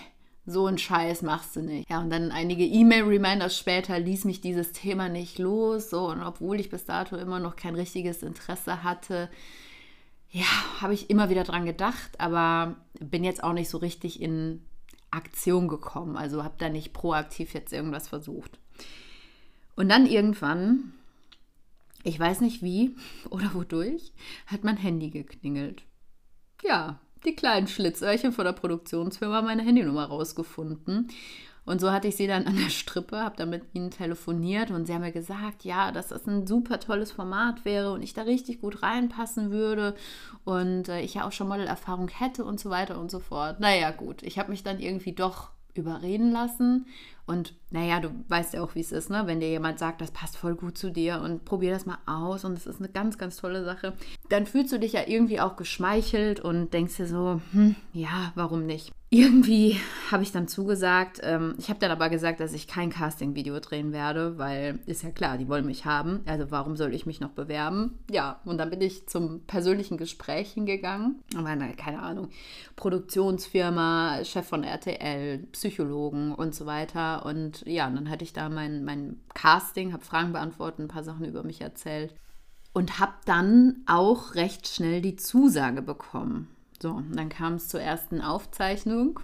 so 0.46 0.66
einen 0.66 0.78
Scheiß 0.78 1.22
machst 1.22 1.56
du 1.56 1.60
nicht. 1.60 1.90
Ja, 1.90 1.98
und 2.00 2.10
dann 2.10 2.30
einige 2.30 2.64
E-Mail-Reminders 2.64 3.58
später 3.58 3.98
ließ 3.98 4.26
mich 4.26 4.40
dieses 4.40 4.70
Thema 4.70 5.08
nicht 5.08 5.40
los. 5.40 5.90
So, 5.90 6.08
und 6.08 6.22
obwohl 6.22 6.60
ich 6.60 6.70
bis 6.70 6.84
dato 6.84 7.16
immer 7.16 7.40
noch 7.40 7.56
kein 7.56 7.74
richtiges 7.74 8.22
Interesse 8.22 8.84
hatte, 8.84 9.28
ja, 10.30 10.46
habe 10.80 10.94
ich 10.94 11.10
immer 11.10 11.30
wieder 11.30 11.42
dran 11.42 11.66
gedacht, 11.66 12.12
aber 12.18 12.76
bin 13.00 13.24
jetzt 13.24 13.42
auch 13.42 13.54
nicht 13.54 13.70
so 13.70 13.78
richtig 13.78 14.22
in 14.22 14.64
Aktion 15.10 15.66
gekommen. 15.66 16.16
Also 16.16 16.44
habe 16.44 16.54
da 16.58 16.68
nicht 16.68 16.92
proaktiv 16.92 17.54
jetzt 17.54 17.72
irgendwas 17.72 18.06
versucht. 18.06 18.60
Und 19.76 19.88
dann 19.88 20.06
irgendwann, 20.06 20.92
ich 22.02 22.18
weiß 22.18 22.40
nicht 22.40 22.62
wie 22.62 22.96
oder 23.30 23.54
wodurch, 23.54 24.12
hat 24.46 24.64
mein 24.64 24.76
Handy 24.76 25.10
geklingelt. 25.10 25.82
Ja, 26.62 27.00
die 27.24 27.34
kleinen 27.34 27.66
Schlitzöhrchen 27.66 28.32
von 28.32 28.44
der 28.44 28.52
Produktionsfirma 28.52 29.36
haben 29.36 29.46
meine 29.46 29.62
Handynummer 29.62 30.06
rausgefunden. 30.06 31.08
Und 31.66 31.80
so 31.80 31.92
hatte 31.92 32.08
ich 32.08 32.16
sie 32.16 32.26
dann 32.26 32.46
an 32.46 32.56
der 32.56 32.70
Strippe, 32.70 33.18
habe 33.18 33.36
dann 33.36 33.50
mit 33.50 33.62
ihnen 33.74 33.90
telefoniert 33.90 34.70
und 34.70 34.86
sie 34.86 34.94
haben 34.94 35.02
mir 35.02 35.12
gesagt, 35.12 35.62
ja, 35.62 35.92
dass 35.92 36.08
das 36.08 36.26
ein 36.26 36.46
super 36.46 36.80
tolles 36.80 37.12
Format 37.12 37.64
wäre 37.64 37.92
und 37.92 38.02
ich 38.02 38.14
da 38.14 38.22
richtig 38.22 38.60
gut 38.60 38.82
reinpassen 38.82 39.50
würde 39.50 39.94
und 40.44 40.88
äh, 40.88 41.02
ich 41.02 41.14
ja 41.14 41.26
auch 41.26 41.32
schon 41.32 41.48
Modelerfahrung 41.48 42.08
hätte 42.08 42.44
und 42.44 42.58
so 42.58 42.70
weiter 42.70 42.98
und 42.98 43.10
so 43.10 43.20
fort. 43.20 43.60
Naja, 43.60 43.90
gut, 43.90 44.22
ich 44.22 44.38
habe 44.38 44.50
mich 44.50 44.62
dann 44.62 44.80
irgendwie 44.80 45.12
doch 45.12 45.50
überreden 45.74 46.32
lassen 46.32 46.86
und 47.30 47.54
naja, 47.70 48.00
du 48.00 48.10
weißt 48.28 48.54
ja 48.54 48.62
auch, 48.62 48.74
wie 48.74 48.80
es 48.80 48.90
ist, 48.90 49.08
ne? 49.08 49.22
wenn 49.26 49.38
dir 49.38 49.48
jemand 49.48 49.78
sagt, 49.78 50.00
das 50.00 50.10
passt 50.10 50.36
voll 50.36 50.56
gut 50.56 50.76
zu 50.76 50.90
dir 50.90 51.20
und 51.22 51.44
probier 51.44 51.70
das 51.70 51.86
mal 51.86 51.98
aus 52.04 52.44
und 52.44 52.58
es 52.58 52.66
ist 52.66 52.80
eine 52.80 52.88
ganz, 52.88 53.18
ganz 53.18 53.36
tolle 53.36 53.64
Sache, 53.64 53.92
dann 54.28 54.46
fühlst 54.46 54.72
du 54.72 54.78
dich 54.78 54.94
ja 54.94 55.02
irgendwie 55.06 55.40
auch 55.40 55.54
geschmeichelt 55.54 56.40
und 56.40 56.74
denkst 56.74 56.96
dir 56.96 57.06
so, 57.06 57.40
hm, 57.52 57.76
ja, 57.92 58.32
warum 58.34 58.66
nicht? 58.66 58.92
irgendwie 59.12 59.76
habe 60.12 60.22
ich 60.22 60.30
dann 60.30 60.46
zugesagt. 60.46 61.20
Ähm, 61.24 61.54
ich 61.58 61.68
habe 61.68 61.80
dann 61.80 61.90
aber 61.90 62.08
gesagt, 62.08 62.38
dass 62.38 62.52
ich 62.52 62.68
kein 62.68 62.90
Casting-Video 62.90 63.58
drehen 63.58 63.92
werde, 63.92 64.38
weil 64.38 64.78
ist 64.86 65.02
ja 65.02 65.10
klar, 65.10 65.36
die 65.36 65.48
wollen 65.48 65.66
mich 65.66 65.84
haben. 65.84 66.20
Also 66.26 66.52
warum 66.52 66.76
soll 66.76 66.94
ich 66.94 67.06
mich 67.06 67.18
noch 67.18 67.30
bewerben? 67.30 67.98
Ja, 68.08 68.40
und 68.44 68.58
dann 68.58 68.70
bin 68.70 68.80
ich 68.80 69.08
zum 69.08 69.40
persönlichen 69.46 69.96
Gespräch 69.96 70.52
hingegangen. 70.52 71.20
Aber 71.36 71.54
na, 71.56 71.72
keine 71.72 72.00
Ahnung, 72.00 72.28
Produktionsfirma, 72.76 74.24
Chef 74.24 74.46
von 74.46 74.62
RTL, 74.62 75.38
Psychologen 75.50 76.32
und 76.32 76.54
so 76.54 76.66
weiter. 76.66 77.19
Und 77.24 77.66
ja, 77.66 77.86
und 77.86 77.96
dann 77.96 78.10
hatte 78.10 78.24
ich 78.24 78.32
da 78.32 78.48
mein, 78.48 78.84
mein 78.84 79.20
Casting, 79.34 79.92
habe 79.92 80.04
Fragen 80.04 80.32
beantwortet, 80.32 80.80
ein 80.80 80.88
paar 80.88 81.04
Sachen 81.04 81.24
über 81.24 81.42
mich 81.42 81.60
erzählt 81.60 82.14
und 82.72 82.98
habe 82.98 83.14
dann 83.24 83.82
auch 83.86 84.34
recht 84.34 84.68
schnell 84.68 85.00
die 85.00 85.16
Zusage 85.16 85.82
bekommen. 85.82 86.48
So, 86.80 87.02
dann 87.12 87.28
kam 87.28 87.54
es 87.54 87.68
zur 87.68 87.80
ersten 87.80 88.20
Aufzeichnung, 88.20 89.20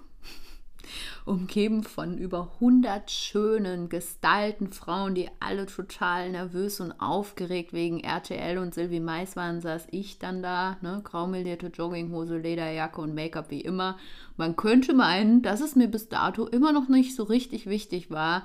umgeben 1.25 1.83
von 1.83 2.17
über 2.17 2.51
100 2.55 3.09
schönen, 3.11 3.89
gestylten 3.89 4.71
Frauen, 4.71 5.15
die 5.15 5.29
alle 5.39 5.65
total 5.65 6.31
nervös 6.31 6.79
und 6.79 6.93
aufgeregt 6.99 7.73
wegen 7.73 7.99
RTL 7.99 8.57
und 8.57 8.73
Sylvie 8.73 8.99
Mais 8.99 9.35
waren, 9.35 9.61
saß 9.61 9.87
ich 9.91 10.19
dann 10.19 10.41
da, 10.41 10.77
ne, 10.81 11.01
graumelierte 11.03 11.67
Jogginghose, 11.67 12.37
Lederjacke 12.37 13.01
und 13.01 13.15
Make-up 13.15 13.49
wie 13.49 13.61
immer. 13.61 13.97
Man 14.35 14.55
könnte 14.55 14.93
meinen, 14.93 15.41
dass 15.41 15.61
es 15.61 15.75
mir 15.75 15.87
bis 15.87 16.09
dato 16.09 16.45
immer 16.45 16.71
noch 16.71 16.87
nicht 16.87 17.15
so 17.15 17.23
richtig 17.23 17.67
wichtig 17.67 18.11
war 18.11 18.43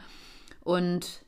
und 0.61 1.25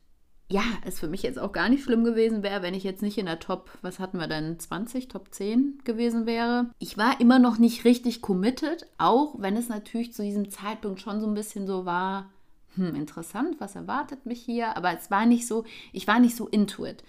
ja, 0.48 0.62
es 0.84 1.00
für 1.00 1.08
mich 1.08 1.22
jetzt 1.22 1.38
auch 1.38 1.52
gar 1.52 1.68
nicht 1.68 1.84
schlimm 1.84 2.04
gewesen 2.04 2.42
wäre, 2.42 2.62
wenn 2.62 2.74
ich 2.74 2.84
jetzt 2.84 3.02
nicht 3.02 3.16
in 3.16 3.26
der 3.26 3.40
Top, 3.40 3.70
was 3.82 3.98
hatten 3.98 4.18
wir 4.18 4.26
denn, 4.26 4.58
20, 4.58 5.08
Top 5.08 5.32
10 5.32 5.80
gewesen 5.84 6.26
wäre. 6.26 6.70
Ich 6.78 6.98
war 6.98 7.20
immer 7.20 7.38
noch 7.38 7.58
nicht 7.58 7.84
richtig 7.84 8.20
committed, 8.20 8.86
auch 8.98 9.34
wenn 9.38 9.56
es 9.56 9.68
natürlich 9.68 10.12
zu 10.12 10.22
diesem 10.22 10.50
Zeitpunkt 10.50 11.00
schon 11.00 11.20
so 11.20 11.26
ein 11.26 11.34
bisschen 11.34 11.66
so 11.66 11.86
war, 11.86 12.30
hm, 12.74 12.94
interessant, 12.94 13.56
was 13.58 13.74
erwartet 13.74 14.26
mich 14.26 14.40
hier, 14.42 14.76
aber 14.76 14.94
es 14.94 15.10
war 15.10 15.26
nicht 15.26 15.46
so, 15.46 15.64
ich 15.92 16.06
war 16.06 16.20
nicht 16.20 16.36
so 16.36 16.46
into 16.48 16.84
it. 16.84 17.02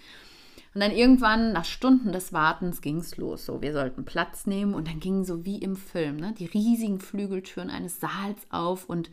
Und 0.74 0.80
dann 0.80 0.92
irgendwann, 0.92 1.52
nach 1.52 1.64
Stunden 1.64 2.12
des 2.12 2.32
Wartens, 2.34 2.82
ging 2.82 2.98
es 2.98 3.16
los. 3.16 3.46
So, 3.46 3.62
wir 3.62 3.72
sollten 3.72 4.04
Platz 4.04 4.46
nehmen 4.46 4.74
und 4.74 4.88
dann 4.88 5.00
gingen 5.00 5.24
so 5.24 5.46
wie 5.46 5.58
im 5.58 5.74
Film, 5.74 6.16
ne, 6.16 6.34
die 6.38 6.44
riesigen 6.44 7.00
Flügeltüren 7.00 7.70
eines 7.70 7.98
Saals 7.98 8.46
auf 8.50 8.84
und 8.84 9.10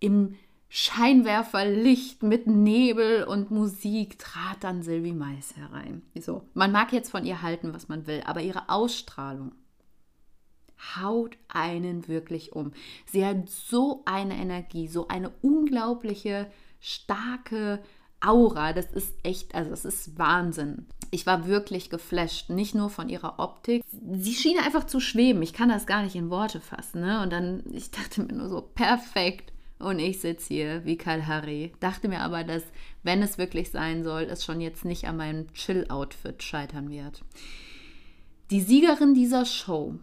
im 0.00 0.36
Scheinwerferlicht 0.74 2.22
mit 2.22 2.46
Nebel 2.46 3.24
und 3.24 3.50
Musik 3.50 4.18
trat 4.18 4.64
dann 4.64 4.82
Sylvie 4.82 5.12
Mais 5.12 5.54
herein. 5.54 6.00
So, 6.18 6.48
man 6.54 6.72
mag 6.72 6.94
jetzt 6.94 7.10
von 7.10 7.26
ihr 7.26 7.42
halten, 7.42 7.74
was 7.74 7.90
man 7.90 8.06
will, 8.06 8.22
aber 8.24 8.40
ihre 8.40 8.70
Ausstrahlung 8.70 9.52
haut 10.96 11.36
einen 11.48 12.08
wirklich 12.08 12.54
um. 12.54 12.72
Sie 13.04 13.22
hat 13.22 13.50
so 13.50 14.00
eine 14.06 14.34
Energie, 14.34 14.88
so 14.88 15.08
eine 15.08 15.28
unglaubliche, 15.42 16.50
starke 16.80 17.82
Aura. 18.22 18.72
Das 18.72 18.90
ist 18.92 19.14
echt, 19.24 19.54
also 19.54 19.72
es 19.72 19.84
ist 19.84 20.18
Wahnsinn. 20.18 20.86
Ich 21.10 21.26
war 21.26 21.46
wirklich 21.46 21.90
geflasht, 21.90 22.48
nicht 22.48 22.74
nur 22.74 22.88
von 22.88 23.10
ihrer 23.10 23.38
Optik. 23.38 23.84
Sie 23.90 24.34
schien 24.34 24.58
einfach 24.58 24.84
zu 24.84 25.00
schweben. 25.00 25.42
Ich 25.42 25.52
kann 25.52 25.68
das 25.68 25.84
gar 25.84 26.02
nicht 26.02 26.16
in 26.16 26.30
Worte 26.30 26.62
fassen. 26.62 27.02
Ne? 27.02 27.22
Und 27.22 27.30
dann, 27.30 27.62
ich 27.70 27.90
dachte 27.90 28.22
mir 28.22 28.32
nur 28.32 28.48
so, 28.48 28.62
perfekt 28.62 29.51
und 29.82 29.98
ich 29.98 30.20
sitze 30.20 30.54
hier 30.54 30.84
wie 30.84 30.96
Kalhari. 30.96 31.72
Dachte 31.80 32.08
mir 32.08 32.20
aber, 32.20 32.44
dass, 32.44 32.62
wenn 33.02 33.22
es 33.22 33.38
wirklich 33.38 33.70
sein 33.70 34.04
soll, 34.04 34.22
es 34.22 34.44
schon 34.44 34.60
jetzt 34.60 34.84
nicht 34.84 35.06
an 35.06 35.16
meinem 35.16 35.52
Chill-Outfit 35.52 36.42
scheitern 36.42 36.90
wird. 36.90 37.22
Die 38.50 38.60
Siegerin 38.60 39.14
dieser 39.14 39.44
Show 39.44 39.96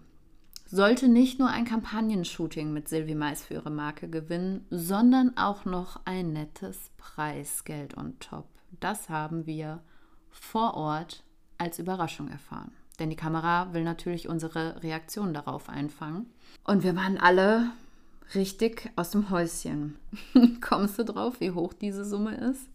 sollte 0.66 1.08
nicht 1.08 1.40
nur 1.40 1.50
ein 1.50 1.66
Kampagnenshooting 1.66 2.72
mit 2.72 2.88
Sylvie 2.90 3.16
Mais 3.16 3.44
für 3.44 3.56
ihre 3.56 3.72
Marke 3.72 4.10
gewinnen, 4.10 4.66
sondern 4.70 5.36
auch 5.38 5.66
noch 5.66 6.00
ein 6.06 6.34
nettes 6.34 6.92
Preisgeld 6.98 7.98
on 7.98 8.20
top. 8.20 8.48
Das 8.80 9.10
haben 9.10 9.46
wir 9.46 9.82
vor 10.30 10.76
Ort 10.76 11.24
als 11.58 11.80
Überraschung 11.80 12.30
erfahren. 12.30 12.72
Denn 13.00 13.10
die 13.10 13.16
Kamera 13.16 13.74
will 13.74 13.84
natürlich 13.84 14.28
unsere 14.30 14.84
Reaktion 14.84 15.34
darauf 15.34 15.70
einfangen. 15.70 16.28
Und 16.66 16.84
wir 16.84 16.96
waren 16.96 17.18
alle 17.18 17.72
richtig 18.36 18.92
aus 18.96 19.12
dem 19.12 19.30
Häuschen. 19.30 19.98
Kommst 20.62 21.00
du 21.00 21.06
drauf, 21.06 21.40
wie 21.40 21.52
hoch 21.52 21.74
diese 21.74 22.06
Summe 22.06 22.36
ist? 22.36 22.70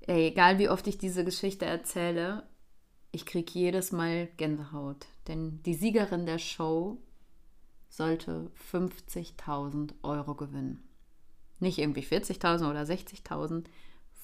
Ey, 0.00 0.28
egal 0.28 0.58
wie 0.58 0.68
oft 0.68 0.86
ich 0.86 0.98
diese 0.98 1.24
Geschichte 1.24 1.66
erzähle, 1.66 2.44
ich 3.10 3.26
kriege 3.26 3.50
jedes 3.52 3.92
Mal 3.92 4.28
Gänsehaut. 4.36 5.06
Denn 5.26 5.62
die 5.64 5.74
Siegerin 5.74 6.26
der 6.26 6.38
Show 6.38 6.98
sollte 7.88 8.50
50.000 8.72 9.92
Euro 10.02 10.34
gewinnen. 10.34 10.82
Nicht 11.60 11.78
irgendwie 11.78 12.02
40.000 12.02 12.70
oder 12.70 12.82
60.000, 12.82 13.64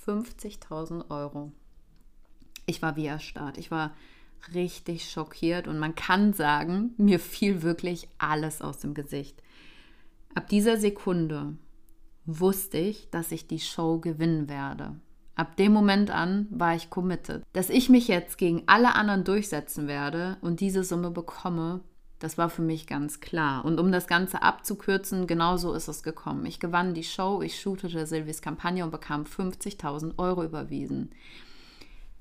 50.000 0.07 1.11
Euro. 1.11 1.53
Ich 2.67 2.81
war 2.83 2.97
wie 2.97 3.07
erstarrt. 3.07 3.59
Ich 3.59 3.71
war 3.71 3.95
richtig 4.55 5.11
schockiert 5.11 5.67
und 5.67 5.79
man 5.79 5.95
kann 5.95 6.33
sagen, 6.33 6.93
mir 6.97 7.19
fiel 7.19 7.63
wirklich 7.63 8.09
alles 8.19 8.63
aus 8.63 8.79
dem 8.79 8.95
Gesicht. 8.95 9.43
Ab 10.35 10.49
dieser 10.49 10.77
Sekunde 10.79 11.57
wusste 12.27 12.79
ich, 12.79 13.09
dass 13.11 13.31
ich 13.31 13.47
die 13.47 13.61
Show 13.61 13.99
gewinnen 13.99 14.49
werde. 14.49 14.97
Ab 15.37 15.57
dem 15.57 15.73
Moment 15.73 16.11
an 16.11 16.47
war 16.51 16.75
ich 16.75 16.91
committed. 16.91 17.43
Dass 17.53 17.71
ich 17.71 17.89
mich 17.89 18.09
jetzt 18.09 18.39
gegen 18.39 18.63
alle 18.67 18.95
anderen 18.95 19.25
durchsetzen 19.25 19.87
werde 19.87 20.37
und 20.41 20.61
diese 20.61 20.85
Summe 20.85 21.11
bekomme, 21.11 21.81
das 22.19 22.39
war 22.39 22.49
für 22.49 22.63
mich 22.63 22.87
ganz 22.87 23.21
klar. 23.21 23.65
Und 23.65 23.79
um 23.79 23.93
das 23.93 24.07
Ganze 24.07 24.43
abzukürzen, 24.43 25.27
genau 25.27 25.57
so 25.57 25.73
ist 25.75 25.89
es 25.89 26.03
gekommen. 26.03 26.47
Ich 26.47 26.59
gewann 26.59 26.95
die 26.95 27.05
Show, 27.05 27.43
ich 27.43 27.61
shootete 27.61 28.07
Silvis 28.07 28.43
Kampagne 28.43 28.85
und 28.85 28.91
bekam 28.91 29.25
50.000 29.25 30.19
Euro 30.19 30.43
überwiesen. 30.45 31.11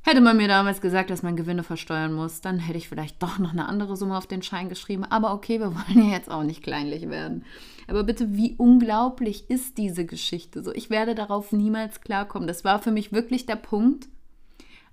Hätte 0.06 0.20
man 0.20 0.36
mir 0.36 0.50
damals 0.50 0.82
gesagt, 0.82 1.10
dass 1.10 1.24
man 1.24 1.38
Gewinne 1.38 1.64
versteuern 1.64 2.14
muss, 2.14 2.42
dann 2.42 2.60
hätte 2.60 2.78
ich 2.78 2.90
vielleicht 2.90 3.24
doch 3.24 3.40
noch 3.40 3.54
eine 3.54 3.70
andere 3.70 3.96
Summe 3.96 4.18
auf 4.18 4.28
den 4.28 4.44
Schein 4.44 4.68
geschrieben. 4.68 5.06
Aber 5.06 5.34
okay, 5.34 5.62
wir 5.62 5.68
wollen 5.76 6.10
ja 6.10 6.16
jetzt 6.16 6.30
auch 6.30 6.44
nicht 6.44 6.62
kleinlich 6.62 7.10
werden. 7.10 7.46
Aber 7.88 8.04
bitte, 8.04 8.36
wie 8.36 8.56
unglaublich 8.58 9.50
ist 9.50 9.78
diese 9.78 10.06
Geschichte? 10.06 10.62
So, 10.62 10.74
ich 10.74 10.90
werde 10.90 11.16
darauf 11.16 11.54
niemals 11.54 12.02
klarkommen. 12.02 12.48
Das 12.48 12.66
war 12.66 12.80
für 12.80 12.92
mich 12.92 13.14
wirklich 13.14 13.46
der 13.46 13.56
Punkt, 13.56 14.10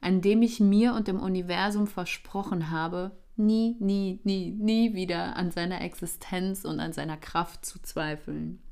an 0.01 0.21
dem 0.21 0.43
ich 0.43 0.61
mir 0.61 0.95
und 0.95 1.09
dem 1.09 1.19
Universum 1.19 1.89
versprochen 1.89 2.71
habe, 2.71 3.11
nie, 3.37 3.77
nie, 3.81 4.21
nie, 4.23 4.53
nie 4.53 4.95
wieder 4.95 5.37
an 5.37 5.51
seiner 5.51 5.81
Existenz 5.81 6.65
und 6.65 6.79
an 6.79 6.93
seiner 6.93 7.17
Kraft 7.17 7.65
zu 7.65 7.83
zweifeln. 7.83 8.63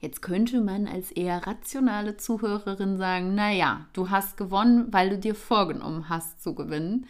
Jetzt 0.00 0.22
könnte 0.22 0.60
man 0.60 0.86
als 0.86 1.10
eher 1.10 1.46
rationale 1.46 2.16
Zuhörerin 2.16 2.96
sagen, 2.98 3.34
naja, 3.34 3.86
du 3.92 4.10
hast 4.10 4.36
gewonnen, 4.36 4.92
weil 4.92 5.10
du 5.10 5.18
dir 5.18 5.34
vorgenommen 5.34 6.08
hast 6.08 6.40
zu 6.42 6.54
gewinnen. 6.54 7.06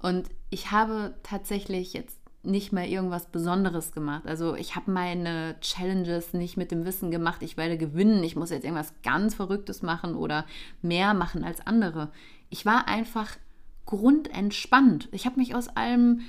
Und 0.00 0.30
ich 0.48 0.70
habe 0.70 1.14
tatsächlich 1.22 1.92
jetzt 1.92 2.18
nicht 2.42 2.72
mal 2.72 2.86
irgendwas 2.86 3.26
Besonderes 3.26 3.92
gemacht. 3.92 4.26
Also 4.26 4.54
ich 4.54 4.74
habe 4.74 4.90
meine 4.90 5.56
Challenges 5.60 6.32
nicht 6.32 6.56
mit 6.56 6.70
dem 6.70 6.86
Wissen 6.86 7.10
gemacht, 7.10 7.42
ich 7.42 7.58
werde 7.58 7.76
gewinnen, 7.76 8.24
ich 8.24 8.36
muss 8.36 8.48
jetzt 8.48 8.64
irgendwas 8.64 8.94
ganz 9.02 9.34
Verrücktes 9.34 9.82
machen 9.82 10.14
oder 10.14 10.46
mehr 10.80 11.12
machen 11.12 11.44
als 11.44 11.66
andere. 11.66 12.10
Ich 12.48 12.64
war 12.64 12.88
einfach 12.88 13.36
grundentspannt. 13.84 15.08
Ich 15.12 15.26
habe 15.26 15.38
mich 15.38 15.54
aus 15.54 15.68
allem 15.68 16.22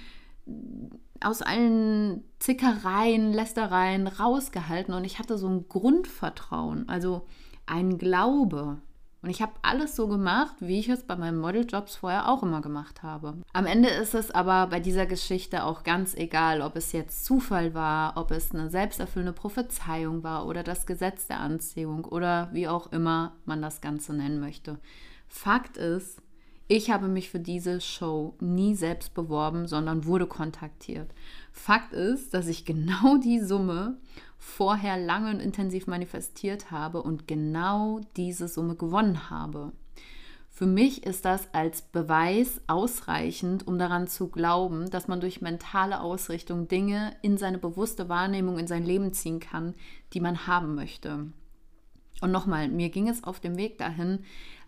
aus 1.21 1.41
allen 1.41 2.23
Zickereien, 2.39 3.33
Lästereien 3.33 4.07
rausgehalten 4.07 4.93
und 4.93 5.03
ich 5.03 5.19
hatte 5.19 5.37
so 5.37 5.47
ein 5.47 5.67
Grundvertrauen, 5.67 6.89
also 6.89 7.27
ein 7.65 7.97
Glaube. 7.97 8.77
Und 9.23 9.29
ich 9.29 9.41
habe 9.41 9.51
alles 9.61 9.95
so 9.95 10.07
gemacht, 10.07 10.55
wie 10.61 10.79
ich 10.79 10.89
es 10.89 11.03
bei 11.03 11.15
meinen 11.15 11.37
Modeljobs 11.37 11.95
vorher 11.95 12.27
auch 12.27 12.41
immer 12.41 12.61
gemacht 12.61 13.03
habe. 13.03 13.35
Am 13.53 13.67
Ende 13.67 13.89
ist 13.89 14.15
es 14.15 14.31
aber 14.31 14.65
bei 14.65 14.79
dieser 14.79 15.05
Geschichte 15.05 15.63
auch 15.63 15.83
ganz 15.83 16.15
egal, 16.15 16.61
ob 16.61 16.75
es 16.75 16.91
jetzt 16.91 17.23
Zufall 17.23 17.75
war, 17.75 18.17
ob 18.17 18.31
es 18.31 18.51
eine 18.51 18.71
selbsterfüllende 18.71 19.33
Prophezeiung 19.33 20.23
war 20.23 20.47
oder 20.47 20.63
das 20.63 20.87
Gesetz 20.87 21.27
der 21.27 21.39
Anziehung 21.39 22.05
oder 22.05 22.49
wie 22.51 22.67
auch 22.67 22.91
immer 22.91 23.35
man 23.45 23.61
das 23.61 23.79
Ganze 23.79 24.15
nennen 24.15 24.39
möchte. 24.39 24.79
Fakt 25.27 25.77
ist, 25.77 26.19
ich 26.71 26.89
habe 26.89 27.09
mich 27.09 27.29
für 27.29 27.41
diese 27.41 27.81
Show 27.81 28.33
nie 28.39 28.75
selbst 28.75 29.13
beworben, 29.13 29.67
sondern 29.67 30.05
wurde 30.05 30.25
kontaktiert. 30.25 31.13
Fakt 31.51 31.91
ist, 31.91 32.33
dass 32.33 32.47
ich 32.47 32.63
genau 32.63 33.17
die 33.23 33.41
Summe 33.41 33.97
vorher 34.39 34.97
lange 34.97 35.31
und 35.31 35.41
intensiv 35.41 35.85
manifestiert 35.85 36.71
habe 36.71 37.03
und 37.03 37.27
genau 37.27 37.99
diese 38.15 38.47
Summe 38.47 38.75
gewonnen 38.75 39.29
habe. 39.29 39.73
Für 40.49 40.65
mich 40.65 41.05
ist 41.05 41.25
das 41.25 41.53
als 41.53 41.81
Beweis 41.81 42.61
ausreichend, 42.67 43.67
um 43.67 43.77
daran 43.77 44.07
zu 44.07 44.29
glauben, 44.29 44.89
dass 44.89 45.09
man 45.09 45.19
durch 45.19 45.41
mentale 45.41 45.99
Ausrichtung 45.99 46.69
Dinge 46.69 47.13
in 47.21 47.37
seine 47.37 47.57
bewusste 47.57 48.07
Wahrnehmung 48.07 48.57
in 48.57 48.67
sein 48.67 48.85
Leben 48.85 49.11
ziehen 49.11 49.41
kann, 49.41 49.73
die 50.13 50.21
man 50.21 50.47
haben 50.47 50.75
möchte. 50.75 51.25
Und 52.21 52.31
nochmal, 52.31 52.69
mir 52.69 52.89
ging 52.89 53.09
es 53.09 53.23
auf 53.23 53.39
dem 53.39 53.57
Weg 53.57 53.77
dahin, 53.77 54.19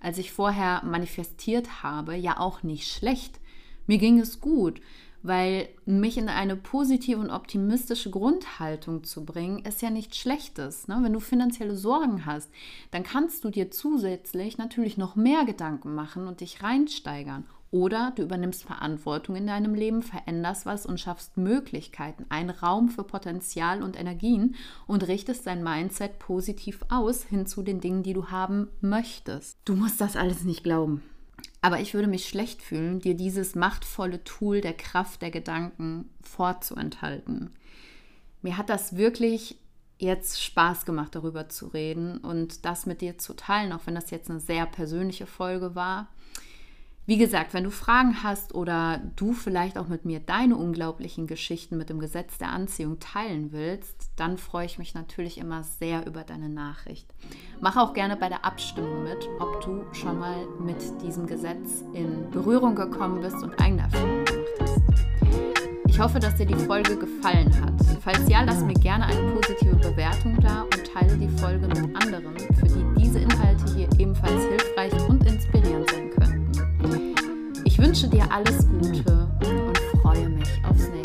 als 0.03 0.19
ich 0.19 0.31
vorher 0.31 0.83
manifestiert 0.85 1.81
habe, 1.81 2.15
ja 2.15 2.39
auch 2.39 2.61
nicht 2.61 2.91
schlecht. 2.91 3.39
Mir 3.87 3.97
ging 3.97 4.19
es 4.19 4.39
gut, 4.39 4.81
weil 5.23 5.69
mich 5.85 6.17
in 6.17 6.27
eine 6.27 6.57
positive 6.57 7.19
und 7.19 7.29
optimistische 7.29 8.11
Grundhaltung 8.11 9.05
zu 9.05 9.25
bringen, 9.25 9.63
ist 9.65 9.81
ja 9.81 9.89
nichts 9.89 10.17
Schlechtes. 10.17 10.87
Ne? 10.89 10.99
Wenn 11.01 11.13
du 11.13 11.21
finanzielle 11.21 11.75
Sorgen 11.75 12.25
hast, 12.25 12.51
dann 12.91 13.03
kannst 13.03 13.43
du 13.45 13.49
dir 13.49 13.71
zusätzlich 13.71 14.57
natürlich 14.57 14.97
noch 14.97 15.15
mehr 15.15 15.45
Gedanken 15.45 15.95
machen 15.95 16.27
und 16.27 16.41
dich 16.41 16.61
reinsteigern. 16.61 17.45
Oder 17.73 18.13
du 18.15 18.21
übernimmst 18.21 18.65
Verantwortung 18.65 19.35
in 19.35 19.47
deinem 19.47 19.73
Leben, 19.73 20.03
veränderst 20.03 20.67
was 20.67 20.85
und 20.85 20.99
schaffst 20.99 21.37
Möglichkeiten, 21.37 22.27
einen 22.29 22.51
Raum 22.51 22.89
für 22.89 23.03
Potenzial 23.03 23.81
und 23.81 23.99
Energien 23.99 24.53
und 24.85 25.07
richtest 25.07 25.47
dein 25.47 25.63
Mindset 25.63 26.19
positiv 26.19 26.81
aus 26.89 27.23
hin 27.23 27.47
zu 27.47 27.63
den 27.63 27.81
Dingen, 27.81 28.03
die 28.03 28.13
du 28.13 28.27
haben 28.27 28.67
möchtest. 28.81 29.57
Du 29.65 29.75
musst 29.75 29.99
das 29.99 30.15
alles 30.15 30.43
nicht 30.43 30.63
glauben. 30.63 31.01
Aber 31.61 31.79
ich 31.79 31.95
würde 31.95 32.07
mich 32.07 32.29
schlecht 32.29 32.61
fühlen, 32.61 32.99
dir 32.99 33.15
dieses 33.15 33.55
machtvolle 33.55 34.23
Tool 34.23 34.61
der 34.61 34.73
Kraft 34.73 35.23
der 35.23 35.31
Gedanken 35.31 36.11
vorzuenthalten. 36.21 37.49
Mir 38.43 38.55
hat 38.55 38.69
das 38.69 38.97
wirklich 38.97 39.57
jetzt 39.97 40.43
Spaß 40.43 40.85
gemacht, 40.85 41.15
darüber 41.15 41.49
zu 41.49 41.69
reden 41.69 42.19
und 42.19 42.65
das 42.65 42.85
mit 42.85 43.01
dir 43.01 43.17
zu 43.17 43.33
teilen, 43.33 43.73
auch 43.73 43.87
wenn 43.87 43.95
das 43.95 44.11
jetzt 44.11 44.29
eine 44.29 44.39
sehr 44.39 44.67
persönliche 44.67 45.25
Folge 45.25 45.73
war. 45.73 46.09
Wie 47.05 47.17
gesagt, 47.17 47.53
wenn 47.53 47.65
du 47.65 47.69
Fragen 47.69 48.23
hast 48.23 48.55
oder 48.55 49.01
du 49.17 49.33
vielleicht 49.33 49.77
auch 49.77 49.89
mit 49.89 50.05
mir 50.05 50.21
deine 50.21 50.55
unglaublichen 50.55 51.27
Geschichten 51.27 51.77
mit 51.77 51.89
dem 51.89 51.99
Gesetz 51.99 52.37
der 52.37 52.47
Anziehung 52.47 52.97
teilen 52.99 53.51
willst, 53.51 54.09
dann 54.15 54.37
freue 54.37 54.65
ich 54.65 54.77
mich 54.77 54.93
natürlich 54.93 55.37
immer 55.37 55.63
sehr 55.63 56.07
über 56.07 56.23
deine 56.23 56.47
Nachricht. 56.47 57.05
Mach 57.59 57.75
auch 57.75 57.93
gerne 57.93 58.15
bei 58.15 58.29
der 58.29 58.45
Abstimmung 58.45 59.03
mit, 59.03 59.27
ob 59.41 59.59
du 59.65 59.83
schon 59.91 60.17
mal 60.17 60.47
mit 60.61 60.77
diesem 61.01 61.27
Gesetz 61.27 61.83
in 61.93 62.31
Berührung 62.31 62.73
gekommen 62.73 63.19
bist 63.19 63.43
und 63.43 63.59
eigene 63.59 63.81
Erfahrungen 63.81 64.23
gemacht 64.23 64.47
hast. 64.61 64.81
Ich 65.87 65.99
hoffe, 65.99 66.19
dass 66.19 66.35
dir 66.35 66.45
die 66.45 66.55
Folge 66.55 66.97
gefallen 66.97 67.53
hat. 67.61 67.73
Falls 67.99 68.29
ja, 68.29 68.43
lass 68.43 68.63
mir 68.63 68.75
gerne 68.75 69.07
eine 69.07 69.33
positive 69.33 69.75
Bewertung 69.75 70.39
da 70.39 70.61
und 70.61 70.85
teile 70.93 71.17
die 71.17 71.29
Folge 71.37 71.67
mit 71.67 72.01
anderen, 72.01 72.39
für 72.39 72.67
die 72.67 73.01
diese 73.01 73.19
Inhalte 73.19 73.75
hier 73.75 73.89
ebenfalls 73.99 74.41
hilfreich 74.45 74.93
und 75.09 75.25
inspirierend 75.25 75.89
sein 75.91 76.09
können. 76.09 76.22
Ich 77.73 77.79
wünsche 77.79 78.07
dir 78.07 78.31
alles 78.31 78.67
Gute 78.67 79.27
und 79.41 79.77
freue 79.99 80.29
mich 80.29 80.47
aufs 80.63 80.89
nächste. 80.89 81.02